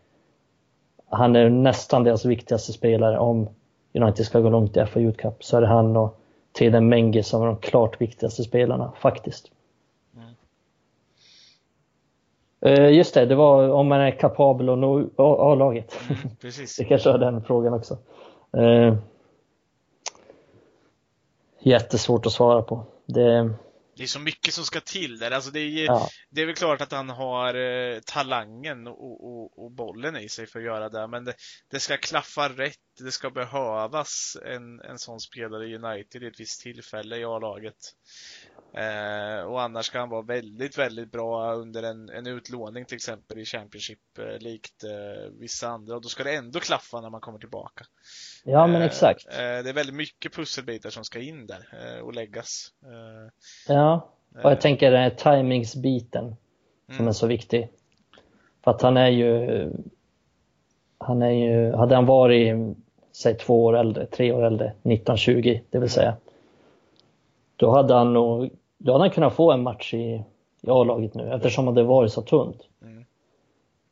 han 1.09 1.35
är 1.35 1.49
nästan 1.49 2.03
deras 2.03 2.25
viktigaste 2.25 2.73
spelare. 2.73 3.19
Om 3.19 3.49
United 3.93 4.25
ska 4.25 4.39
gå 4.39 4.49
långt 4.49 4.77
i 4.77 4.85
FA 4.85 4.99
Youth 4.99 5.17
Cup 5.17 5.43
så 5.43 5.57
är 5.57 5.61
det 5.61 5.67
han 5.67 5.97
och 5.97 6.19
Teden 6.51 6.89
Menge 6.89 7.23
som 7.23 7.41
är 7.41 7.45
de 7.45 7.57
klart 7.57 8.01
viktigaste 8.01 8.43
spelarna, 8.43 8.93
faktiskt. 8.99 9.51
Mm. 10.15 10.35
Uh, 12.65 12.93
just 12.93 13.13
det, 13.13 13.25
det 13.25 13.35
var 13.35 13.69
om 13.69 13.87
man 13.87 14.01
är 14.01 14.11
kapabel 14.11 14.69
att 14.69 14.77
nå 14.77 15.09
A-laget. 15.17 15.97
Mm, 16.09 16.35
precis. 16.41 16.75
det 16.77 16.85
kanske 16.85 17.11
var 17.11 17.17
den 17.17 17.43
frågan 17.43 17.73
också. 17.73 17.97
Uh, 18.57 18.95
jättesvårt 21.59 22.25
att 22.25 22.31
svara 22.31 22.61
på. 22.61 22.83
Det, 23.07 23.53
det 23.95 24.03
är 24.03 24.07
så 24.07 24.19
mycket 24.19 24.53
som 24.53 24.65
ska 24.65 24.81
till 24.81 25.19
där. 25.19 25.31
Alltså 25.31 25.51
det, 25.51 25.59
är, 25.59 25.85
ja. 25.85 26.09
det 26.29 26.41
är 26.41 26.45
väl 26.45 26.55
klart 26.55 26.81
att 26.81 26.91
han 26.91 27.09
har 27.09 27.55
eh, 27.55 27.99
talangen 27.99 28.87
och, 28.87 29.25
och, 29.25 29.63
och, 29.63 29.71
bollen 29.71 30.17
i 30.17 30.29
sig 30.29 30.47
för 30.47 30.59
att 30.59 30.65
göra 30.65 30.89
det, 30.89 31.07
men 31.07 31.25
det, 31.25 31.33
det, 31.71 31.79
ska 31.79 31.97
klaffa 31.97 32.49
rätt. 32.49 32.79
Det 32.99 33.11
ska 33.11 33.29
behövas 33.29 34.37
en, 34.45 34.81
en 34.81 34.99
sån 34.99 35.19
spelare 35.19 35.67
i 35.67 35.75
United 35.75 36.23
i 36.23 36.27
ett 36.27 36.39
visst 36.39 36.61
tillfälle 36.61 37.17
i 37.17 37.25
A-laget. 37.25 37.75
Eh, 38.77 39.43
och 39.43 39.61
annars 39.61 39.85
ska 39.85 39.99
han 39.99 40.09
vara 40.09 40.21
väldigt, 40.21 40.77
väldigt 40.77 41.11
bra 41.11 41.53
under 41.53 41.83
en, 41.83 42.09
en 42.09 42.27
utlåning 42.27 42.85
till 42.85 42.95
exempel 42.95 43.39
i 43.39 43.45
Championship, 43.45 43.99
eh, 44.19 44.37
likt 44.39 44.83
eh, 44.83 45.31
vissa 45.39 45.67
andra. 45.67 45.95
Och 45.95 46.01
då 46.01 46.09
ska 46.09 46.23
det 46.23 46.35
ändå 46.35 46.59
klaffa 46.59 47.01
när 47.01 47.09
man 47.09 47.21
kommer 47.21 47.39
tillbaka. 47.39 47.85
Ja, 48.43 48.67
men 48.67 48.81
eh, 48.81 48.87
exakt. 48.87 49.25
Det 49.29 49.69
är 49.69 49.73
väldigt 49.73 49.95
mycket 49.95 50.33
pusselbitar 50.33 50.89
som 50.89 51.03
ska 51.03 51.19
in 51.19 51.47
där 51.47 52.01
och 52.01 52.13
läggas. 52.13 52.67
Ja, 53.67 53.84
och 54.43 54.51
jag 54.51 54.61
tänker 54.61 54.91
den 54.91 55.01
här 55.01 55.09
timingsbiten 55.09 56.35
som 56.87 56.95
mm. 56.95 57.07
är 57.07 57.11
så 57.11 57.27
viktig. 57.27 57.69
För 58.63 58.71
att 58.71 58.81
han 58.81 58.97
är 58.97 59.09
ju, 59.09 59.69
han 60.97 61.21
är 61.21 61.29
ju, 61.29 61.73
hade 61.73 61.95
han 61.95 62.05
varit 62.05 62.77
säg 63.11 63.37
två 63.37 63.65
år 63.65 63.77
äldre, 63.77 64.05
tre 64.05 64.31
år 64.31 64.43
äldre, 64.43 64.65
1920 64.65 65.59
det 65.69 65.79
vill 65.79 65.89
säga. 65.89 66.15
Då 67.55 67.71
hade 67.71 67.93
han 67.93 68.13
nog, 68.13 68.49
då 68.77 68.91
hade 68.91 69.03
han 69.03 69.11
kunnat 69.11 69.33
få 69.33 69.51
en 69.51 69.63
match 69.63 69.93
i, 69.93 70.23
i 70.61 70.69
A-laget 70.69 71.13
nu 71.13 71.33
eftersom 71.33 71.75
det 71.75 71.83
varit 71.83 72.13
så 72.13 72.21
tunt. 72.21 72.61
Mm. 72.81 73.05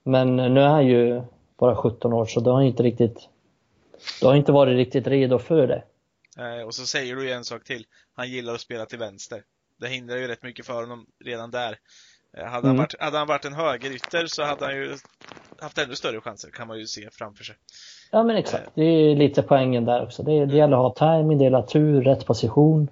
Men 0.04 0.36
nu 0.36 0.62
är 0.62 0.68
han 0.68 0.88
ju 0.88 1.22
bara 1.58 1.76
17 1.76 2.14
år 2.14 2.26
så 2.26 2.40
då 2.40 2.52
har 2.52 2.58
han 2.58 2.66
inte 2.66 2.84
riktigt 2.84 3.30
du 4.22 4.28
har 4.28 4.36
inte 4.36 4.52
varit 4.52 4.76
riktigt 4.76 5.08
redo 5.08 5.40
för 5.40 5.68
det. 5.68 5.84
Nej, 6.38 6.64
och 6.64 6.76
så 6.76 6.86
säger 6.86 7.16
du 7.16 7.26
ju 7.26 7.32
en 7.32 7.44
sak 7.44 7.64
till. 7.64 7.86
Han 8.14 8.30
gillar 8.30 8.54
att 8.54 8.62
spela 8.62 8.86
till 8.86 9.00
vänster. 9.00 9.44
Det 9.84 9.90
hindrar 9.90 10.18
ju 10.18 10.28
rätt 10.28 10.44
mycket 10.44 10.66
för 10.66 10.74
honom 10.74 11.06
redan 11.26 11.52
där. 11.52 11.78
Hade, 12.38 12.48
mm. 12.48 12.64
han 12.68 12.78
varit, 12.78 12.96
hade 13.00 13.18
han 13.18 13.28
varit 13.28 13.46
en 13.46 13.54
högerytter 13.54 14.26
så 14.28 14.44
hade 14.44 14.66
han 14.66 14.76
ju 14.76 14.98
haft 15.62 15.78
ännu 15.78 15.96
större 15.96 16.22
chanser, 16.22 16.50
kan 16.50 16.68
man 16.68 16.80
ju 16.80 16.86
se 16.86 17.10
framför 17.12 17.44
sig. 17.44 17.56
Ja 18.12 18.24
men 18.24 18.36
exakt, 18.36 18.70
det 18.76 18.84
är 18.84 19.16
lite 19.16 19.42
poängen 19.42 19.86
där 19.86 20.04
också. 20.04 20.24
Det, 20.24 20.46
det 20.46 20.56
gäller 20.56 20.88
att 20.88 21.00
ha 21.00 21.20
timing, 21.20 21.38
det 21.38 21.44
gäller 21.44 21.62
tur, 21.62 22.02
rätt 22.02 22.26
position 22.26 22.88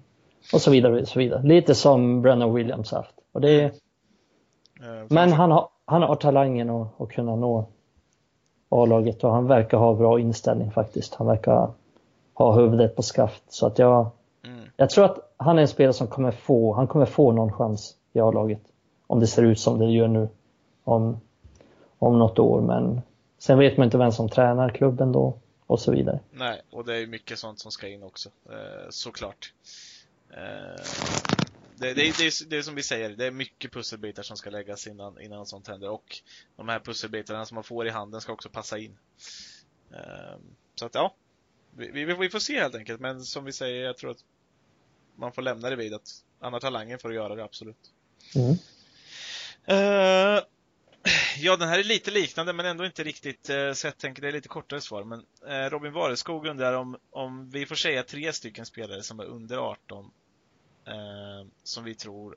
och 0.53 0.61
så 0.61 0.71
vidare. 0.71 1.01
Och 1.01 1.07
så 1.07 1.19
vidare. 1.19 1.43
Lite 1.43 1.75
som 1.75 2.21
Brennan 2.21 2.53
Williams 2.53 2.91
haft. 2.91 3.15
Och 3.31 3.41
det, 3.41 3.61
mm. 4.79 5.07
men 5.09 5.31
han 5.31 5.51
har, 5.51 5.69
han 5.85 6.01
har 6.01 6.15
talangen 6.15 6.69
att, 6.69 7.01
att 7.01 7.09
kunna 7.09 7.35
nå 7.35 7.69
A-laget 8.69 9.23
och 9.23 9.31
han 9.31 9.47
verkar 9.47 9.77
ha 9.77 9.93
bra 9.93 10.19
inställning 10.19 10.71
faktiskt. 10.71 11.15
Han 11.15 11.27
verkar 11.27 11.73
ha 12.33 12.55
huvudet 12.55 12.95
på 12.95 13.01
skaft. 13.01 13.43
Så 13.47 13.67
att 13.67 13.79
jag, 13.79 14.09
mm. 14.45 14.59
jag 14.77 14.89
tror 14.89 15.05
att 15.05 15.30
han 15.41 15.57
är 15.57 15.61
en 15.61 15.67
spelare 15.67 15.93
som 15.93 16.07
kommer 16.07 16.31
få, 16.31 16.73
han 16.73 16.87
kommer 16.87 17.05
få 17.05 17.31
någon 17.31 17.53
chans 17.53 17.95
i 18.13 18.19
A-laget. 18.19 18.61
Om 19.07 19.19
det 19.19 19.27
ser 19.27 19.43
ut 19.43 19.59
som 19.59 19.79
det 19.79 19.85
gör 19.85 20.07
nu 20.07 20.29
om, 20.83 21.21
om 21.99 22.19
något 22.19 22.39
år. 22.39 22.61
Men 22.61 23.01
sen 23.37 23.59
vet 23.59 23.77
man 23.77 23.85
inte 23.85 23.97
vem 23.97 24.11
som 24.11 24.29
tränar 24.29 24.69
klubben 24.69 25.11
då 25.11 25.37
och 25.67 25.79
så 25.79 25.91
vidare. 25.91 26.19
Nej, 26.31 26.61
och 26.71 26.85
det 26.85 26.97
är 26.97 27.07
mycket 27.07 27.39
sånt 27.39 27.59
som 27.59 27.71
ska 27.71 27.87
in 27.87 28.03
också, 28.03 28.29
eh, 28.49 28.89
såklart. 28.89 29.53
Eh, 30.29 30.83
det, 31.75 31.93
det, 31.93 32.17
det, 32.17 32.49
det 32.49 32.57
är 32.57 32.61
som 32.61 32.75
vi 32.75 32.83
säger, 32.83 33.09
det 33.09 33.25
är 33.25 33.31
mycket 33.31 33.71
pusselbitar 33.71 34.23
som 34.23 34.37
ska 34.37 34.49
läggas 34.49 34.87
innan, 34.87 35.21
innan 35.21 35.45
sånt 35.45 35.67
händer 35.67 35.89
och 35.89 36.17
de 36.55 36.69
här 36.69 36.79
pusselbitarna 36.79 37.45
som 37.45 37.55
man 37.55 37.63
får 37.63 37.87
i 37.87 37.89
handen 37.89 38.21
ska 38.21 38.33
också 38.33 38.49
passa 38.49 38.77
in. 38.77 38.97
Eh, 39.93 40.39
så 40.75 40.85
att 40.85 40.95
ja, 40.95 41.13
vi, 41.75 42.05
vi, 42.05 42.29
får 42.29 42.39
se 42.39 42.59
helt 42.59 42.75
enkelt, 42.75 42.99
men 42.99 43.21
som 43.21 43.45
vi 43.45 43.51
säger, 43.51 43.85
jag 43.85 43.97
tror 43.97 44.11
att 44.11 44.23
man 45.21 45.31
får 45.31 45.41
lämna 45.41 45.69
det 45.69 45.75
vid 45.75 45.93
att 45.93 46.23
Anna 46.39 46.59
Talangen 46.59 46.99
får 46.99 47.13
göra 47.13 47.35
det, 47.35 47.43
absolut. 47.43 47.91
Mm. 48.35 48.57
Uh, 49.69 50.43
ja, 51.37 51.57
den 51.57 51.69
här 51.69 51.79
är 51.79 51.83
lite 51.83 52.11
liknande 52.11 52.53
men 52.53 52.65
ändå 52.65 52.85
inte 52.85 53.03
riktigt 53.03 53.49
uh, 53.49 53.73
så 53.73 53.87
jag 53.87 53.97
tänker 53.97 54.21
det 54.21 54.27
är 54.27 54.31
lite 54.31 54.47
kortare 54.47 54.81
svar. 54.81 55.03
Men 55.03 55.19
uh, 55.47 55.69
Robin 55.69 55.93
Wareskog 55.93 56.47
undrar 56.47 56.73
om, 56.73 56.97
om 57.09 57.49
vi 57.49 57.65
får 57.65 57.75
säga 57.75 58.03
tre 58.03 58.33
stycken 58.33 58.65
spelare 58.65 59.03
som 59.03 59.19
är 59.19 59.25
under 59.25 59.57
18 59.57 60.11
eh, 60.87 61.47
som 61.63 61.83
vi 61.83 61.95
tror 61.95 62.35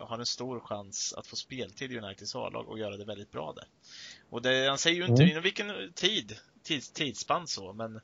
har 0.00 0.18
en 0.18 0.26
stor 0.26 0.60
chans 0.60 1.14
att 1.16 1.26
få 1.26 1.36
speltid 1.36 1.92
i 1.92 1.98
Uniteds 1.98 2.34
A-lag 2.34 2.68
och 2.68 2.78
göra 2.78 2.96
det 2.96 3.04
väldigt 3.04 3.30
bra 3.30 3.52
där. 3.52 3.64
Och 4.30 4.42
det, 4.42 4.68
han 4.68 4.78
säger 4.78 4.96
ju 4.96 5.06
inte 5.06 5.22
mm. 5.22 5.30
inom 5.30 5.42
vilken 5.42 5.92
tid, 5.94 6.36
tids, 6.62 6.90
tidsspann 6.90 7.46
så, 7.46 7.72
men 7.72 8.00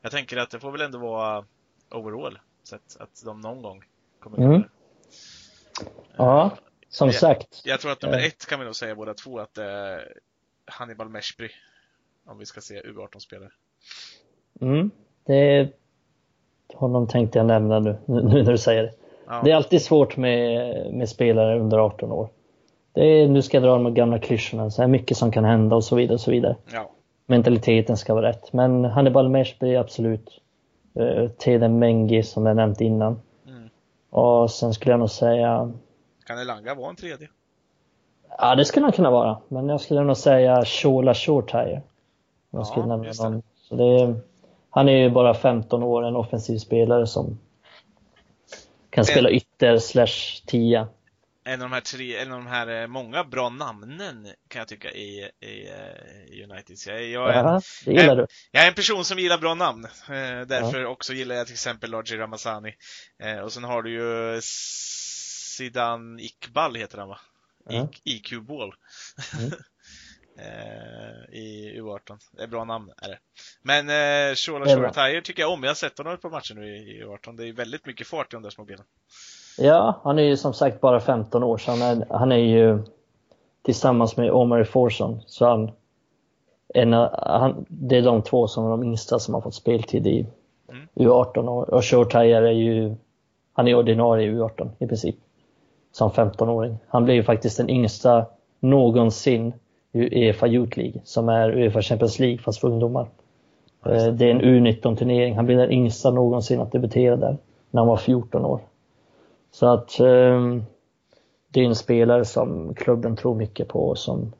jag 0.00 0.12
tänker 0.12 0.36
att 0.36 0.50
det 0.50 0.60
får 0.60 0.72
väl 0.72 0.80
ändå 0.80 0.98
vara 0.98 1.46
overall, 1.90 2.38
så 2.62 2.76
att, 2.76 2.96
att 3.00 3.22
de 3.24 3.40
någon 3.40 3.62
gång 3.62 3.84
kommer 4.20 4.38
mm. 4.38 4.62
Ja, 6.16 6.50
som 6.88 7.08
jag, 7.08 7.14
sagt. 7.14 7.62
Jag 7.64 7.80
tror 7.80 7.92
att 7.92 8.02
nummer 8.02 8.18
eh. 8.18 8.24
ett 8.24 8.46
kan 8.46 8.58
vi 8.58 8.64
nog 8.64 8.76
säga 8.76 8.94
båda 8.94 9.14
två 9.14 9.38
att 9.38 9.54
det 9.54 9.64
är 9.64 10.12
Hannibal 10.66 11.08
Meshbry. 11.08 11.48
Om 12.26 12.38
vi 12.38 12.46
ska 12.46 12.60
se 12.60 12.82
U18-spelare. 12.82 13.50
Mm, 14.60 14.90
det 15.26 15.72
honom 16.74 17.06
tänkte 17.06 17.38
jag 17.38 17.46
nämna 17.46 17.78
nu, 17.78 17.98
nu 18.06 18.42
när 18.42 18.52
du 18.52 18.58
säger 18.58 18.82
det. 18.82 18.92
Ja. 19.26 19.40
Det 19.44 19.50
är 19.50 19.56
alltid 19.56 19.82
svårt 19.82 20.16
med, 20.16 20.94
med 20.94 21.08
spelare 21.08 21.60
under 21.60 21.78
18 21.78 22.12
år. 22.12 22.28
Det 22.92 23.04
är, 23.04 23.28
nu 23.28 23.42
ska 23.42 23.56
jag 23.56 23.64
dra 23.64 23.78
de 23.78 23.94
gamla 23.94 24.18
klyschorna, 24.18 24.70
så 24.70 24.82
är 24.82 24.86
mycket 24.86 25.16
som 25.16 25.32
kan 25.32 25.44
hända 25.44 25.76
och 25.76 25.84
så 25.84 25.96
vidare. 25.96 26.14
Och 26.14 26.20
så 26.20 26.30
vidare. 26.30 26.56
Ja. 26.72 26.90
Mentaliteten 27.26 27.96
ska 27.96 28.14
vara 28.14 28.28
rätt. 28.28 28.52
Men 28.52 28.84
Hannibal 28.84 29.28
Meshby 29.28 29.76
absolut. 29.76 30.40
Uh, 30.98 31.28
Teden 31.28 31.78
Mengi 31.78 32.22
som 32.22 32.46
jag 32.46 32.56
nämnt 32.56 32.80
innan. 32.80 33.20
Mm. 33.46 33.68
Och 34.10 34.50
sen 34.50 34.74
skulle 34.74 34.92
jag 34.92 35.00
nog 35.00 35.10
säga... 35.10 35.72
Kan 36.26 36.38
Elanga 36.38 36.74
vara 36.74 36.90
en 36.90 36.96
tredje? 36.96 37.28
Ja, 38.38 38.54
det 38.54 38.64
skulle 38.64 38.86
han 38.86 38.92
kunna 38.92 39.10
vara. 39.10 39.38
Men 39.48 39.68
jag 39.68 39.80
skulle 39.80 40.02
nog 40.02 40.16
säga 40.16 40.64
Shola 40.64 41.14
Shortire. 41.14 41.82
Jag 42.50 42.66
skulle 42.66 42.86
ja, 42.86 42.96
nämna 42.96 43.12
någon. 43.22 43.42
Så 43.56 43.74
det 43.74 44.14
han 44.70 44.88
är 44.88 44.96
ju 44.96 45.10
bara 45.10 45.34
15 45.34 45.82
år, 45.82 46.02
en 46.02 46.16
offensiv 46.16 46.58
spelare 46.58 47.06
som 47.06 47.38
kan 48.90 49.04
spela 49.04 49.30
ytter 49.30 49.78
slash 49.78 50.46
tia. 50.46 50.88
En 51.50 51.62
av 51.62 51.68
de 51.70 51.74
här 51.74 51.80
tre, 51.80 52.16
en 52.16 52.32
av 52.32 52.38
de 52.38 52.46
här 52.46 52.82
eh, 52.82 52.86
många 52.86 53.24
bra 53.24 53.48
namnen 53.48 54.28
kan 54.48 54.58
jag 54.58 54.68
tycka 54.68 54.90
i, 54.90 55.30
i, 55.40 55.68
eh, 55.68 56.50
United. 56.50 56.76
Jag, 56.86 57.02
jag, 57.02 57.34
är, 57.34 57.44
Aha, 57.44 57.60
det 57.84 57.90
gillar 57.90 58.04
jag, 58.04 58.18
du. 58.18 58.26
jag 58.50 58.64
är 58.64 58.68
en 58.68 58.74
person 58.74 59.04
som 59.04 59.18
gillar 59.18 59.38
bra 59.38 59.54
namn. 59.54 59.84
Eh, 59.84 60.40
därför 60.46 60.80
ja. 60.80 60.88
också 60.88 61.12
gillar 61.12 61.34
jag 61.34 61.46
till 61.46 61.54
exempel 61.54 61.90
Largi 61.90 62.16
Ramazani. 62.16 62.74
Och 63.44 63.52
sen 63.52 63.64
har 63.64 63.82
du 63.82 63.90
ju 63.90 64.40
Sidan 65.56 66.20
Iqbal 66.20 66.74
heter 66.74 66.98
han 66.98 67.08
va? 67.08 67.20
Ja. 67.68 67.88
IQ 68.04 68.40
Ball. 68.42 68.74
Mm. 69.38 69.50
i 71.32 71.72
U18. 71.80 72.18
Det 72.32 72.42
är 72.42 72.46
bra 72.46 72.64
namn 72.64 72.92
är 72.96 73.08
det. 73.08 73.18
Men 73.62 73.88
eh, 73.88 74.34
Shola 74.34 74.66
Shortire 74.66 75.22
tycker 75.22 75.42
jag 75.42 75.52
om. 75.52 75.62
Jag 75.62 75.70
har 75.70 75.74
sett 75.74 75.98
honom 75.98 76.18
på 76.18 76.30
matcher 76.30 76.54
nu 76.54 76.76
i 76.76 77.02
U18. 77.04 77.36
Det 77.36 77.48
är 77.48 77.52
väldigt 77.52 77.86
mycket 77.86 78.06
fart 78.06 78.32
i 78.32 78.36
de 78.36 78.42
där 78.42 78.50
små 78.50 78.64
benen. 78.64 78.84
Ja, 79.58 80.00
han 80.02 80.18
är 80.18 80.22
ju 80.22 80.36
som 80.36 80.52
sagt 80.52 80.80
bara 80.80 81.00
15 81.00 81.42
år 81.42 81.58
så 81.58 81.70
han 81.70 81.82
är, 81.82 82.06
han 82.10 82.32
är 82.32 82.36
ju 82.36 82.78
tillsammans 83.62 84.16
med 84.16 84.32
Omar 84.32 84.64
Forson 84.64 85.20
så 85.26 85.46
han, 85.46 85.70
en, 86.74 86.92
han, 87.12 87.64
det 87.68 87.96
är 87.96 88.02
de 88.02 88.22
två 88.22 88.46
som 88.48 88.66
är 88.66 88.70
de 88.70 88.84
yngsta 88.84 89.18
som 89.18 89.34
har 89.34 89.40
fått 89.40 89.54
speltid 89.54 90.06
i 90.06 90.26
mm. 90.68 90.88
U18 90.94 91.48
år. 91.48 91.74
och 91.74 91.84
Shortire 91.84 92.48
är 92.48 92.52
ju 92.52 92.94
han 93.52 93.68
är 93.68 93.74
ordinarie 93.74 94.30
i 94.30 94.34
U18 94.34 94.68
i 94.78 94.86
princip 94.86 95.16
som 95.92 96.10
15-åring. 96.10 96.78
Han 96.88 97.04
blev 97.04 97.16
ju 97.16 97.22
faktiskt 97.22 97.56
den 97.56 97.70
yngsta 97.70 98.26
någonsin 98.60 99.52
Uefa 99.92 100.46
Youth 100.46 100.78
League 100.78 101.00
som 101.04 101.28
är 101.28 101.50
Uefa 101.50 101.82
Champions 101.82 102.18
League 102.18 102.38
fast 102.38 102.60
för 102.60 102.68
ungdomar. 102.68 103.08
Eh, 103.86 104.06
det 104.06 104.26
är 104.26 104.30
en 104.30 104.42
U19-turnering. 104.42 105.36
Han 105.36 105.46
blev 105.46 105.58
den 105.58 105.70
yngsta 105.70 106.10
någonsin 106.10 106.60
att 106.60 106.72
debutera 106.72 107.16
där 107.16 107.36
när 107.70 107.80
han 107.80 107.88
var 107.88 107.96
14 107.96 108.44
år. 108.44 108.60
Så 109.50 109.66
att 109.66 110.00
eh, 110.00 110.56
det 111.48 111.60
är 111.60 111.64
en 111.64 111.74
spelare 111.74 112.24
som 112.24 112.74
klubben 112.74 113.16
tror 113.16 113.34
mycket 113.34 113.68
på 113.68 113.94
som, 113.94 114.32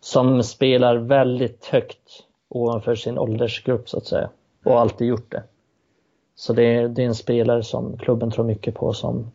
som 0.00 0.42
spelar 0.42 0.96
väldigt 0.96 1.66
högt 1.66 2.26
ovanför 2.48 2.94
sin 2.94 3.18
åldersgrupp 3.18 3.88
så 3.88 3.96
att 3.96 4.06
säga 4.06 4.30
och 4.64 4.80
alltid 4.80 5.08
gjort 5.08 5.30
det. 5.30 5.42
Så 6.34 6.52
det 6.52 6.74
är, 6.74 6.88
det 6.88 7.02
är 7.02 7.06
en 7.06 7.14
spelare 7.14 7.62
som 7.62 7.96
klubben 7.96 8.30
tror 8.30 8.44
mycket 8.44 8.74
på 8.74 8.92
som, 8.92 9.30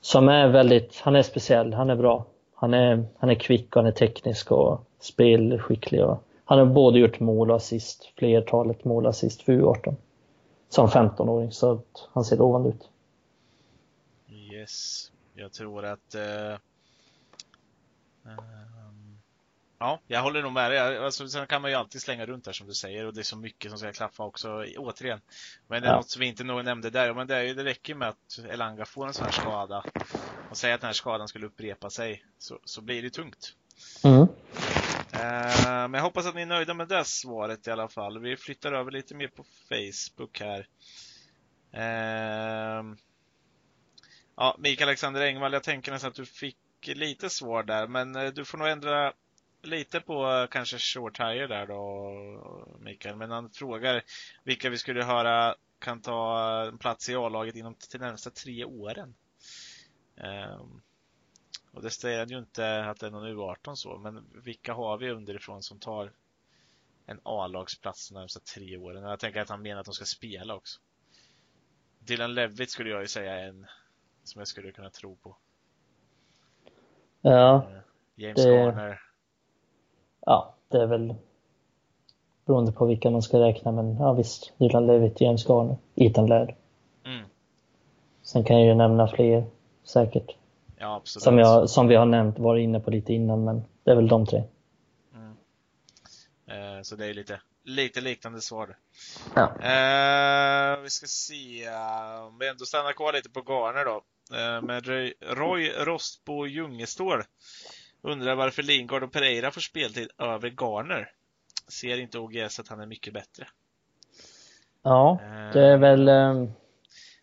som 0.00 0.28
är 0.28 0.48
väldigt, 0.48 1.00
han 1.00 1.16
är 1.16 1.22
speciell, 1.22 1.74
han 1.74 1.90
är 1.90 1.96
bra. 1.96 2.24
Han 2.54 2.74
är, 2.74 3.04
han 3.18 3.30
är 3.30 3.34
kvick 3.34 3.76
och 3.76 3.82
han 3.82 3.88
är 3.88 3.96
teknisk 3.96 4.52
och 4.52 4.80
spelskicklig. 5.00 6.04
Och 6.04 6.22
han 6.44 6.58
har 6.58 6.66
både 6.66 6.98
gjort 6.98 7.20
mål 7.20 7.50
och 7.50 7.56
assist, 7.56 8.12
flertalet 8.16 8.84
mål 8.84 9.04
och 9.04 9.10
assist 9.10 9.42
för 9.42 9.52
U18. 9.52 9.94
Som 10.68 10.88
15-åring, 10.88 11.52
så 11.52 11.72
att 11.72 12.08
han 12.12 12.24
ser 12.24 12.36
lovande 12.36 12.68
ut. 12.68 12.88
Yes, 14.58 15.12
jag 15.34 15.52
tror 15.52 15.84
att 15.84 16.14
uh, 16.14 16.56
Ja, 19.80 20.00
jag 20.06 20.22
håller 20.22 20.42
nog 20.42 20.52
med 20.52 20.70
dig. 20.70 20.98
Alltså, 20.98 21.28
sen 21.28 21.46
kan 21.46 21.62
man 21.62 21.70
ju 21.70 21.76
alltid 21.76 22.02
slänga 22.02 22.26
runt 22.26 22.44
där 22.44 22.52
som 22.52 22.66
du 22.66 22.74
säger 22.74 23.06
och 23.06 23.14
det 23.14 23.20
är 23.20 23.24
så 23.24 23.36
mycket 23.36 23.70
som 23.70 23.78
ska 23.78 23.92
klaffa 23.92 24.24
också, 24.24 24.64
återigen. 24.76 25.20
Men 25.66 25.82
det 25.82 25.88
är 25.88 25.92
ja. 25.92 25.96
något 25.96 26.10
som 26.10 26.20
vi 26.20 26.26
inte 26.26 26.44
nog 26.44 26.64
nämnde 26.64 26.90
där. 26.90 27.14
Men 27.14 27.26
det, 27.26 27.36
är 27.36 27.42
ju, 27.42 27.54
det 27.54 27.64
räcker 27.64 27.94
med 27.94 28.08
att 28.08 28.38
Elanga 28.50 28.84
får 28.84 29.06
en 29.06 29.14
sån 29.14 29.24
här 29.24 29.32
skada 29.32 29.84
och 30.50 30.56
säga 30.56 30.74
att 30.74 30.80
den 30.80 30.88
här 30.88 30.94
skadan 30.94 31.28
skulle 31.28 31.46
upprepa 31.46 31.90
sig 31.90 32.24
så, 32.38 32.58
så 32.64 32.80
blir 32.80 33.02
det 33.02 33.10
tungt. 33.10 33.54
Mm. 34.04 34.20
Uh, 34.20 34.28
men 35.62 35.94
jag 35.94 36.02
hoppas 36.02 36.26
att 36.26 36.34
ni 36.34 36.42
är 36.42 36.46
nöjda 36.46 36.74
med 36.74 36.88
det 36.88 37.04
svaret 37.04 37.66
i 37.66 37.70
alla 37.70 37.88
fall. 37.88 38.18
Vi 38.18 38.36
flyttar 38.36 38.72
över 38.72 38.90
lite 38.90 39.14
mer 39.14 39.28
på 39.28 39.44
Facebook 39.68 40.40
här. 40.40 40.66
Ja, 44.40 44.56
Mikael 44.58 44.88
Alexander 44.88 45.20
Engvall, 45.20 45.52
jag 45.52 45.62
tänker 45.62 45.92
nästan 45.92 46.08
att 46.08 46.16
du 46.16 46.26
fick 46.26 46.56
lite 46.86 47.30
svar 47.30 47.62
där, 47.62 47.86
men 47.86 48.16
eh, 48.16 48.32
du 48.32 48.44
får 48.44 48.58
nog 48.58 48.68
ändra 48.68 49.12
lite 49.62 50.00
på 50.00 50.30
eh, 50.32 50.46
kanske 50.46 50.78
short 50.78 51.16
tire 51.16 51.46
där 51.46 51.66
då, 51.66 52.76
Mikael. 52.80 53.16
Men 53.16 53.30
han 53.30 53.50
frågar 53.50 54.02
vilka 54.44 54.70
vi 54.70 54.78
skulle 54.78 55.04
höra 55.04 55.54
kan 55.78 56.00
ta 56.00 56.62
eh, 56.62 56.68
en 56.68 56.78
plats 56.78 57.08
i 57.08 57.14
A-laget 57.14 57.56
inom 57.56 57.76
de 57.92 57.98
närmsta 57.98 58.30
tre 58.30 58.64
åren. 58.64 59.14
Um, 60.16 60.82
och 61.72 61.82
det 61.82 61.90
säger 61.90 62.18
han 62.18 62.28
ju 62.28 62.38
inte 62.38 62.84
att 62.84 63.00
det 63.00 63.06
är 63.06 63.10
någon 63.10 63.28
U18 63.28 63.74
så, 63.74 63.98
men 63.98 64.24
vilka 64.44 64.72
har 64.74 64.98
vi 64.98 65.10
underifrån 65.10 65.62
som 65.62 65.78
tar 65.78 66.12
en 67.06 67.20
A-lagsplats 67.22 68.08
de 68.08 68.14
närmsta 68.14 68.40
tre 68.40 68.76
åren? 68.76 69.02
Jag 69.02 69.20
tänker 69.20 69.40
att 69.40 69.48
han 69.48 69.62
menar 69.62 69.80
att 69.80 69.86
de 69.86 69.94
ska 69.94 70.04
spela 70.04 70.54
också. 70.54 70.80
Dylan 71.98 72.34
Levitt 72.34 72.70
skulle 72.70 72.90
jag 72.90 73.02
ju 73.02 73.08
säga 73.08 73.34
är 73.34 73.48
en 73.48 73.66
som 74.28 74.38
jag 74.38 74.48
skulle 74.48 74.72
kunna 74.72 74.90
tro 74.90 75.16
på. 75.16 75.36
Ja. 77.20 77.66
Uh, 77.70 77.78
James 78.16 78.44
det... 78.44 78.50
Garner 78.50 79.00
ja, 80.28 80.54
det 80.68 80.78
är 80.78 80.86
väl 80.86 81.14
beroende 82.44 82.72
på 82.72 82.86
vilka 82.86 83.10
man 83.10 83.22
ska 83.22 83.40
räkna, 83.40 83.72
men 83.72 83.96
ja 83.96 84.12
visst, 84.12 84.52
Dylan 84.58 84.86
Levitt, 84.86 85.20
James 85.20 85.48
Garner, 85.48 85.76
Ethan 85.94 86.26
Laird. 86.26 86.54
Mm. 87.04 87.26
Sen 88.22 88.44
kan 88.44 88.56
jag 88.56 88.66
ju 88.66 88.74
nämna 88.74 89.08
fler, 89.08 89.44
säkert. 89.84 90.36
Ja, 90.76 90.96
absolut. 90.96 91.22
Som, 91.22 91.38
jag, 91.38 91.70
som 91.70 91.88
vi 91.88 91.94
har 91.94 92.06
nämnt, 92.06 92.38
varit 92.38 92.62
inne 92.62 92.80
på 92.80 92.90
lite 92.90 93.12
innan, 93.12 93.44
men 93.44 93.64
det 93.84 93.90
är 93.90 93.94
väl 93.94 94.08
de 94.08 94.26
tre. 94.26 94.42
Mm. 95.14 95.36
Eh, 96.46 96.82
så 96.82 96.96
det 96.96 97.06
är 97.06 97.14
lite, 97.14 97.40
lite 97.62 98.00
liknande 98.00 98.40
svar. 98.40 98.76
Ja. 99.34 99.42
Eh, 99.42 100.80
vi 100.80 100.90
ska 100.90 101.06
se, 101.06 101.68
om 102.28 102.38
vi 102.38 102.48
ändå 102.48 102.64
stannar 102.64 102.92
kvar 102.92 103.12
lite 103.12 103.30
på 103.30 103.40
Garner 103.40 103.84
då. 103.84 104.02
Eh, 104.32 104.62
med 104.62 104.86
Roy, 104.86 105.14
Roy 105.20 105.68
Rostbo 105.68 106.46
Ljungestål 106.46 107.22
undrar 108.02 108.34
varför 108.34 108.62
Lingard 108.62 109.02
och 109.02 109.12
Pereira 109.12 109.50
får 109.50 109.60
speltid 109.60 110.08
över 110.18 110.50
Garner. 110.50 111.10
Ser 111.68 112.00
inte 112.00 112.18
OGS 112.18 112.60
att 112.60 112.68
han 112.68 112.80
är 112.80 112.86
mycket 112.86 113.14
bättre? 113.14 113.46
Ja, 114.82 115.18
det 115.52 115.60
är 115.60 115.76
väl... 115.76 116.08
Um... 116.08 116.52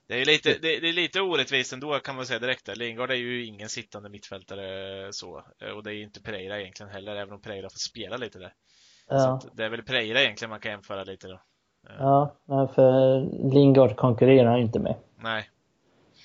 Det 0.08 0.22
är, 0.22 0.26
lite, 0.26 0.58
det, 0.62 0.76
är 0.76 0.94
lite 0.94 1.22
orättvist 1.22 1.74
ändå 1.74 2.00
kan 2.00 2.16
man 2.16 2.26
säga 2.26 2.40
direkt. 2.40 2.78
Lingard 2.78 3.12
är 3.12 3.16
ju 3.16 3.46
ingen 3.46 3.70
sittande 3.70 4.10
mittfältare 4.10 5.14
så. 5.14 5.44
Och 5.76 5.84
det 5.84 5.94
är 5.94 6.04
inte 6.04 6.22
Pereira 6.22 6.62
egentligen 6.62 6.92
heller, 6.92 7.16
även 7.16 7.34
om 7.34 7.42
Pereira 7.42 7.70
får 7.70 7.80
spela 7.80 8.18
lite 8.18 8.40
där. 8.40 8.54
Ja. 9.08 9.40
Så 9.44 9.50
det 9.54 9.66
är 9.66 9.70
väl 9.70 9.84
Pereira 9.84 10.22
egentligen 10.22 10.50
man 10.50 10.60
kan 10.60 10.72
jämföra 10.72 11.04
lite 11.04 11.28
då. 11.28 11.42
Ja, 12.00 12.36
för 12.76 13.20
Lingard 13.54 13.96
konkurrerar 13.96 14.58
inte 14.58 14.80
med. 14.80 14.96
Nej. 15.20 15.50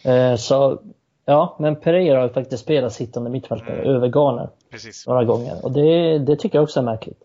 Eh, 0.04 0.36
så, 0.36 0.82
ja, 1.24 1.56
men 1.58 1.76
Pereira 1.76 2.20
har 2.20 2.28
faktiskt 2.28 2.62
spelat 2.62 2.92
sittande 2.92 3.30
mittfältare 3.30 3.82
mm. 3.82 3.94
över 3.94 4.08
Garner. 4.08 4.48
Precis. 4.70 5.06
Några 5.06 5.24
gånger. 5.24 5.64
Och 5.64 5.72
det, 5.72 6.18
det 6.18 6.36
tycker 6.36 6.58
jag 6.58 6.62
också 6.62 6.80
är 6.80 6.84
märkligt. 6.84 7.22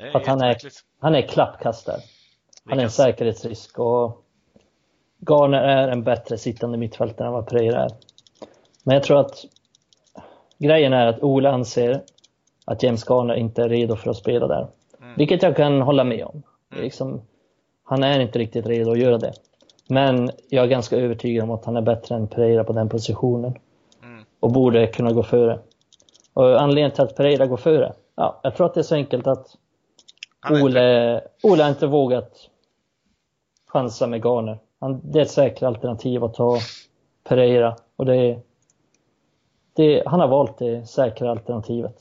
Är 0.00 0.16
att 0.16 0.26
han 0.26 0.40
är, 0.40 0.56
han 1.00 1.14
är 1.14 1.22
klappkastare. 1.22 2.00
Han 2.64 2.78
är 2.78 2.82
en 2.82 2.90
säkerhetsrisk 2.90 3.78
och 3.78 4.22
Garner 5.18 5.62
är 5.62 5.88
en 5.88 6.02
bättre 6.02 6.38
sittande 6.38 6.78
mittfältare 6.78 7.26
än 7.26 7.32
vad 7.32 7.46
Pereira 7.46 7.84
är. 7.84 7.90
Men 8.82 8.94
jag 8.94 9.02
tror 9.02 9.20
att 9.20 9.44
grejen 10.58 10.92
är 10.92 11.06
att 11.06 11.22
Ole 11.22 11.50
anser 11.50 12.02
att 12.64 12.82
James 12.82 13.04
Garner 13.08 13.34
inte 13.34 13.62
är 13.62 13.68
redo 13.68 13.96
för 13.96 14.10
att 14.10 14.16
spela 14.16 14.46
där. 14.46 14.66
Mm. 15.00 15.14
Vilket 15.16 15.42
jag 15.42 15.56
kan 15.56 15.80
hålla 15.80 16.04
med 16.04 16.24
om. 16.24 16.42
Mm. 16.72 16.84
Liksom, 16.84 17.22
han 17.84 18.02
är 18.02 18.20
inte 18.20 18.38
riktigt 18.38 18.66
redo 18.66 18.90
att 18.90 18.98
göra 18.98 19.18
det. 19.18 19.32
Men 19.88 20.30
jag 20.48 20.64
är 20.64 20.68
ganska 20.68 20.96
övertygad 20.96 21.44
om 21.44 21.50
att 21.50 21.64
han 21.64 21.76
är 21.76 21.80
bättre 21.80 22.14
än 22.14 22.28
Pereira 22.28 22.64
på 22.64 22.72
den 22.72 22.88
positionen. 22.88 23.58
Mm. 24.02 24.24
Och 24.40 24.52
borde 24.52 24.86
kunna 24.86 25.12
gå 25.12 25.22
före. 25.22 25.58
Och 26.32 26.60
anledningen 26.60 26.90
till 26.90 27.02
att 27.02 27.16
Pereira 27.16 27.46
går 27.46 27.56
före? 27.56 27.92
Ja, 28.14 28.40
jag 28.42 28.56
tror 28.56 28.66
att 28.66 28.74
det 28.74 28.80
är 28.80 28.82
så 28.82 28.94
enkelt 28.94 29.26
att 29.26 29.56
Ole, 30.50 31.20
Ole 31.42 31.62
har 31.62 31.70
inte 31.70 31.86
vågat 31.86 32.50
chansa 33.66 34.06
med 34.06 34.24
Garner. 34.24 34.58
Han, 34.80 35.00
det 35.04 35.18
är 35.18 35.22
ett 35.22 35.30
säkert 35.30 35.62
alternativ 35.62 36.24
att 36.24 36.34
ta 36.34 36.58
Pereira. 37.24 37.76
Och 37.96 38.06
det 38.06 38.40
det, 39.76 40.02
han 40.06 40.20
har 40.20 40.28
valt 40.28 40.58
det 40.58 40.88
säkra 40.88 41.30
alternativet. 41.30 41.96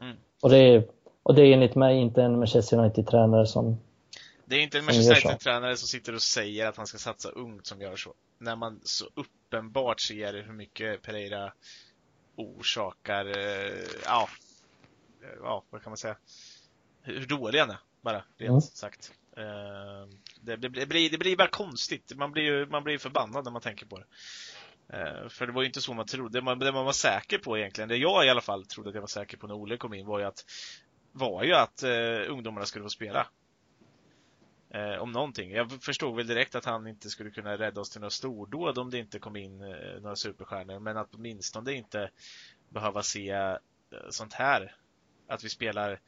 Mm. 0.00 0.16
Och, 0.42 0.50
det 0.50 0.58
är, 0.58 0.84
och 1.22 1.34
det 1.34 1.42
är 1.42 1.52
enligt 1.52 1.74
mig 1.74 1.96
inte 1.96 2.22
en 2.22 2.38
Manchester 2.38 2.78
United-tränare 2.78 3.46
som 3.46 3.76
det 4.50 4.56
är 4.56 4.60
inte 4.60 4.78
en 4.78 4.84
Manchester 4.84 5.26
United-tränare 5.26 5.76
som 5.76 5.88
sitter 5.88 6.14
och 6.14 6.22
säger 6.22 6.66
att 6.66 6.76
han 6.76 6.86
ska 6.86 6.98
satsa 6.98 7.28
ungt 7.28 7.66
som 7.66 7.80
gör 7.80 7.96
så. 7.96 8.14
När 8.38 8.56
man 8.56 8.80
så 8.82 9.08
uppenbart 9.14 10.00
ser 10.00 10.42
hur 10.42 10.52
mycket 10.52 11.02
Pereira 11.02 11.52
orsakar, 12.36 13.26
eh, 13.38 13.84
ja, 14.04 14.28
ja, 15.42 15.64
vad 15.70 15.82
kan 15.82 15.90
man 15.90 15.96
säga, 15.96 16.16
hur 17.02 17.26
dålig 17.26 17.58
han 17.58 17.70
är, 17.70 17.78
bara 18.00 18.24
rent 18.38 18.50
mm. 18.50 18.60
sagt. 18.60 19.12
Eh, 19.36 20.08
det, 20.40 20.56
det, 20.56 20.86
blir, 20.86 21.10
det 21.10 21.18
blir 21.18 21.36
bara 21.36 21.48
konstigt. 21.48 22.12
Man 22.16 22.32
blir 22.32 22.42
ju 22.42 22.66
man 22.66 22.84
blir 22.84 22.98
förbannad 22.98 23.44
när 23.44 23.50
man 23.50 23.62
tänker 23.62 23.86
på 23.86 23.98
det. 23.98 24.06
Eh, 24.98 25.28
för 25.28 25.46
det 25.46 25.52
var 25.52 25.62
ju 25.62 25.66
inte 25.66 25.80
så 25.80 25.94
man 25.94 26.06
trodde. 26.06 26.38
Det 26.38 26.42
man, 26.42 26.58
det 26.58 26.72
man 26.72 26.84
var 26.84 26.92
säker 26.92 27.38
på 27.38 27.58
egentligen, 27.58 27.88
det 27.88 27.96
jag 27.96 28.26
i 28.26 28.28
alla 28.28 28.40
fall 28.40 28.66
trodde 28.66 28.88
att 28.88 28.94
jag 28.94 29.02
var 29.02 29.08
säker 29.08 29.36
på 29.36 29.46
när 29.46 29.54
Olle 29.54 29.76
kom 29.76 29.94
in, 29.94 30.06
var 30.06 30.18
ju 30.18 30.24
att, 30.24 30.44
var 31.12 31.44
ju 31.44 31.54
att 31.54 31.82
uh, 31.84 32.32
ungdomarna 32.32 32.66
skulle 32.66 32.84
få 32.84 32.88
spela. 32.88 33.26
Uh, 34.74 35.02
om 35.02 35.12
någonting. 35.12 35.50
Jag 35.50 35.72
förstod 35.72 36.16
väl 36.16 36.26
direkt 36.26 36.54
att 36.54 36.64
han 36.64 36.86
inte 36.86 37.10
skulle 37.10 37.30
kunna 37.30 37.58
rädda 37.58 37.80
oss 37.80 37.90
till 37.90 38.00
några 38.00 38.10
stordåd 38.10 38.78
om 38.78 38.90
det 38.90 38.98
inte 38.98 39.18
kom 39.18 39.36
in 39.36 39.62
uh, 39.62 40.00
några 40.02 40.16
superstjärnor, 40.16 40.78
men 40.78 40.96
att 40.96 41.14
åtminstone 41.14 41.72
inte 41.72 42.10
behöva 42.68 43.02
se 43.02 43.56
sånt 44.10 44.32
här. 44.32 44.74
Att 45.28 45.44
vi 45.44 45.48
spelar 45.48 46.00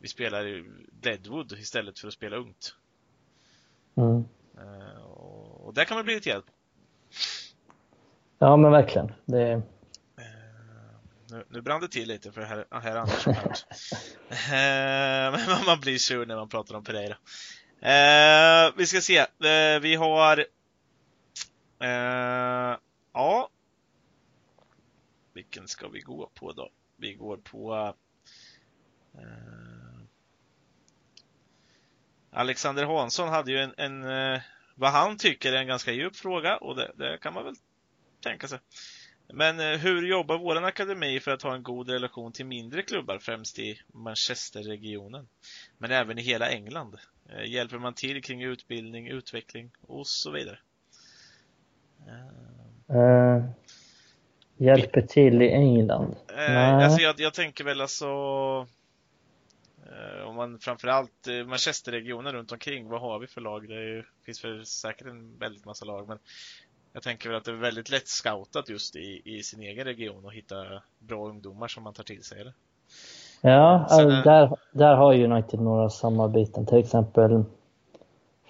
vi 0.00 0.08
spelar 0.08 0.64
Deadwood 1.00 1.52
istället 1.52 1.98
för 1.98 2.08
att 2.08 2.14
spela 2.14 2.36
ungt. 2.36 2.74
Mm. 3.96 4.24
Och, 5.04 5.66
och 5.66 5.74
där 5.74 5.84
kan 5.84 5.94
man 5.94 6.04
bli 6.04 6.14
irriterad 6.14 6.46
på. 6.46 6.52
Ja 8.38 8.56
men 8.56 8.72
verkligen. 8.72 9.12
Det... 9.24 9.54
Uh, 9.54 9.62
nu, 11.30 11.44
nu 11.48 11.60
brann 11.60 11.80
det 11.80 11.88
till 11.88 12.08
lite 12.08 12.32
för 12.32 12.40
herr, 12.40 12.66
herr 12.70 12.96
Andersson 12.96 13.34
här 14.30 15.30
men 15.46 15.66
man 15.66 15.80
blir 15.80 15.98
sur 15.98 16.26
när 16.26 16.36
man 16.36 16.48
pratar 16.48 16.74
om 16.74 16.84
Pereira. 16.84 17.16
Eh, 17.80 18.72
vi 18.76 18.86
ska 18.86 19.00
se. 19.00 19.18
Eh, 19.18 19.80
vi 19.80 19.94
har 19.94 20.38
eh, 21.80 22.76
Ja. 23.12 23.50
Vilken 25.32 25.68
ska 25.68 25.88
vi 25.88 26.00
gå 26.00 26.30
på 26.34 26.52
då? 26.52 26.70
Vi 26.96 27.14
går 27.14 27.36
på 27.36 27.94
eh, 29.14 30.00
Alexander 32.30 32.84
Hansson 32.84 33.28
hade 33.28 33.52
ju 33.52 33.58
en, 33.58 33.74
en 33.76 34.40
vad 34.74 34.90
han 34.90 35.16
tycker 35.16 35.52
är 35.52 35.56
en 35.56 35.66
ganska 35.66 35.92
djup 35.92 36.16
fråga 36.16 36.56
och 36.56 36.76
det, 36.76 36.92
det 36.96 37.18
kan 37.18 37.34
man 37.34 37.44
väl 37.44 37.54
tänka 38.20 38.48
sig. 38.48 38.58
Men 39.32 39.60
eh, 39.60 39.78
hur 39.78 40.06
jobbar 40.06 40.38
vår 40.38 40.64
akademi 40.64 41.20
för 41.20 41.30
att 41.30 41.42
ha 41.42 41.54
en 41.54 41.62
god 41.62 41.88
relation 41.88 42.32
till 42.32 42.46
mindre 42.46 42.82
klubbar, 42.82 43.18
främst 43.18 43.58
i 43.58 43.80
Manchesterregionen, 43.94 45.28
men 45.78 45.90
även 45.90 46.18
i 46.18 46.22
hela 46.22 46.48
England? 46.50 46.96
Eh, 47.28 47.50
hjälper 47.50 47.78
man 47.78 47.94
till 47.94 48.22
kring 48.22 48.42
utbildning, 48.42 49.08
utveckling 49.08 49.70
och 49.86 50.06
så 50.06 50.30
vidare? 50.30 50.58
Uh, 52.90 53.44
hjälper 54.56 55.02
till 55.02 55.42
i 55.42 55.52
England? 55.52 56.16
Uh, 56.32 56.84
alltså 56.84 57.00
jag, 57.00 57.20
jag, 57.20 57.34
tänker 57.34 57.64
väl 57.64 57.80
alltså 57.80 58.08
om 60.24 60.36
man 60.36 60.58
framförallt 60.58 61.28
Manchesterregionen 61.46 62.32
runt 62.32 62.52
omkring, 62.52 62.88
vad 62.88 63.00
har 63.00 63.18
vi 63.18 63.26
för 63.26 63.40
lag? 63.40 63.68
Det 63.68 63.74
ju, 63.74 64.04
finns 64.26 64.40
för 64.40 64.62
säkert 64.62 65.06
en 65.06 65.38
väldigt 65.38 65.64
massa 65.64 65.84
lag, 65.84 66.08
men 66.08 66.18
jag 66.92 67.02
tänker 67.02 67.28
väl 67.28 67.38
att 67.38 67.44
det 67.44 67.50
är 67.50 67.54
väldigt 67.54 67.90
lätt 67.90 68.08
scoutat 68.08 68.68
just 68.68 68.96
i, 68.96 69.22
i 69.24 69.42
sin 69.42 69.62
egen 69.62 69.84
region 69.84 70.24
och 70.24 70.32
hitta 70.32 70.56
bra 70.98 71.28
ungdomar 71.28 71.68
som 71.68 71.82
man 71.82 71.94
tar 71.94 72.04
till 72.04 72.24
sig, 72.24 72.40
eller? 72.40 72.52
Ja, 73.40 73.86
alltså, 73.88 74.08
där, 74.08 74.56
där 74.72 74.96
har 74.96 75.14
United 75.14 75.60
några 75.60 75.90
samarbeten, 75.90 76.66
till 76.66 76.78
exempel 76.78 77.44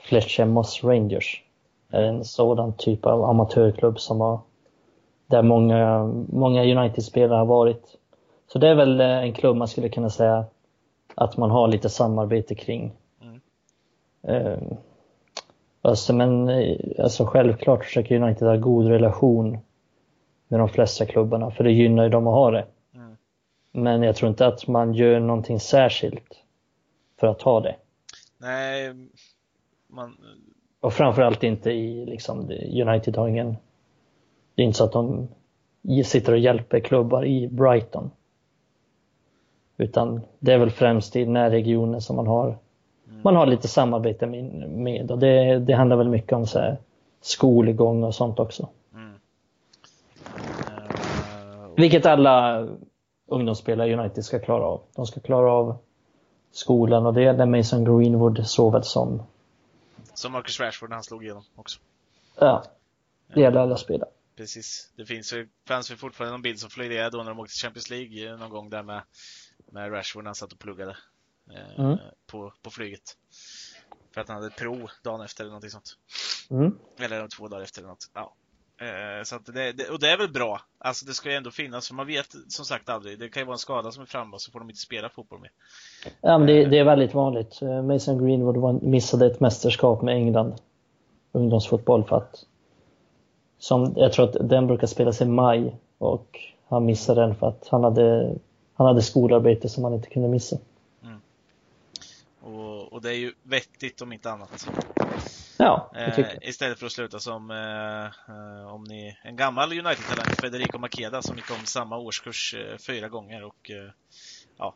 Fletcher 0.09 0.45
Moss 0.45 0.85
Rangers. 0.85 1.43
är 1.91 2.03
en 2.03 2.25
sådan 2.25 2.73
typ 2.77 3.07
av 3.07 3.25
amatörklubb 3.25 4.01
som 4.01 4.21
har, 4.21 4.41
där 5.27 5.43
många, 5.43 6.05
många 6.29 6.63
United-spelare 6.65 7.39
har 7.39 7.47
varit. 7.47 7.97
Så 8.53 8.59
det 8.59 8.69
är 8.69 8.75
väl 8.75 9.01
eh, 9.01 9.07
en 9.07 9.33
klubb 9.33 9.57
man 9.57 9.69
skulle 9.69 9.89
kunna 9.89 10.11
säga 10.11 10.45
att 11.15 11.37
man 11.37 11.51
har 11.51 11.69
lite 11.69 11.89
samarbete 11.89 12.55
kring. 12.55 12.93
Mm. 13.23 14.77
Alltså, 15.83 16.15
men 16.15 16.49
alltså, 16.99 17.27
självklart 17.27 17.85
försöker 17.85 18.23
United 18.23 18.49
ha 18.49 18.57
god 18.57 18.87
relation 18.87 19.59
med 20.49 20.61
de 20.61 20.69
flesta 20.69 21.07
klubbarna, 21.07 21.51
för 21.51 21.65
det 21.65 21.73
gynnar 21.73 22.05
ju 22.05 22.09
dem 22.09 22.27
att 22.27 22.35
ha 22.35 22.51
det. 22.51 22.67
Mm. 22.95 23.17
Men 23.73 24.03
jag 24.03 24.17
tror 24.17 24.29
inte 24.29 24.47
att 24.47 24.67
man 24.67 24.95
gör 24.95 25.21
någonting 25.21 25.61
särskilt 25.61 26.43
för 27.21 27.27
att 27.27 27.43
ha 27.43 27.61
det. 27.61 27.77
Nej, 28.39 28.95
man... 29.87 30.17
Och 30.81 30.93
framförallt 30.93 31.43
inte 31.43 31.71
i, 31.71 32.07
liksom, 32.07 32.51
United 32.73 33.17
har 33.17 33.29
ingen... 33.29 33.57
Det 34.55 34.63
är 34.63 34.67
inte 34.67 34.79
så 34.79 34.85
att 34.85 34.93
de 34.93 35.29
sitter 36.05 36.33
och 36.33 36.39
hjälper 36.39 36.81
klubbar 36.81 37.25
i 37.25 37.49
Brighton. 37.49 38.11
Utan 39.77 40.21
det 40.39 40.53
är 40.53 40.59
väl 40.59 40.71
främst 40.71 41.17
i 41.17 41.25
den 41.25 41.37
här 41.37 41.51
regionen 41.51 42.01
som 42.01 42.17
man 42.17 42.27
har. 42.27 42.59
Man 43.23 43.37
har 43.37 43.47
lite 43.47 43.69
samarbete 43.69 44.27
med. 44.27 44.45
med 44.71 45.11
och 45.11 45.19
det, 45.19 45.59
det 45.59 45.73
handlar 45.73 45.97
väl 45.97 46.09
mycket 46.09 46.33
om 46.33 46.47
så 46.47 46.59
här, 46.59 46.77
skolgång 47.21 48.05
och 48.05 48.15
sånt 48.15 48.39
också. 48.39 48.69
Mm. 48.95 49.11
Uh, 49.11 49.15
Vilket 51.77 52.07
alla 52.07 52.67
ungdomsspelare 53.27 53.89
i 53.89 53.95
United 53.95 54.25
ska 54.25 54.39
klara 54.39 54.65
av. 54.65 54.81
De 54.97 55.07
ska 55.07 55.21
klara 55.21 55.53
av 55.53 55.77
skolan 56.53 57.07
och 57.07 57.15
det 57.15 57.23
gäller 57.23 57.47
Mason 57.47 57.85
Greenwood 57.85 58.47
såväl 58.47 58.85
som 58.85 59.23
som 60.19 60.33
Marcus 60.33 60.61
Rashford 60.61 60.89
när 60.89 60.97
han 60.97 61.05
slog 61.05 61.25
igenom 61.25 61.45
också. 61.55 61.81
Ja, 62.39 62.65
det 63.35 63.41
gäller 63.41 63.61
alla 63.61 63.77
spelare. 63.77 64.11
Precis. 64.37 64.93
Det 64.97 65.07
finns 65.07 65.33
ju, 65.33 65.49
fanns 65.69 65.91
ju 65.91 65.97
fortfarande 65.97 66.33
någon 66.33 66.43
bild 66.43 66.59
som 66.59 66.71
florerar 66.71 67.11
då 67.11 67.19
när 67.19 67.31
de 67.31 67.41
åkte 67.41 67.53
till 67.53 67.63
Champions 67.63 67.91
League 67.91 68.37
någon 68.37 68.51
gång 68.51 68.71
där 68.71 68.83
med, 68.83 69.03
med 69.73 69.93
Rashford 69.93 70.25
när 70.25 70.29
han 70.29 70.35
satt 70.35 70.53
och 70.53 70.59
pluggade. 70.59 70.97
Eh, 71.55 71.85
mm. 71.85 71.99
på, 72.27 72.53
på 72.63 72.71
flyget. 72.71 73.17
För 74.15 74.21
att 74.21 74.29
han 74.29 74.37
hade 74.37 74.51
prov 74.51 74.91
dagen 75.05 75.21
efter 75.21 75.45
eller 75.45 75.51
någonting 75.51 75.71
sånt. 75.71 75.97
Mm. 76.51 76.79
Eller 76.99 77.29
två 77.29 77.49
dagar 77.49 77.63
efter 77.63 77.81
eller 77.81 77.89
något. 77.89 78.11
Ja. 78.15 78.35
Eh, 78.81 79.23
så 79.25 79.37
att 79.37 79.47
det, 79.47 79.73
det, 79.73 79.91
och 79.91 80.01
det 80.01 80.11
är 80.11 80.19
väl 80.19 80.33
bra. 80.33 80.61
Alltså 80.79 81.07
det 81.07 81.13
ska 81.13 81.31
ju 81.31 81.37
ändå 81.37 81.51
finnas, 81.51 81.89
för 81.89 81.95
man 81.95 82.07
vet 82.07 82.27
som 82.49 82.65
sagt 82.65 82.89
aldrig. 82.89 83.19
Det 83.19 83.29
kan 83.29 83.41
ju 83.41 83.47
vara 83.47 83.55
en 83.55 83.59
skada 83.59 83.93
som 83.93 84.03
är 84.03 84.07
framme 84.07 84.35
och 84.35 84.41
så 84.41 84.51
får 84.51 84.59
de 84.59 84.71
inte 84.71 84.81
spela 84.81 85.09
fotboll 85.09 85.41
mer. 85.41 85.51
Ja, 86.21 86.39
men 86.39 86.47
det, 86.47 86.65
det 86.65 86.79
är 86.79 86.85
väldigt 86.85 87.15
vanligt. 87.15 87.63
Eh, 87.63 87.83
Mason 87.83 88.27
Greenwood 88.27 88.83
missade 88.83 89.27
ett 89.27 89.41
mästerskap 89.41 90.03
med 90.03 90.15
England, 90.15 90.55
ungdomsfotboll, 91.33 92.05
för 92.05 92.17
att 92.17 92.45
som, 93.59 93.93
jag 93.97 94.13
tror 94.13 94.29
att 94.29 94.49
den 94.49 94.67
brukar 94.67 94.87
spelas 94.87 95.21
i 95.21 95.25
maj 95.25 95.77
och 95.99 96.41
han 96.69 96.85
missade 96.85 97.21
den 97.21 97.35
för 97.35 97.49
att 97.49 97.69
han 97.71 97.85
hade, 97.85 98.35
han 98.75 98.87
hade 98.87 99.03
skolarbete 99.03 99.69
som 99.69 99.85
han 99.85 99.95
inte 99.95 100.09
kunde 100.09 100.29
missa. 100.29 100.59
Och, 102.99 103.03
det 103.03 103.11
är 103.11 103.19
ju 103.19 103.35
vettigt 103.43 104.03
om 104.03 104.13
inte 104.13 104.31
annat. 104.31 104.69
Ja. 105.59 105.93
Eh, 105.95 106.29
istället 106.43 106.79
för 106.79 106.87
att 106.87 106.93
sluta 106.93 107.21
som 107.21 107.51
eh, 107.51 108.05
eh 108.07 108.75
om 108.75 108.85
ni, 108.85 109.19
en 109.23 109.37
gammal 109.37 109.73
United-talang, 109.73 110.35
Federico 110.41 110.79
Makeda, 110.79 111.23
som 111.23 111.37
gick 111.37 111.51
om 111.51 111.67
samma 111.67 111.97
årskurs 111.97 112.55
eh, 112.55 112.79
fyra 112.79 113.09
gånger 113.09 113.45
och 113.45 113.71
eh, 113.71 113.91
ja, 114.57 114.75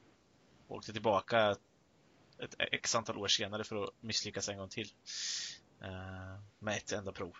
åkte 0.68 0.92
tillbaka 0.92 1.50
ett 2.38 2.54
x 2.58 2.94
antal 2.94 3.18
år 3.18 3.28
senare 3.28 3.64
för 3.64 3.84
att 3.84 3.90
misslyckas 4.00 4.48
en 4.48 4.58
gång 4.58 4.68
till. 4.68 4.88
Eh, 5.82 6.40
med 6.58 6.76
ett 6.76 6.92
enda 6.92 7.12
prov. 7.12 7.36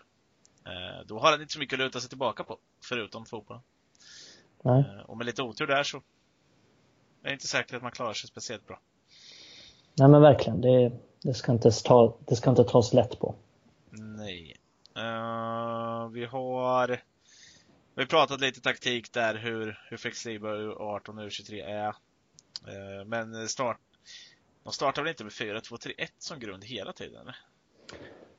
då 1.07 1.19
har 1.19 1.31
han 1.31 1.41
inte 1.41 1.53
så 1.53 1.59
mycket 1.59 1.77
att 1.81 1.85
luta 1.85 2.01
sig 2.01 2.09
tillbaka 2.09 2.45
på, 2.45 2.59
förutom 2.85 3.27
fotbollen. 3.27 3.63
Och 5.07 5.17
med 5.17 5.27
lite 5.27 5.43
otur 5.43 5.67
där 5.67 5.83
så 5.83 5.97
är 5.97 6.03
det 7.23 7.33
inte 7.33 7.47
säkert 7.47 7.75
att 7.75 7.83
man 7.83 7.93
klarar 7.93 8.13
sig 8.13 8.29
speciellt 8.29 8.67
bra. 8.67 8.81
Nej 9.95 10.09
men 10.09 10.23
verkligen, 10.23 10.61
det, 10.61 10.93
det, 11.23 11.35
ska, 11.35 11.53
inte 11.53 11.71
ta, 11.71 12.17
det 12.27 12.37
ska 12.37 12.51
inte 12.51 12.65
tas 12.65 12.93
lätt 12.93 13.19
på. 13.19 13.35
Nej. 13.91 14.57
Uh, 14.97 16.09
vi 16.09 16.25
har 16.25 17.01
vi 17.95 18.07
pratat 18.07 18.41
lite 18.41 18.61
taktik 18.61 19.13
där, 19.13 19.35
hur, 19.35 19.81
hur 19.91 19.97
flexibla 19.97 20.51
U18 20.51 21.09
och 21.09 21.29
U23 21.29 21.65
är. 21.65 21.89
Uh, 21.89 23.05
men 23.07 23.49
start, 23.49 23.79
de 24.65 24.73
startar 24.73 25.03
väl 25.03 25.11
inte 25.11 25.25
med 25.25 25.33
4-2-3-1 25.33 25.93
som 26.19 26.41
grund 26.41 26.65
hela 26.65 26.93
tiden? 26.93 27.21
Eller? 27.21 27.37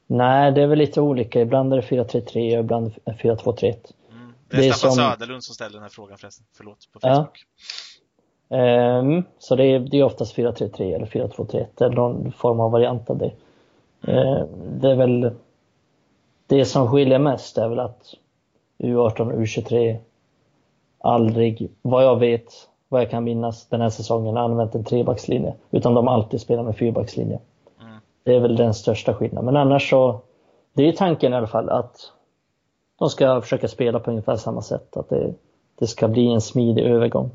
Nej, 0.07 0.51
det 0.51 0.61
är 0.61 0.67
väl 0.67 0.79
lite 0.79 1.01
olika. 1.01 1.41
Ibland 1.41 1.73
är 1.73 1.77
det 1.77 1.87
4-3-3 1.87 2.57
och 2.57 2.63
ibland 2.63 2.93
4-2-3-1. 3.05 3.93
Mm. 4.11 4.33
Det 4.47 4.57
är, 4.57 4.61
det 4.61 4.67
är 4.67 4.71
Staffan 4.71 4.95
som... 4.95 5.11
Söderlund 5.11 5.43
som 5.43 5.55
ställer 5.55 5.73
den 5.73 5.81
här 5.81 5.89
frågan 5.89 6.17
förresten. 6.17 6.45
Förlåt, 6.53 6.89
på 6.91 6.99
Facebook. 6.99 7.45
Ja. 7.45 7.63
Um, 8.53 9.23
så 9.39 9.55
det 9.55 9.65
är, 9.65 9.79
det 9.79 9.99
är 9.99 10.03
oftast 10.03 10.35
4-3-3 10.35 10.95
eller 10.95 11.05
4-2-3-1 11.05 11.65
eller 11.85 11.95
någon 11.95 12.31
form 12.31 12.59
av 12.59 12.71
variant 12.71 13.09
av 13.09 13.17
det. 13.17 13.31
Uh, 14.07 14.45
det 14.81 14.91
är 14.91 14.95
väl 14.95 15.31
det 16.47 16.65
som 16.65 16.87
skiljer 16.87 17.19
mest 17.19 17.57
är 17.57 17.67
väl 17.67 17.79
att 17.79 18.13
U18 18.77 19.31
och 19.31 19.39
U23 19.39 19.97
aldrig, 20.99 21.71
vad 21.81 22.03
jag 22.03 22.19
vet, 22.19 22.53
vad 22.89 23.01
jag 23.01 23.09
kan 23.09 23.23
minnas 23.23 23.67
den 23.67 23.81
här 23.81 23.89
säsongen, 23.89 24.37
använt 24.37 24.75
en 24.75 24.83
trebackslinje. 24.83 25.53
Utan 25.71 25.93
de 25.93 26.07
alltid 26.07 26.41
spelar 26.41 26.63
med 26.63 26.77
fyrbackslinje. 26.77 27.39
Mm. 27.81 27.95
Det 28.23 28.35
är 28.35 28.39
väl 28.39 28.55
den 28.55 28.73
största 28.73 29.13
skillnaden. 29.13 29.45
Men 29.45 29.57
annars 29.57 29.89
så, 29.89 30.19
det 30.73 30.87
är 30.87 30.91
tanken 30.91 31.33
i 31.33 31.35
alla 31.35 31.47
fall 31.47 31.69
att 31.69 32.11
de 32.99 33.09
ska 33.09 33.41
försöka 33.41 33.67
spela 33.67 33.99
på 33.99 34.11
ungefär 34.11 34.35
samma 34.35 34.61
sätt. 34.61 34.97
Att 34.97 35.09
det, 35.09 35.33
det 35.79 35.87
ska 35.87 36.07
bli 36.07 36.27
en 36.27 36.41
smidig 36.41 36.83
övergång 36.83 37.31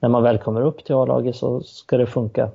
när 0.00 0.08
man 0.08 0.22
väl 0.22 0.38
kommer 0.38 0.60
upp 0.60 0.84
till 0.84 0.94
A-laget 0.94 1.36
så 1.36 1.62
ska 1.62 1.96
det 1.96 2.06
funka. 2.06 2.50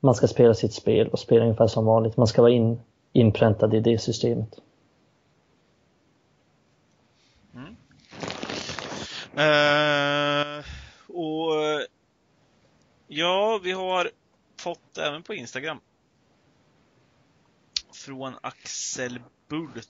Man 0.00 0.14
ska 0.14 0.26
spela 0.26 0.54
sitt 0.54 0.72
spel 0.72 1.08
och 1.08 1.18
spela 1.18 1.44
ungefär 1.44 1.66
som 1.66 1.84
vanligt. 1.84 2.16
Man 2.16 2.26
ska 2.26 2.42
vara 2.42 2.52
in, 2.52 2.80
inpräntad 3.12 3.74
i 3.74 3.80
det 3.80 3.98
systemet. 3.98 4.60
Mm. 7.54 7.76
Uh, 9.38 10.64
och 11.08 11.62
eh, 11.64 11.80
Ja, 13.16 13.60
vi 13.62 13.72
har 13.72 14.10
fått 14.56 14.98
även 14.98 15.22
på 15.22 15.34
Instagram 15.34 15.80
från 17.92 18.34
Axel 18.40 19.20
Bult, 19.48 19.88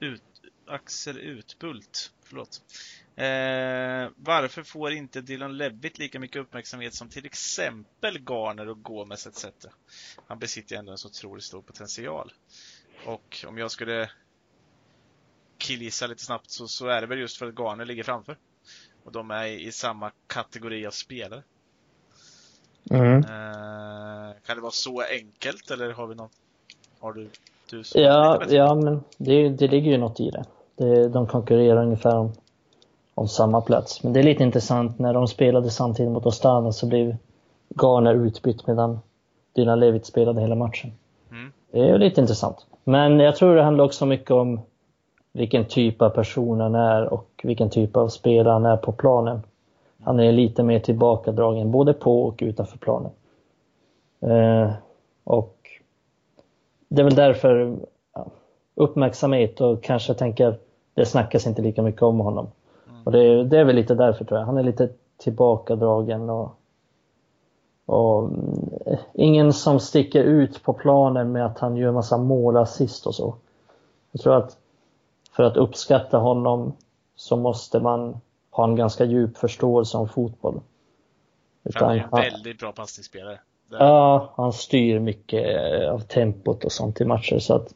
ut, 0.00 0.22
Axel 0.66 1.18
Utbult, 1.18 2.12
förlåt. 2.22 2.62
Eh, 3.16 4.08
varför 4.16 4.62
får 4.62 4.92
inte 4.92 5.20
Dylan 5.20 5.56
Levitt 5.56 5.98
lika 5.98 6.20
mycket 6.20 6.42
uppmärksamhet 6.42 6.94
som 6.94 7.08
till 7.08 7.26
exempel 7.26 8.18
Garner 8.18 8.68
och 8.68 8.82
Gomes 8.82 9.26
etc? 9.26 9.46
Han 10.26 10.38
besitter 10.38 10.76
ändå 10.76 10.92
en 10.92 10.98
så 10.98 11.08
otroligt 11.08 11.44
stor 11.44 11.62
potential. 11.62 12.32
Och 13.06 13.44
om 13.48 13.58
jag 13.58 13.70
skulle 13.70 14.10
killgissa 15.58 16.06
lite 16.06 16.24
snabbt 16.24 16.50
så, 16.50 16.68
så 16.68 16.86
är 16.86 17.00
det 17.00 17.06
väl 17.06 17.18
just 17.18 17.36
för 17.36 17.46
att 17.46 17.54
Garner 17.54 17.84
ligger 17.84 18.02
framför. 18.02 18.36
Och 19.04 19.12
de 19.12 19.30
är 19.30 19.46
i, 19.46 19.72
samma 19.72 20.10
kategori 20.26 20.86
av 20.86 20.90
spelare. 20.90 21.42
Mm. 22.90 23.16
Eh, 23.16 24.34
kan 24.46 24.56
det 24.56 24.62
vara 24.62 24.72
så 24.72 25.00
enkelt 25.00 25.70
eller 25.70 25.92
har 25.92 26.06
vi 26.06 26.14
någon? 26.14 26.30
Har 27.00 27.12
du, 27.12 27.30
du 27.70 27.82
Ja, 27.94 28.42
ja 28.48 28.74
men 28.74 29.04
det, 29.18 29.48
det 29.48 29.68
ligger 29.68 29.90
ju 29.90 29.98
något 29.98 30.20
i 30.20 30.30
det. 30.30 30.44
det 30.76 31.08
de 31.08 31.26
konkurrerar 31.26 31.84
ungefär 31.84 32.16
om 32.16 32.32
om 33.14 33.28
samma 33.28 33.60
plats. 33.60 34.02
Men 34.02 34.12
det 34.12 34.20
är 34.20 34.24
lite 34.24 34.42
intressant, 34.42 34.98
när 34.98 35.14
de 35.14 35.28
spelade 35.28 35.70
samtidigt 35.70 36.12
mot 36.12 36.26
Ostana 36.26 36.72
så 36.72 36.86
blev 36.86 37.16
Garner 37.82 38.14
utbytt 38.14 38.66
medan 38.66 39.00
Dylan 39.54 39.80
Levitt 39.80 40.06
spelade 40.06 40.40
hela 40.40 40.54
matchen. 40.54 40.92
Mm. 41.30 41.52
Det 41.70 41.80
är 41.80 41.98
lite 41.98 42.20
intressant. 42.20 42.66
Men 42.84 43.20
jag 43.20 43.36
tror 43.36 43.56
det 43.56 43.62
handlar 43.62 43.84
också 43.84 44.06
mycket 44.06 44.30
om 44.30 44.60
vilken 45.32 45.64
typ 45.64 46.02
av 46.02 46.10
person 46.10 46.60
han 46.60 46.74
är 46.74 47.12
och 47.12 47.28
vilken 47.42 47.70
typ 47.70 47.96
av 47.96 48.08
spelare 48.08 48.52
han 48.52 48.66
är 48.66 48.76
på 48.76 48.92
planen. 48.92 49.42
Han 50.04 50.20
är 50.20 50.32
lite 50.32 50.62
mer 50.62 50.78
tillbakadragen 50.78 51.70
både 51.70 51.92
på 51.92 52.22
och 52.22 52.38
utanför 52.42 52.78
planen. 52.78 53.10
Eh, 54.20 54.72
och 55.24 55.56
det 56.88 57.00
är 57.00 57.04
väl 57.04 57.14
därför 57.14 57.76
ja, 58.14 58.26
uppmärksamhet 58.74 59.60
och 59.60 59.82
kanske 59.82 60.14
tänker 60.14 60.58
det 60.94 61.06
snackas 61.06 61.46
inte 61.46 61.62
lika 61.62 61.82
mycket 61.82 62.02
om 62.02 62.20
honom. 62.20 62.46
Och 63.04 63.12
det, 63.12 63.44
det, 63.44 63.58
är 63.58 63.64
väl 63.64 63.76
lite 63.76 63.94
därför 63.94 64.24
tror 64.24 64.40
jag. 64.40 64.46
Han 64.46 64.58
är 64.58 64.62
lite 64.62 64.88
tillbakadragen 65.16 66.30
och, 66.30 66.56
och 67.86 68.28
mm, 68.28 68.98
ingen 69.12 69.52
som 69.52 69.80
sticker 69.80 70.24
ut 70.24 70.62
på 70.62 70.72
planen 70.72 71.32
med 71.32 71.46
att 71.46 71.58
han 71.58 71.76
gör 71.76 71.92
massa 71.92 72.18
mål, 72.18 72.56
assist 72.56 73.06
och 73.06 73.14
så. 73.14 73.34
Jag 74.12 74.20
tror 74.20 74.36
att 74.36 74.56
för 75.32 75.42
att 75.42 75.56
uppskatta 75.56 76.18
honom 76.18 76.72
så 77.14 77.36
måste 77.36 77.80
man 77.80 78.20
ha 78.50 78.64
en 78.64 78.76
ganska 78.76 79.04
djup 79.04 79.38
förståelse 79.38 79.98
om 79.98 80.08
fotboll. 80.08 80.60
Utan 81.64 81.88
han 81.88 81.98
är 81.98 82.02
en 82.02 82.32
väldigt 82.32 82.58
bra 82.58 82.72
passningsspelare. 82.72 83.38
Ja, 83.70 84.32
han 84.36 84.52
styr 84.52 84.98
mycket 84.98 85.58
av 85.90 85.98
tempot 85.98 86.64
och 86.64 86.72
sånt 86.72 87.00
i 87.00 87.04
matcher. 87.04 87.38
Så 87.38 87.54
att, 87.54 87.74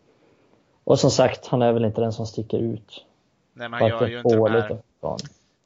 och 0.84 0.98
som 0.98 1.10
sagt, 1.10 1.46
han 1.46 1.62
är 1.62 1.72
väl 1.72 1.84
inte 1.84 2.00
den 2.00 2.12
som 2.12 2.26
sticker 2.26 2.58
ut. 2.58 3.04
Nej, 3.52 3.68
men 3.68 3.80
han 3.80 3.88
gör 3.88 4.06
ju 4.06 4.18
inte 4.18 4.36
de 4.36 4.50
här 4.50 4.78
plan. 5.00 5.18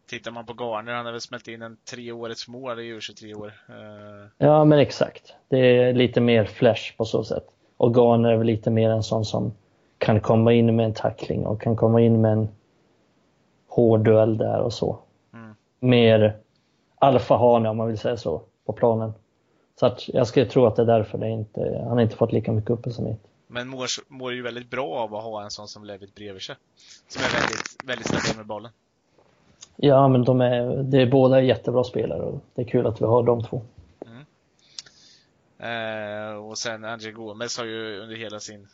Tittar 0.07 0.31
man 0.31 0.47
på 0.47 0.53
Garner, 0.53 0.93
han 0.93 1.05
har 1.05 1.13
väl 1.13 1.21
smält 1.21 1.49
in 1.49 1.63
en 1.63 1.77
treårets 1.85 2.49
mål 2.49 2.81
i 2.81 2.95
U23 2.95 3.35
år. 3.35 3.53
Uh... 3.71 4.27
Ja, 4.39 4.65
men 4.65 4.79
exakt. 4.79 5.35
Det 5.49 5.59
är 5.59 5.93
lite 5.93 6.21
mer 6.21 6.45
flash 6.45 6.97
på 6.97 7.05
så 7.05 7.25
sätt. 7.25 7.45
Och 7.77 7.95
Garner 7.95 8.31
är 8.31 8.37
väl 8.37 8.47
lite 8.47 8.71
mer 8.71 8.91
en 8.91 9.03
sån 9.03 9.25
som 9.25 9.53
kan 9.99 10.21
komma 10.21 10.53
in 10.53 10.77
med 10.77 10.85
en 10.85 10.95
tackling 10.95 11.47
och 11.47 11.63
kan 11.63 11.77
komma 11.77 12.01
in 12.01 12.21
med 12.21 12.33
en 12.33 12.49
hård 13.69 14.05
duell 14.05 14.39
där 14.39 14.61
och 14.61 14.73
så. 14.73 14.99
Mm. 15.33 15.55
Mer 15.81 16.37
alfahane 16.99 17.69
om 17.69 17.77
man 17.77 17.87
vill 17.87 17.99
säga 17.99 18.17
så, 18.17 18.43
på 18.67 18.73
planen. 18.73 19.13
Så 19.81 19.87
att 19.87 20.09
jag 20.09 20.27
skulle 20.27 20.47
tro 20.47 20.67
att 20.67 20.77
det 20.77 20.83
är 20.83 20.87
därför 20.87 21.19
det 21.19 21.29
inte, 21.29 21.85
han 21.89 22.01
inte 22.01 22.17
fått 22.17 22.33
lika 22.33 22.53
mycket 22.53 22.71
uppmärksamhet. 22.71 23.21
Men 23.47 23.69
mår, 23.69 23.87
mår 24.09 24.33
ju 24.33 24.43
väldigt 24.43 24.71
bra 24.71 24.89
av 24.89 25.15
att 25.15 25.23
ha 25.23 25.43
en 25.43 25.51
sån 25.51 25.69
som 25.69 25.85
Levit 25.85 26.15
bredvid 26.15 26.43
sig. 26.43 26.57
Som 27.09 27.23
är 27.23 27.41
väldigt, 27.41 27.77
väldigt 27.85 28.07
stabil 28.07 28.37
med 28.37 28.47
bollen. 28.47 28.71
Ja, 29.77 30.09
men 30.09 30.25
de 30.25 30.41
är, 30.41 30.83
de 30.83 30.99
är 30.99 31.07
båda 31.07 31.43
jättebra 31.43 31.85
spelare 31.85 32.23
och 32.23 32.45
det 32.55 32.63
är 32.63 32.67
kul 32.67 32.87
att 32.87 33.01
vi 33.01 33.05
har 33.05 33.23
de 33.23 33.43
två. 33.45 33.63
Mm. 34.07 34.25
Eh, 35.59 36.35
och 36.35 36.59
sen 36.59 36.85
André 36.85 37.13
Gomes 37.13 37.59
har 37.59 37.65
ju 37.65 38.01
under 38.01 38.17
hela 38.17 38.41
sin 38.41 38.69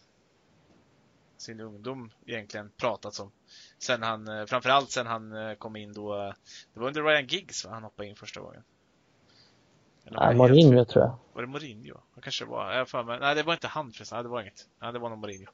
sin 1.47 1.61
ungdom 1.61 2.11
egentligen 2.27 2.71
pratat 2.77 3.21
om. 3.21 3.31
Sen 3.79 4.03
han, 4.03 4.29
eh, 4.29 4.47
framförallt 4.47 4.91
sen 4.91 5.07
han 5.07 5.33
eh, 5.33 5.55
kom 5.55 5.77
in 5.77 5.93
då, 5.93 6.15
eh, 6.15 6.35
det 6.75 6.81
var 6.81 6.89
under 6.89 7.03
Ryan 7.03 7.27
Giggs 7.27 7.65
va? 7.65 7.71
han 7.71 7.83
hoppade 7.83 8.09
in 8.09 8.17
första 8.17 8.41
gången. 8.41 8.63
Nej, 10.11 10.35
Mourinho 10.35 10.85
tror 10.85 11.05
jag. 11.05 11.13
Var 11.33 11.43
det 11.43 11.49
Mourinho? 11.49 11.95
Det 12.15 12.21
kanske 12.21 12.45
var. 12.45 12.73
Jag 12.73 12.89
för 12.89 13.03
mig. 13.03 13.19
Nej, 13.21 13.35
det 13.35 13.43
var 13.43 13.53
inte 13.53 13.67
han 13.67 13.93
förresten. 13.93 14.17
Nej, 14.17 14.23
det 14.23 14.29
var 14.29 14.41
inget. 14.41 14.67
Nej, 14.83 14.93
det 14.93 14.99
var 14.99 15.09
nog 15.09 15.19
Mourinho. 15.19 15.47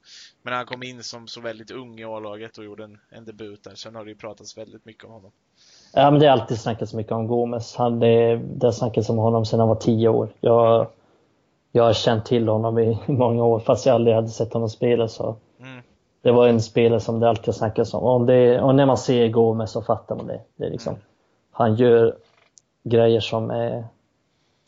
Men 0.43 0.55
han 0.55 0.67
kom 0.67 0.83
in 0.83 1.03
som 1.03 1.27
så 1.27 1.41
väldigt 1.41 1.71
ung 1.71 2.01
i 2.01 2.05
A-laget 2.05 2.59
och 2.59 2.65
gjorde 2.65 2.85
en, 2.85 2.99
en 3.11 3.25
debut 3.25 3.65
där. 3.65 3.75
Sen 3.75 3.95
har 3.95 4.05
det 4.05 4.11
ju 4.11 4.17
pratats 4.17 4.59
väldigt 4.59 4.85
mycket 4.85 5.05
om 5.05 5.11
honom. 5.11 5.31
Ja, 5.95 6.11
men 6.11 6.21
det 6.21 6.27
har 6.27 6.33
alltid 6.33 6.61
snackats 6.61 6.95
mycket 6.95 7.13
om 7.13 7.27
Gomes. 7.27 7.77
Han, 7.77 8.01
det, 8.01 8.37
det 8.37 8.67
har 8.67 8.73
snackats 8.73 9.09
om 9.09 9.19
honom 9.19 9.45
sedan 9.45 9.61
han 9.61 9.69
var 9.69 9.77
tio 9.77 10.09
år. 10.09 10.29
Jag, 10.41 10.87
jag 11.73 11.85
har 11.85 11.93
känt 11.93 12.25
till 12.25 12.49
honom 12.49 12.79
i 12.79 12.99
många 13.07 13.45
år, 13.45 13.61
fast 13.61 13.87
jag 13.87 13.95
aldrig 13.95 14.17
hade 14.17 14.29
sett 14.29 14.53
honom 14.53 14.69
spela. 14.69 15.09
Så. 15.09 15.37
Mm. 15.61 15.83
Det 16.23 16.33
var 16.33 16.49
en 16.49 16.63
spelare 16.63 17.01
som 17.01 17.21
det 17.21 17.29
alltid 17.29 17.55
snackas 17.55 17.95
om. 17.95 18.03
Och, 18.03 18.27
det, 18.27 18.61
och 18.61 18.75
när 18.75 18.87
man 18.87 18.99
ser 18.99 19.29
Gomes 19.29 19.71
så 19.71 19.83
fattar 19.83 20.17
man 20.17 20.27
det. 20.27 20.41
det 20.57 20.67
är 20.67 20.71
liksom, 20.71 20.95
mm. 20.95 21.05
Han 21.51 21.75
gör 21.75 22.17
grejer 22.85 23.21
som 23.21 23.51
är, 23.51 23.85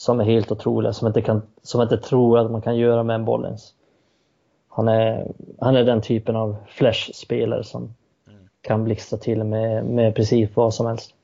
som 0.04 0.20
är 0.20 0.24
helt 0.24 0.52
otroliga, 0.52 0.92
som 0.92 1.06
inte, 1.06 1.22
kan, 1.22 1.42
som 1.62 1.82
inte 1.82 1.98
tror 1.98 2.38
att 2.38 2.50
man 2.50 2.62
kan 2.62 2.76
göra 2.76 3.02
med 3.02 3.14
en 3.14 3.24
boll 3.24 3.44
ens. 3.44 3.74
Han 4.68 4.88
är, 4.88 5.32
han 5.60 5.76
är 5.76 5.84
den 5.84 6.02
typen 6.02 6.36
av 6.36 6.56
flash-spelare 6.68 7.64
som 7.64 7.94
mm. 8.28 8.48
kan 8.60 8.84
blixtra 8.84 9.18
till 9.18 9.44
med, 9.44 9.84
med 9.84 10.14
precis 10.14 10.50
vad 10.54 10.74
som 10.74 10.86
helst. 10.86 11.14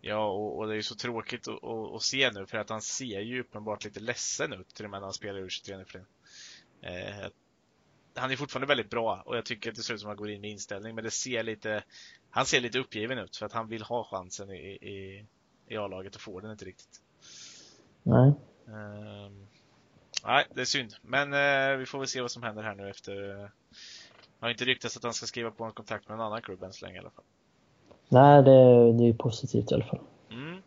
Ja, 0.00 0.26
och, 0.26 0.58
och 0.58 0.66
det 0.66 0.72
är 0.72 0.76
ju 0.76 0.82
så 0.82 0.94
tråkigt 0.94 1.48
att, 1.48 1.64
att, 1.64 1.94
att, 1.94 2.02
se 2.02 2.30
nu 2.30 2.46
för 2.46 2.58
att 2.58 2.70
han 2.70 2.82
ser 2.82 3.20
ju 3.20 3.40
uppenbart 3.40 3.84
lite 3.84 4.00
ledsen 4.00 4.52
ut 4.52 4.68
till 4.68 4.84
och 4.84 4.90
med 4.90 5.00
när 5.00 5.06
han 5.06 5.12
spelar 5.12 5.38
ur 5.38 5.48
23 5.48 5.76
nu 5.76 5.84
eh, 6.82 7.30
Han 8.14 8.30
är 8.30 8.36
fortfarande 8.36 8.66
väldigt 8.66 8.90
bra 8.90 9.22
och 9.26 9.36
jag 9.36 9.44
tycker 9.44 9.70
att 9.70 9.76
det 9.76 9.82
ser 9.82 9.94
ut 9.94 10.00
som 10.00 10.08
att 10.10 10.16
han 10.16 10.16
går 10.16 10.30
in 10.30 10.40
med 10.40 10.50
inställning 10.50 10.94
men 10.94 11.04
det 11.04 11.10
ser 11.10 11.42
lite 11.42 11.82
Han 12.30 12.46
ser 12.46 12.60
lite 12.60 12.78
uppgiven 12.78 13.18
ut 13.18 13.36
för 13.36 13.46
att 13.46 13.52
han 13.52 13.68
vill 13.68 13.82
ha 13.82 14.04
chansen 14.04 14.50
i, 14.50 14.78
i, 14.82 15.26
i 15.68 15.76
A-laget 15.76 16.14
och 16.14 16.20
får 16.20 16.40
den 16.40 16.50
inte 16.50 16.64
riktigt. 16.64 17.00
Nej. 18.06 18.32
Eh, 18.68 19.30
nej, 20.24 20.46
det 20.54 20.60
är 20.60 20.64
synd. 20.64 20.94
Men 21.02 21.32
eh, 21.32 21.78
vi 21.78 21.86
får 21.86 21.98
väl 21.98 22.08
se 22.08 22.20
vad 22.20 22.30
som 22.30 22.42
händer 22.42 22.62
här 22.62 22.74
nu 22.74 22.90
efter 22.90 23.42
eh, 23.42 23.48
har 24.40 24.50
inte 24.50 24.64
ryktats 24.64 24.96
att 24.96 25.02
han 25.02 25.14
ska 25.14 25.26
skriva 25.26 25.50
på 25.50 25.64
en 25.64 25.72
kontakt 25.72 26.08
med 26.08 26.14
en 26.14 26.20
annan 26.20 26.42
klubb 26.42 26.62
än 26.62 26.72
så 26.72 26.84
länge 26.84 26.96
i 26.96 27.00
alla 27.00 27.10
fall. 27.10 27.24
Nej, 28.08 28.42
det, 28.42 28.92
det 28.92 29.08
är 29.08 29.12
positivt 29.12 29.72
i 29.72 29.74
alla 29.74 29.84
fall. 29.84 30.00
Mm. 30.30 30.62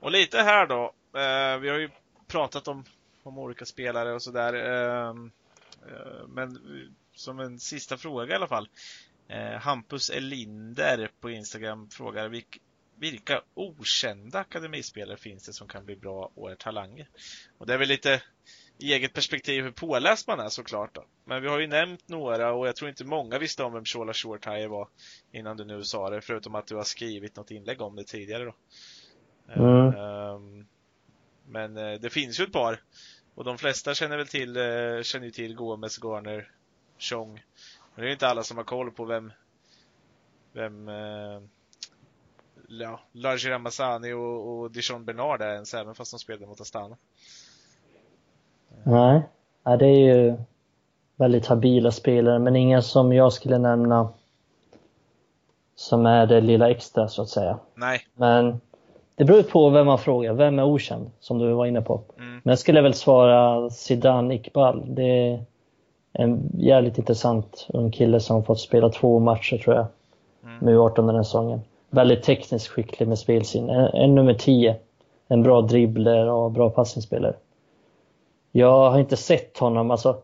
Och 0.00 0.10
lite 0.10 0.38
här 0.38 0.66
då. 0.66 0.84
Eh, 1.18 1.58
vi 1.58 1.68
har 1.68 1.78
ju 1.78 1.90
pratat 2.26 2.68
om, 2.68 2.84
om 3.22 3.38
olika 3.38 3.64
spelare 3.64 4.14
och 4.14 4.22
sådär. 4.22 4.54
Eh, 4.54 5.08
eh, 5.08 6.26
men 6.28 6.58
som 7.14 7.40
en 7.40 7.58
sista 7.58 7.96
fråga 7.96 8.32
i 8.32 8.36
alla 8.36 8.48
fall. 8.48 8.68
Hampus 9.60 10.10
Elinder 10.10 11.10
på 11.20 11.30
Instagram 11.30 11.88
frågar 11.90 12.28
vilk, 12.28 12.60
vilka 12.98 13.42
okända 13.54 14.38
akademispelare 14.38 15.16
finns 15.16 15.46
det 15.46 15.52
som 15.52 15.68
kan 15.68 15.84
bli 15.84 15.96
bra 15.96 16.30
och 16.34 16.50
är 16.50 16.54
talanger? 16.54 17.08
Och 17.58 17.66
det 17.66 17.74
är 17.74 17.78
väl 17.78 17.88
lite 17.88 18.22
i 18.78 18.92
eget 18.92 19.12
perspektiv 19.12 19.64
hur 19.64 19.70
påläst 19.70 20.28
man 20.28 20.40
är 20.40 20.48
såklart. 20.48 20.94
Då. 20.94 21.04
Men 21.24 21.42
vi 21.42 21.48
har 21.48 21.58
ju 21.58 21.66
nämnt 21.66 22.08
några 22.08 22.52
och 22.52 22.68
jag 22.68 22.76
tror 22.76 22.88
inte 22.88 23.04
många 23.04 23.38
visste 23.38 23.64
om 23.64 23.72
vem 23.72 23.84
Shola 23.84 24.12
Shortire 24.12 24.68
var 24.68 24.88
innan 25.32 25.56
du 25.56 25.64
nu 25.64 25.84
sa 25.84 26.10
det, 26.10 26.20
förutom 26.20 26.54
att 26.54 26.66
du 26.66 26.76
har 26.76 26.84
skrivit 26.84 27.36
något 27.36 27.50
inlägg 27.50 27.80
om 27.80 27.96
det 27.96 28.04
tidigare. 28.04 28.44
Då. 28.44 28.54
Mm. 29.48 29.96
Um, 29.96 30.66
men 31.46 31.76
uh, 31.76 32.00
det 32.00 32.10
finns 32.10 32.40
ju 32.40 32.44
ett 32.44 32.52
par. 32.52 32.82
Och 33.34 33.44
de 33.44 33.58
flesta 33.58 33.94
känner 33.94 34.16
väl 34.16 34.26
till, 34.26 34.56
uh, 34.56 35.02
känner 35.02 35.24
ju 35.24 35.30
till 35.30 35.54
Gomes, 35.54 35.98
Garner, 35.98 36.50
Chong. 36.98 37.44
Men 37.94 38.04
det 38.04 38.10
är 38.10 38.12
inte 38.12 38.28
alla 38.28 38.42
som 38.42 38.56
har 38.56 38.64
koll 38.64 38.90
på 38.90 39.04
vem 39.04 39.32
vem 40.52 40.88
uh, 40.88 41.42
ja, 42.68 43.00
Larger 43.12 43.50
Ramazani 43.50 44.12
och, 44.12 44.58
och 44.58 44.70
Dijon 44.70 45.04
Bernard 45.04 45.42
är 45.42 45.52
ens, 45.52 45.74
även 45.74 45.94
fast 45.94 46.12
de 46.12 46.18
spelade 46.18 46.46
mot 46.46 46.60
Astana. 46.60 46.96
Nej, 48.84 49.22
ja, 49.64 49.76
det 49.76 49.86
är 49.86 50.14
ju 50.14 50.36
väldigt 51.16 51.46
habila 51.46 51.90
spelare, 51.90 52.38
men 52.38 52.56
inga 52.56 52.82
som 52.82 53.12
jag 53.12 53.32
skulle 53.32 53.58
nämna 53.58 54.08
som 55.78 56.06
är 56.06 56.26
det 56.26 56.40
lilla 56.40 56.70
extra 56.70 57.08
så 57.08 57.22
att 57.22 57.28
säga. 57.28 57.58
Nej. 57.74 58.00
Men 58.14 58.60
det 59.14 59.24
beror 59.24 59.42
på 59.42 59.70
vem 59.70 59.86
man 59.86 59.98
frågar. 59.98 60.32
Vem 60.32 60.58
är 60.58 60.64
okänd? 60.64 61.10
Som 61.20 61.38
du 61.38 61.52
var 61.52 61.66
inne 61.66 61.82
på. 61.82 62.02
Mm. 62.16 62.30
Men 62.30 62.50
jag 62.50 62.58
skulle 62.58 62.80
väl 62.80 62.94
svara 62.94 63.70
Zidane 63.70 64.34
Iqbal. 64.34 64.94
Det 64.94 65.02
är 65.02 65.44
en 66.12 66.50
jävligt 66.58 66.98
intressant 66.98 67.66
ung 67.68 67.90
kille 67.90 68.20
som 68.20 68.44
fått 68.44 68.60
spela 68.60 68.88
två 68.88 69.18
matcher 69.18 69.58
tror 69.58 69.76
jag. 69.76 69.86
Mm. 70.44 70.58
Med 70.58 70.74
U18 70.74 71.06
den 71.06 71.16
här 71.16 71.22
säsongen. 71.22 71.60
Väldigt 71.90 72.22
tekniskt 72.22 72.68
skicklig 72.68 73.08
med 73.08 73.18
spelsinne. 73.18 73.72
En, 73.72 74.02
en 74.02 74.14
nummer 74.14 74.34
10. 74.34 74.76
En 75.28 75.42
bra 75.42 75.60
dribbler 75.60 76.26
och 76.26 76.50
bra 76.50 76.70
passningsspelare. 76.70 77.34
Jag 78.52 78.90
har 78.90 78.98
inte 78.98 79.16
sett 79.16 79.58
honom, 79.58 79.90
alltså. 79.90 80.16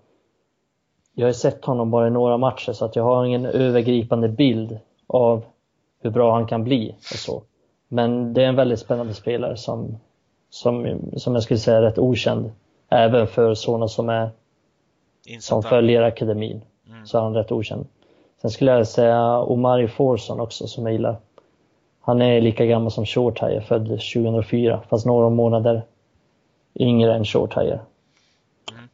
Jag 1.15 1.27
har 1.27 1.33
sett 1.33 1.65
honom 1.65 1.91
bara 1.91 2.07
i 2.07 2.11
några 2.11 2.37
matcher 2.37 2.73
så 2.73 2.85
att 2.85 2.97
jag 2.97 3.05
har 3.05 3.25
ingen 3.25 3.47
övergripande 3.47 4.29
bild 4.29 4.79
av 5.07 5.45
hur 6.01 6.11
bra 6.11 6.35
han 6.35 6.47
kan 6.47 6.65
bli 6.65 6.95
och 6.99 7.19
så. 7.19 7.43
Men 7.89 8.35
det 8.35 8.43
är 8.43 8.49
en 8.49 8.57
väldigt 8.57 8.79
spännande 8.79 9.15
spelare 9.15 9.57
som, 9.57 9.97
som, 10.51 11.01
som 11.17 11.35
jag 11.35 11.43
skulle 11.43 11.61
säga 11.61 11.77
är 11.77 11.83
rätt 11.83 11.99
okänd. 11.99 12.53
Även 12.89 13.27
för 13.27 13.55
sådana 13.55 13.89
som 13.89 14.09
är 14.09 14.31
som 15.41 15.63
följer 15.63 16.03
akademin. 16.03 16.61
Mm. 16.89 17.07
Så 17.07 17.19
är 17.19 17.23
han 17.23 17.35
rätt 17.35 17.53
okänd. 17.53 17.87
Sen 18.41 18.51
skulle 18.51 18.71
jag 18.71 18.89
säga 18.89 19.39
Omari 19.39 19.89
Forson 19.89 20.41
också 20.41 20.67
som 20.67 20.87
jag 20.87 20.93
gillar. 20.93 21.17
Han 22.07 22.23
är 22.23 22.41
lika 22.41 22.67
gammal 22.67 22.91
som 22.91 23.07
Shortire, 23.07 23.61
född 23.61 23.85
2004, 23.85 24.83
fast 24.89 25.07
några 25.07 25.31
månader 25.31 25.83
yngre 26.75 27.15
än 27.15 27.25
Shortire. 27.25 27.81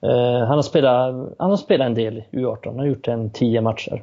Eh, 0.01 0.47
han, 0.47 0.59
har 0.59 0.63
spelat, 0.63 1.15
han 1.39 1.51
har 1.51 1.57
spelat 1.57 1.87
en 1.87 1.95
del 1.95 2.17
i 2.31 2.37
U18, 2.37 2.59
han 2.65 2.79
har 2.79 2.87
gjort 2.87 3.09
en 3.09 3.31
tio 3.31 3.61
matcher. 3.61 4.03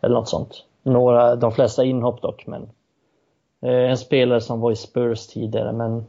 Eller 0.00 0.14
något 0.14 0.28
sånt. 0.28 0.64
Några, 0.82 1.36
de 1.36 1.52
flesta 1.52 1.84
inhopp 1.84 2.22
dock, 2.22 2.46
men 2.46 2.62
eh, 3.62 3.90
en 3.90 3.98
spelare 3.98 4.40
som 4.40 4.60
var 4.60 4.72
i 4.72 4.76
Spurs 4.76 5.26
tidigare, 5.26 5.72
men 5.72 6.04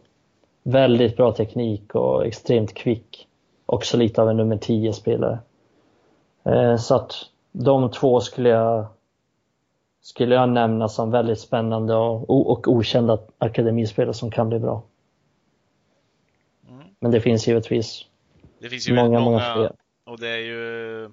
väldigt 0.63 1.17
bra 1.17 1.31
teknik 1.31 1.95
och 1.95 2.25
extremt 2.25 2.73
kvick. 2.73 3.27
Också 3.65 3.97
lite 3.97 4.21
av 4.21 4.29
en 4.29 4.37
nummer 4.37 4.57
10 4.57 4.93
spelare. 4.93 5.39
Eh, 6.43 6.75
så 6.75 6.95
att 6.95 7.13
de 7.51 7.91
två 7.91 8.19
skulle 8.19 8.49
jag 8.49 8.85
skulle 10.01 10.35
jag 10.35 10.49
nämna 10.49 10.89
som 10.89 11.11
väldigt 11.11 11.39
spännande 11.39 11.95
och, 11.95 12.51
och 12.51 12.67
okända 12.67 13.19
akademispelare 13.37 14.13
som 14.13 14.31
kan 14.31 14.49
bli 14.49 14.59
bra. 14.59 14.83
Mm. 16.69 16.83
Men 16.99 17.11
det 17.11 17.21
finns 17.21 17.47
givetvis 17.47 18.05
det 18.59 18.69
finns 18.69 18.89
ju 18.89 18.93
många, 18.93 19.19
många, 19.19 19.55
många 19.55 19.71
och 20.03 20.19
det 20.19 20.29
är 20.29 20.37
ju 20.37 21.03
uh, 21.05 21.11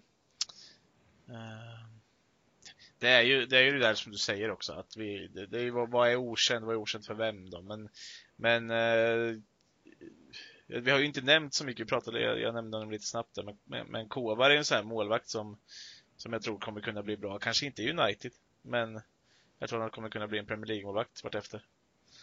det 2.98 3.08
är 3.08 3.22
ju 3.22 3.46
det 3.46 3.58
är 3.58 3.62
ju 3.62 3.72
det 3.72 3.78
där 3.78 3.94
som 3.94 4.12
du 4.12 4.18
säger 4.18 4.50
också 4.50 4.72
att 4.72 4.96
vi, 4.96 5.28
det, 5.34 5.46
det 5.46 5.58
är 5.58 5.62
ju 5.62 5.70
vad, 5.70 6.08
är 6.10 6.16
okänt, 6.16 6.64
vad 6.64 6.74
är 6.74 6.78
okänt 6.78 7.06
för 7.06 7.14
vem 7.14 7.50
då? 7.50 7.62
Men, 7.62 7.88
men 8.36 8.70
uh, 8.70 9.40
vi 10.66 10.90
har 10.90 10.98
ju 10.98 11.06
inte 11.06 11.20
nämnt 11.20 11.54
så 11.54 11.64
mycket, 11.64 11.86
vi 11.86 11.88
pratade, 11.88 12.20
jag, 12.20 12.40
jag 12.40 12.54
nämnde 12.54 12.76
honom 12.76 12.90
lite 12.90 13.06
snabbt 13.06 13.34
där, 13.34 13.54
men, 13.64 13.86
men, 13.86 14.08
Kovar 14.08 14.50
är 14.50 14.56
en 14.56 14.64
sån 14.64 14.76
här 14.76 14.84
målvakt 14.84 15.28
som, 15.28 15.58
som 16.16 16.32
jag 16.32 16.42
tror 16.42 16.58
kommer 16.58 16.80
kunna 16.80 17.02
bli 17.02 17.16
bra. 17.16 17.38
Kanske 17.38 17.66
inte 17.66 17.82
i 17.82 17.90
United, 17.90 18.32
men 18.62 19.00
jag 19.58 19.68
tror 19.68 19.80
han 19.80 19.90
kommer 19.90 20.08
kunna 20.08 20.26
bli 20.26 20.38
en 20.38 20.46
Premier 20.46 20.66
League-målvakt 20.66 21.24
vartefter. 21.24 21.62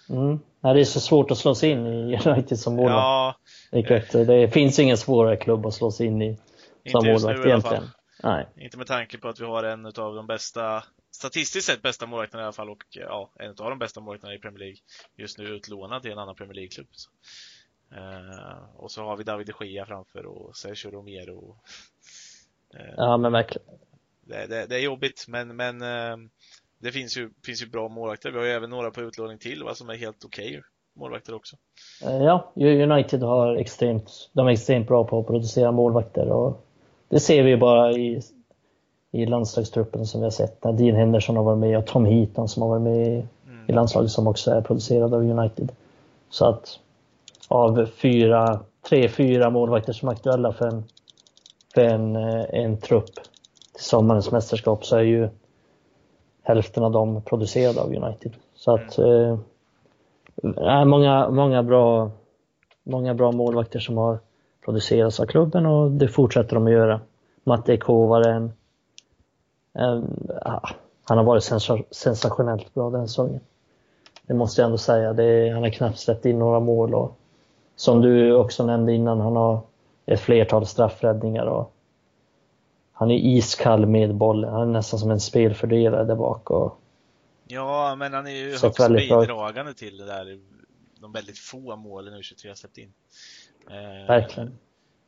Mm. 0.09 0.39
Det 0.61 0.79
är 0.79 0.83
så 0.83 0.99
svårt 0.99 1.31
att 1.31 1.37
slå 1.37 1.55
sig 1.55 1.69
in 1.69 1.87
i 1.87 2.19
United 2.25 2.59
som 2.59 2.75
målvakt. 2.75 4.13
Ja, 4.13 4.23
det 4.25 4.53
finns 4.53 4.79
ingen 4.79 4.97
svårare 4.97 5.37
klubb 5.37 5.65
att 5.65 5.73
slå 5.73 5.91
sig 5.91 6.07
in 6.07 6.21
i 6.21 6.37
som 6.91 7.07
målvakt 7.07 7.45
egentligen. 7.45 7.83
Nej. 8.23 8.47
Inte 8.55 8.77
med 8.77 8.87
tanke 8.87 9.17
på 9.17 9.27
att 9.27 9.39
vi 9.39 9.45
har 9.45 9.63
en 9.63 9.85
av 9.85 10.15
de 10.15 10.27
bästa, 10.27 10.83
statistiskt 11.11 11.67
sett 11.67 11.81
bästa 11.81 12.05
målvakterna 12.05 12.43
i 12.43 12.45
alla 12.45 12.53
fall 12.53 12.69
och 12.69 12.83
ja, 12.89 13.31
en 13.39 13.49
av 13.49 13.69
de 13.69 13.79
bästa 13.79 14.01
målvakterna 14.01 14.33
i 14.33 14.39
Premier 14.39 14.59
League 14.59 14.77
just 15.15 15.37
nu 15.37 15.43
utlånad 15.43 16.01
till 16.01 16.11
en 16.11 16.19
annan 16.19 16.35
Premier 16.35 16.55
League-klubb. 16.55 16.87
Uh, 17.91 18.75
och 18.75 18.91
så 18.91 19.03
har 19.03 19.17
vi 19.17 19.23
David 19.23 19.53
de 19.59 19.67
Gea 19.67 19.85
framför 19.85 20.25
och 20.25 20.55
Sergio 20.55 20.91
Romero. 20.91 21.57
Uh, 22.75 22.93
ja 22.97 23.17
men 23.17 23.31
verkligen. 23.31 23.67
Det, 24.25 24.47
det, 24.47 24.65
det, 24.65 24.75
är 24.75 24.79
jobbigt 24.79 25.25
men, 25.27 25.55
men 25.55 25.81
uh, 25.81 26.17
det 26.79 26.91
finns 26.91 27.17
ju, 27.17 27.29
finns 27.45 27.61
ju 27.61 27.69
bra 27.69 27.87
målvakter. 27.87 28.31
Vi 28.31 28.37
har 28.37 28.45
ju 28.45 28.51
även 28.51 28.69
några 28.69 28.91
på 28.91 29.01
utlåning 29.01 29.37
till 29.37 29.63
va, 29.63 29.75
som 29.75 29.89
är 29.89 29.95
helt 29.95 30.25
okej 30.25 30.49
okay 30.49 30.61
målvakter 30.95 31.35
också. 31.35 31.55
Eh, 32.03 32.23
ja, 32.23 32.51
United 32.55 33.23
har 33.23 33.55
extremt, 33.55 34.29
de 34.33 34.47
är 34.47 34.51
extremt 34.51 34.87
bra 34.87 35.03
på 35.03 35.19
att 35.19 35.27
producera 35.27 35.71
målvakter 35.71 36.29
och 36.29 36.65
det 37.09 37.19
ser 37.19 37.43
vi 37.43 37.49
ju 37.49 37.57
bara 37.57 37.91
i, 37.91 38.21
i 39.11 39.25
landslagstruppen 39.25 40.05
som 40.05 40.21
vi 40.21 40.25
har 40.25 40.31
sett. 40.31 40.63
När 40.63 40.73
Dean 40.73 40.95
Henderson 40.95 41.37
har 41.37 41.43
varit 41.43 41.59
med 41.59 41.77
och 41.77 41.85
Tom 41.85 42.05
Heaton 42.05 42.47
som 42.47 42.61
har 42.61 42.69
varit 42.69 42.81
med 42.81 43.07
i, 43.07 43.25
mm. 43.47 43.65
i 43.67 43.71
landslaget 43.71 44.11
som 44.11 44.27
också 44.27 44.51
är 44.51 44.61
producerad 44.61 45.13
av 45.13 45.21
United. 45.21 45.71
Så 46.29 46.45
att 46.45 46.79
av 47.47 47.85
fyra, 47.85 48.59
tre, 48.89 49.09
fyra 49.09 49.49
målvakter 49.49 49.93
som 49.93 50.09
är 50.09 50.13
aktuella 50.13 50.53
för 50.53 50.67
en, 50.67 50.83
för 51.73 51.81
en, 51.81 52.15
eh, 52.15 52.45
en 52.51 52.77
trupp 52.77 53.19
till 53.75 53.83
sommarens 53.83 54.31
mästerskap 54.31 54.85
så 54.85 54.95
är 54.97 55.01
ju 55.01 55.29
hälften 56.43 56.83
av 56.83 56.91
dem 56.91 57.21
producerade 57.21 57.81
av 57.81 57.87
United. 57.87 58.31
Så 58.55 58.75
att 58.75 58.97
mm. 58.97 59.39
eh, 60.57 60.85
många, 60.85 61.29
många, 61.29 61.63
bra, 61.63 62.11
många 62.83 63.13
bra 63.13 63.31
målvakter 63.31 63.79
som 63.79 63.97
har 63.97 64.19
producerats 64.65 65.19
av 65.19 65.25
klubben 65.25 65.65
och 65.65 65.91
det 65.91 66.07
fortsätter 66.07 66.55
de 66.55 66.65
att 66.65 66.71
göra. 66.73 66.99
Matte 67.43 67.77
Kovaren, 67.77 68.51
eh, 69.73 70.01
han 71.03 71.17
har 71.17 71.23
varit 71.23 71.43
sensationellt 71.91 72.73
bra 72.73 72.89
den 72.89 73.07
säsongen. 73.07 73.39
Det 74.27 74.33
måste 74.33 74.61
jag 74.61 74.65
ändå 74.65 74.77
säga. 74.77 75.13
Det, 75.13 75.49
han 75.49 75.63
har 75.63 75.69
knappt 75.69 75.99
släppt 75.99 76.25
in 76.25 76.39
några 76.39 76.59
mål 76.59 76.95
och 76.95 77.17
som 77.75 78.01
du 78.01 78.35
också 78.35 78.65
nämnde 78.65 78.93
innan, 78.93 79.19
han 79.19 79.35
har 79.35 79.59
ett 80.05 80.19
flertal 80.19 80.65
straffräddningar 80.65 81.45
och 81.45 81.74
han 82.97 83.11
är 83.11 83.15
iskall 83.15 83.85
med 83.85 84.15
bollen. 84.15 84.53
Han 84.53 84.61
är 84.61 84.73
nästan 84.73 84.99
som 84.99 85.11
en 85.11 85.19
spelfördelare 85.19 86.03
där 86.03 86.15
bak. 86.15 86.49
Och... 86.49 86.81
Ja, 87.47 87.95
men 87.95 88.13
han 88.13 88.27
är 88.27 88.31
ju 88.31 88.57
högst 88.57 88.87
bidragande 88.87 89.73
till 89.73 89.97
det 89.97 90.05
där. 90.05 90.39
De 90.99 91.11
väldigt 91.11 91.39
få 91.39 91.75
målen 91.75 92.13
U23 92.13 92.47
har 92.47 92.55
släppt 92.55 92.77
in. 92.77 92.93
Eh, 93.69 94.07
Verkligen. 94.07 94.57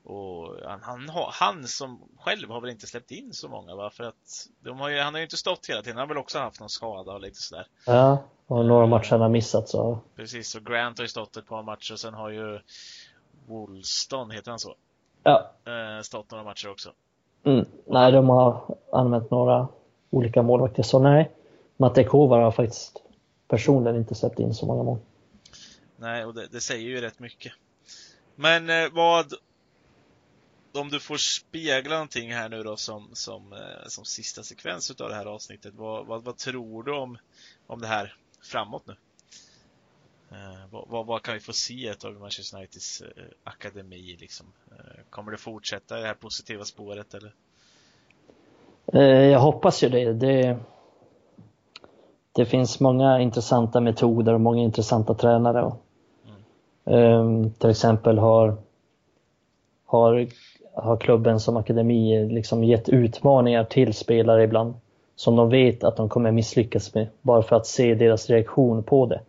Och 0.04 0.56
han, 0.66 0.80
han, 0.84 1.10
han 1.32 1.68
som 1.68 2.02
själv 2.20 2.50
har 2.50 2.62
väl 2.62 2.70
inte 2.70 2.88
släppt 2.88 3.12
in 3.12 3.34
så 3.34 3.50
många 3.50 3.76
va? 3.76 3.90
För 3.90 4.04
att 4.04 4.48
de 4.60 4.80
har 4.80 4.90
ju, 4.90 5.00
han 5.00 5.14
har 5.14 5.20
ju 5.20 5.26
inte 5.26 5.38
stått 5.38 5.70
hela 5.70 5.82
tiden. 5.82 5.98
Han 5.98 6.08
har 6.08 6.16
väl 6.16 6.22
också 6.22 6.40
haft 6.40 6.60
någon 6.60 6.70
skada 6.70 7.12
och 7.12 7.22
lite 7.22 7.42
sådär. 7.42 7.68
Ja, 7.86 8.24
och 8.48 8.66
några 8.66 8.86
matcher 8.86 9.12
han 9.12 9.22
har 9.22 9.30
missat 9.30 9.70
så. 9.70 10.00
Precis, 10.16 10.56
och 10.56 10.66
Grant 10.66 10.98
har 10.98 11.04
ju 11.04 11.10
stått 11.10 11.38
ett 11.38 11.48
par 11.48 11.64
matcher 11.64 11.94
och 11.94 12.00
sen 12.00 12.14
har 12.14 12.30
ju 12.30 12.60
Woolston, 13.46 14.32
heter 14.32 14.52
han 14.52 14.60
så? 14.60 14.76
Ja. 15.24 15.52
Eh, 15.66 16.02
stått 16.02 16.32
några 16.32 16.44
matcher 16.44 16.70
också. 16.70 16.92
Mm. 17.48 17.66
Nej, 17.86 18.12
de 18.12 18.30
har 18.30 18.76
använt 18.92 19.32
några 19.32 19.68
olika 20.10 20.42
målvakter, 20.42 20.84
så 20.84 21.00
nej. 21.00 21.32
Matte 21.78 22.04
Kovar 22.04 22.42
har 22.42 22.52
faktiskt 22.52 23.02
personligen 23.48 23.98
inte 23.98 24.16
släppt 24.16 24.40
in 24.40 24.54
så 24.54 24.66
många 24.66 24.84
mål. 24.84 24.98
Nej, 25.98 26.26
och 26.26 26.34
det, 26.34 26.48
det 26.52 26.62
säger 26.62 26.88
ju 26.88 27.02
rätt 27.02 27.20
mycket. 27.20 27.54
Men 28.36 28.70
eh, 28.70 28.90
vad 28.92 29.34
om 30.74 30.90
du 30.90 31.00
får 31.00 31.18
spegla 31.18 31.96
någonting 31.96 32.34
här 32.34 32.50
nu 32.50 32.64
då 32.64 32.78
som, 32.78 33.10
som, 33.14 33.54
eh, 33.54 33.88
som 33.88 34.06
sista 34.06 34.44
sekvens 34.44 34.92
utav 34.92 35.10
det 35.10 35.16
här 35.16 35.26
avsnittet. 35.26 35.74
Vad, 35.76 36.06
vad, 36.06 36.24
vad 36.24 36.38
tror 36.38 36.84
du 36.84 36.94
om, 36.94 37.18
om 37.68 37.82
det 37.82 37.88
här 37.88 38.16
framåt 38.42 38.88
nu? 38.88 38.96
Eh, 40.32 40.72
vad, 40.72 40.88
vad, 40.88 41.06
vad, 41.06 41.22
kan 41.22 41.34
vi 41.34 41.40
få 41.40 41.54
se 41.54 41.94
av 42.06 42.14
Manchester 42.14 42.58
Uniteds 42.58 43.02
eh, 43.02 43.24
akademi? 43.44 44.18
Liksom? 44.20 44.46
Eh, 44.72 45.02
kommer 45.10 45.32
det 45.32 45.38
fortsätta 45.38 45.98
i 45.98 46.02
det 46.02 46.08
här 46.08 46.14
positiva 46.14 46.64
spåret? 46.64 47.14
Eller? 47.14 47.34
Jag 49.32 49.40
hoppas 49.40 49.84
ju 49.84 49.90
det. 49.90 50.14
det. 50.14 50.58
Det 52.32 52.46
finns 52.46 52.80
många 52.80 53.20
intressanta 53.20 53.82
metoder 53.82 54.34
och 54.34 54.42
många 54.42 54.62
intressanta 54.62 55.14
tränare. 55.14 55.72
Mm. 56.86 57.52
Till 57.52 57.70
exempel 57.70 58.18
har, 58.18 58.58
har 59.86 60.28
har 60.84 60.98
klubben 60.98 61.40
som 61.40 61.58
akademi 61.58 62.30
liksom 62.30 62.64
gett 62.64 62.90
utmaningar 62.90 63.64
till 63.64 63.94
spelare 63.94 64.44
ibland 64.44 64.74
som 65.16 65.36
de 65.36 65.50
vet 65.50 65.84
att 65.84 65.98
de 65.98 66.10
kommer 66.10 66.32
misslyckas 66.32 66.94
med 66.94 67.08
bara 67.22 67.42
för 67.42 67.56
att 67.56 67.68
se 67.68 67.96
deras 67.96 68.30
reaktion 68.30 68.84
på 68.84 69.06
det. 69.06 69.22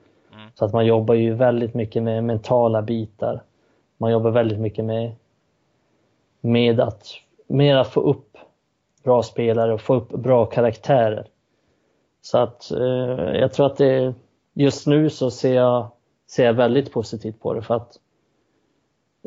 Så 0.59 0.65
att 0.65 0.73
man 0.73 0.87
jobbar 0.87 1.15
ju 1.15 1.35
väldigt 1.35 1.75
mycket 1.75 2.03
med 2.03 2.25
mentala 2.25 2.83
bitar. 2.83 3.43
Man 3.97 4.13
jobbar 4.13 4.31
väldigt 4.31 4.59
mycket 4.59 4.85
med, 4.85 5.13
med 6.41 6.81
att, 6.81 7.07
med 7.47 7.81
att 7.81 7.89
få 7.89 8.01
upp 8.01 8.37
bra 9.05 9.23
spelare 9.23 9.75
och 9.75 9.81
få 9.81 9.95
upp 9.95 10.09
bra 10.09 10.47
karaktärer. 10.47 11.27
Så 12.23 12.39
att 12.39 12.71
eh, 12.71 13.37
jag 13.41 13.53
tror 13.53 13.67
att 13.67 13.77
det 13.77 14.15
just 14.55 14.87
nu 14.87 15.11
så 15.11 15.31
ser 15.31 15.55
jag, 15.55 15.89
ser 16.31 16.45
jag 16.45 16.55
väldigt 16.55 16.93
positivt 16.93 17.41
på 17.41 17.55
det 17.55 17.63
för 17.63 17.75
att 17.75 17.99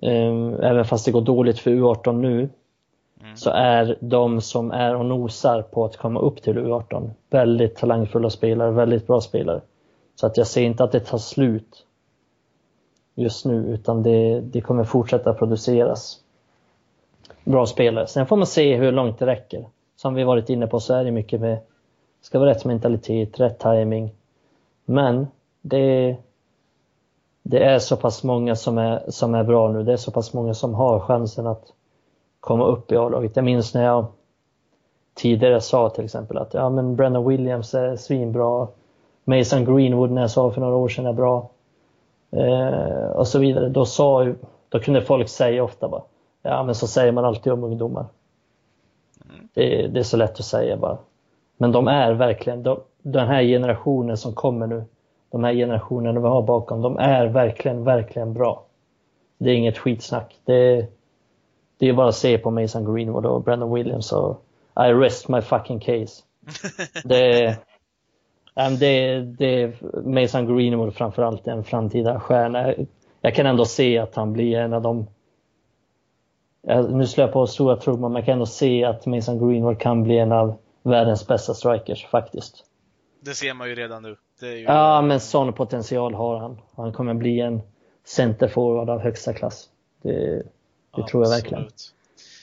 Ehm, 0.01 0.53
även 0.53 0.85
fast 0.85 1.05
det 1.05 1.11
går 1.11 1.21
dåligt 1.21 1.59
för 1.59 1.71
U18 1.71 2.13
nu 2.13 2.49
mm. 3.21 3.35
så 3.35 3.49
är 3.49 3.97
de 3.99 4.41
som 4.41 4.71
är 4.71 4.95
och 4.95 5.05
nosar 5.05 5.61
på 5.61 5.85
att 5.85 5.97
komma 5.97 6.19
upp 6.19 6.41
till 6.41 6.57
U18 6.57 7.09
väldigt 7.29 7.75
talangfulla 7.75 8.29
spelare, 8.29 8.71
väldigt 8.71 9.07
bra 9.07 9.21
spelare. 9.21 9.61
Så 10.21 10.27
att 10.27 10.37
jag 10.37 10.47
ser 10.47 10.61
inte 10.61 10.83
att 10.83 10.91
det 10.91 10.99
tar 10.99 11.17
slut 11.17 11.85
just 13.15 13.45
nu 13.45 13.53
utan 13.55 14.03
det, 14.03 14.41
det 14.41 14.61
kommer 14.61 14.83
fortsätta 14.83 15.33
produceras 15.33 16.19
bra 17.43 17.65
spelare. 17.65 18.07
Sen 18.07 18.27
får 18.27 18.37
man 18.37 18.47
se 18.47 18.75
hur 18.75 18.91
långt 18.91 19.19
det 19.19 19.25
räcker. 19.25 19.65
Som 19.95 20.13
vi 20.13 20.23
varit 20.23 20.49
inne 20.49 20.67
på 20.67 20.79
så 20.79 20.93
är 20.93 21.03
det 21.03 21.11
mycket 21.11 21.41
med 21.41 21.57
ska 22.21 22.39
vara 22.39 22.49
rätt 22.49 22.65
mentalitet, 22.65 23.39
rätt 23.39 23.59
timing. 23.59 24.11
Men 24.85 25.27
det, 25.61 26.17
det 27.43 27.63
är 27.63 27.79
så 27.79 27.97
pass 27.97 28.23
många 28.23 28.55
som 28.55 28.77
är, 28.77 29.03
som 29.07 29.35
är 29.35 29.43
bra 29.43 29.71
nu. 29.71 29.83
Det 29.83 29.93
är 29.93 29.97
så 29.97 30.11
pass 30.11 30.33
många 30.33 30.53
som 30.53 30.73
har 30.73 30.99
chansen 30.99 31.47
att 31.47 31.73
komma 32.39 32.65
upp 32.65 32.91
i 32.91 32.97
A-laget. 32.97 33.35
Jag 33.35 33.45
minns 33.45 33.73
när 33.73 33.83
jag 33.83 34.05
tidigare 35.13 35.61
sa 35.61 35.89
till 35.89 36.05
exempel 36.05 36.37
att 36.37 36.53
ja, 36.53 36.69
men 36.69 36.95
Brennan 36.95 37.27
Williams 37.27 37.73
är 37.73 37.95
svinbra. 37.95 38.67
Mason 39.23 39.65
Greenwood 39.65 40.11
när 40.11 40.21
jag 40.21 40.31
sa 40.31 40.51
för 40.51 40.61
några 40.61 40.75
år 40.75 40.89
sedan 40.89 41.05
är 41.05 41.13
bra. 41.13 41.49
Eh, 42.31 43.11
och 43.11 43.27
så 43.27 43.39
vidare. 43.39 43.69
Då, 43.69 43.85
sa, 43.85 44.33
då 44.69 44.79
kunde 44.79 45.01
folk 45.01 45.29
säga 45.29 45.63
ofta 45.63 45.87
bara 45.87 46.01
ja 46.41 46.63
men 46.63 46.75
så 46.75 46.87
säger 46.87 47.11
man 47.11 47.25
alltid 47.25 47.53
om 47.53 47.63
ungdomar. 47.63 48.05
Mm. 49.25 49.49
Det, 49.53 49.87
det 49.87 49.99
är 49.99 50.03
så 50.03 50.17
lätt 50.17 50.39
att 50.39 50.45
säga 50.45 50.77
bara. 50.77 50.97
Men 51.57 51.71
de 51.71 51.87
är 51.87 52.13
verkligen, 52.13 52.63
de, 52.63 52.79
den 53.01 53.27
här 53.27 53.43
generationen 53.43 54.17
som 54.17 54.33
kommer 54.33 54.67
nu, 54.67 54.83
de 55.31 55.43
här 55.43 55.53
generationerna 55.53 56.19
vi 56.19 56.27
har 56.27 56.41
bakom, 56.41 56.81
de 56.81 56.97
är 56.97 57.25
verkligen, 57.25 57.83
verkligen 57.83 58.33
bra. 58.33 58.63
Det 59.37 59.49
är 59.49 59.53
inget 59.53 59.77
skitsnack. 59.77 60.39
Det, 60.45 60.87
det 61.77 61.89
är 61.89 61.93
bara 61.93 62.07
att 62.07 62.15
se 62.15 62.37
på 62.37 62.51
Mason 62.51 62.93
Greenwood 62.93 63.25
och 63.25 63.43
Brandon 63.43 63.73
Williams 63.73 64.11
och 64.11 64.43
I 64.75 64.93
rest 64.93 65.27
my 65.27 65.41
fucking 65.41 65.79
case. 65.79 66.23
det, 67.03 67.57
det, 68.79 69.21
det, 69.21 69.81
Mason 70.05 70.55
Greenwood 70.55 70.95
framförallt 70.95 71.47
en 71.47 71.63
framtida 71.63 72.19
stjärna. 72.19 72.73
Jag 73.21 73.35
kan 73.35 73.45
ändå 73.45 73.65
se 73.65 73.97
att 73.97 74.15
han 74.15 74.33
blir 74.33 74.57
en 74.57 74.73
av 74.73 74.81
de 74.81 75.07
nu 76.89 77.07
slår 77.07 77.25
jag 77.25 77.33
på 77.33 77.47
stora 77.47 77.75
trumman, 77.75 78.11
men 78.11 78.19
jag 78.19 78.25
kan 78.25 78.33
ändå 78.33 78.45
se 78.45 78.83
att 78.83 79.05
Mason 79.05 79.47
Greenwood 79.47 79.79
kan 79.79 80.03
bli 80.03 80.17
en 80.17 80.31
av 80.31 80.57
världens 80.83 81.27
bästa 81.27 81.53
strikers 81.53 82.05
faktiskt. 82.05 82.65
Det 83.21 83.33
ser 83.33 83.53
man 83.53 83.69
ju 83.69 83.75
redan 83.75 84.03
nu. 84.03 84.15
Ju... 84.41 84.63
Ja, 84.63 85.01
men 85.01 85.19
sån 85.19 85.53
potential 85.53 86.13
har 86.13 86.37
han. 86.37 86.57
Han 86.75 86.93
kommer 86.93 87.13
bli 87.13 87.39
en 87.39 87.61
centerforward 88.05 88.89
av 88.89 88.99
högsta 88.99 89.33
klass. 89.33 89.69
Det, 90.01 90.43
det 90.95 91.07
tror 91.07 91.23
jag 91.23 91.29
verkligen. 91.29 91.67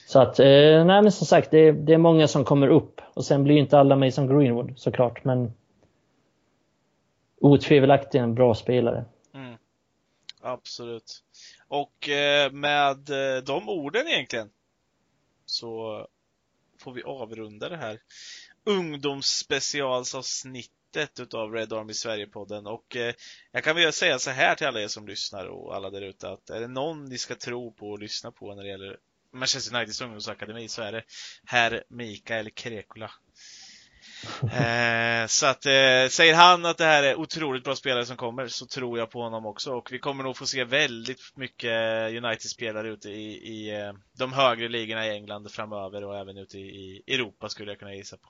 Så 0.07 0.19
att, 0.19 0.39
eh, 0.39 0.45
nej 0.85 1.01
men 1.01 1.11
som 1.11 1.27
sagt, 1.27 1.51
det, 1.51 1.71
det, 1.71 1.93
är 1.93 1.97
många 1.97 2.27
som 2.27 2.43
kommer 2.45 2.67
upp. 2.67 3.01
Och 3.13 3.25
sen 3.25 3.43
blir 3.43 3.57
inte 3.57 3.79
alla 3.79 3.95
Mason 3.95 4.27
Greenwood 4.27 4.73
såklart, 4.75 5.23
men 5.23 5.53
otvivelaktigt 7.41 8.15
en 8.15 8.35
bra 8.35 8.55
spelare. 8.55 9.05
Mm. 9.33 9.57
Absolut. 10.41 11.23
Och 11.67 12.09
eh, 12.09 12.51
med 12.51 13.09
eh, 13.09 13.37
de 13.43 13.69
orden 13.69 14.07
egentligen 14.07 14.49
så 15.45 16.07
får 16.79 16.93
vi 16.93 17.03
avrunda 17.03 17.69
det 17.69 17.77
här 17.77 17.99
ungdomsspecialsavsnittet 18.63 21.19
utav 21.19 21.53
Red 21.53 21.73
Army 21.73 21.93
Sverige-podden 21.93 22.67
och 22.67 22.95
eh, 22.95 23.13
jag 23.51 23.63
kan 23.63 23.75
väl 23.75 23.93
säga 23.93 24.19
så 24.19 24.29
här 24.29 24.55
till 24.55 24.67
alla 24.67 24.81
er 24.81 24.87
som 24.87 25.07
lyssnar 25.07 25.45
och 25.45 25.75
alla 25.75 25.89
där 25.89 26.01
ute 26.01 26.29
att 26.29 26.49
är 26.49 26.59
det 26.59 26.67
någon 26.67 27.05
ni 27.05 27.17
ska 27.17 27.35
tro 27.35 27.73
på 27.73 27.89
och 27.89 27.99
lyssna 27.99 28.31
på 28.31 28.55
när 28.55 28.63
det 28.63 28.69
gäller 28.69 28.97
Manchester 29.31 29.75
Uniteds 29.75 30.01
ungdomsakademi 30.01 30.67
så 30.67 30.81
är 30.81 30.91
det 30.91 31.03
herr 31.45 31.83
Mikael 31.89 32.51
Krekula. 32.51 33.11
Eh, 34.43 35.27
så 35.27 35.45
att 35.45 35.65
eh, 35.65 36.07
säger 36.09 36.35
han 36.35 36.65
att 36.65 36.77
det 36.77 36.85
här 36.85 37.03
är 37.03 37.15
otroligt 37.15 37.63
bra 37.63 37.75
spelare 37.75 38.05
som 38.05 38.17
kommer 38.17 38.47
så 38.47 38.65
tror 38.65 38.99
jag 38.99 39.11
på 39.11 39.21
honom 39.21 39.45
också 39.45 39.71
och 39.71 39.91
vi 39.91 39.99
kommer 39.99 40.23
nog 40.23 40.37
få 40.37 40.45
se 40.45 40.63
väldigt 40.63 41.19
mycket 41.35 41.71
United-spelare 42.23 42.89
ute 42.89 43.09
i, 43.09 43.31
i 43.31 43.81
eh, 43.81 43.93
de 44.17 44.33
högre 44.33 44.67
ligorna 44.67 45.07
i 45.07 45.09
England 45.09 45.51
framöver 45.51 46.05
och 46.05 46.17
även 46.17 46.37
ute 46.37 46.57
i, 46.57 47.03
Europa 47.07 47.49
skulle 47.49 47.71
jag 47.71 47.79
kunna 47.79 47.93
gissa 47.93 48.17
på. 48.17 48.29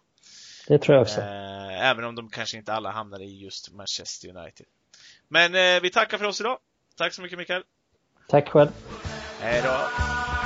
Det 0.68 0.80
tror 0.80 0.96
jag 0.96 1.02
också. 1.02 1.22
Eh, 1.22 1.90
även 1.90 2.06
om 2.06 2.16
de 2.16 2.30
kanske 2.30 2.58
inte 2.58 2.74
alla 2.74 2.92
hamnar 2.92 3.22
i 3.22 3.44
just 3.44 3.74
Manchester 3.74 4.38
United. 4.38 4.66
Men 5.28 5.56
eh, 5.56 5.82
vi 5.82 5.90
tackar 5.90 6.18
för 6.18 6.26
oss 6.26 6.42
idag. 6.42 6.58
Tack 6.98 7.14
så 7.14 7.22
mycket 7.22 7.38
Mikael. 7.38 7.64
Tack 8.28 8.50
själv. 8.50 8.70
Hej 9.40 9.62
då. 9.64 10.39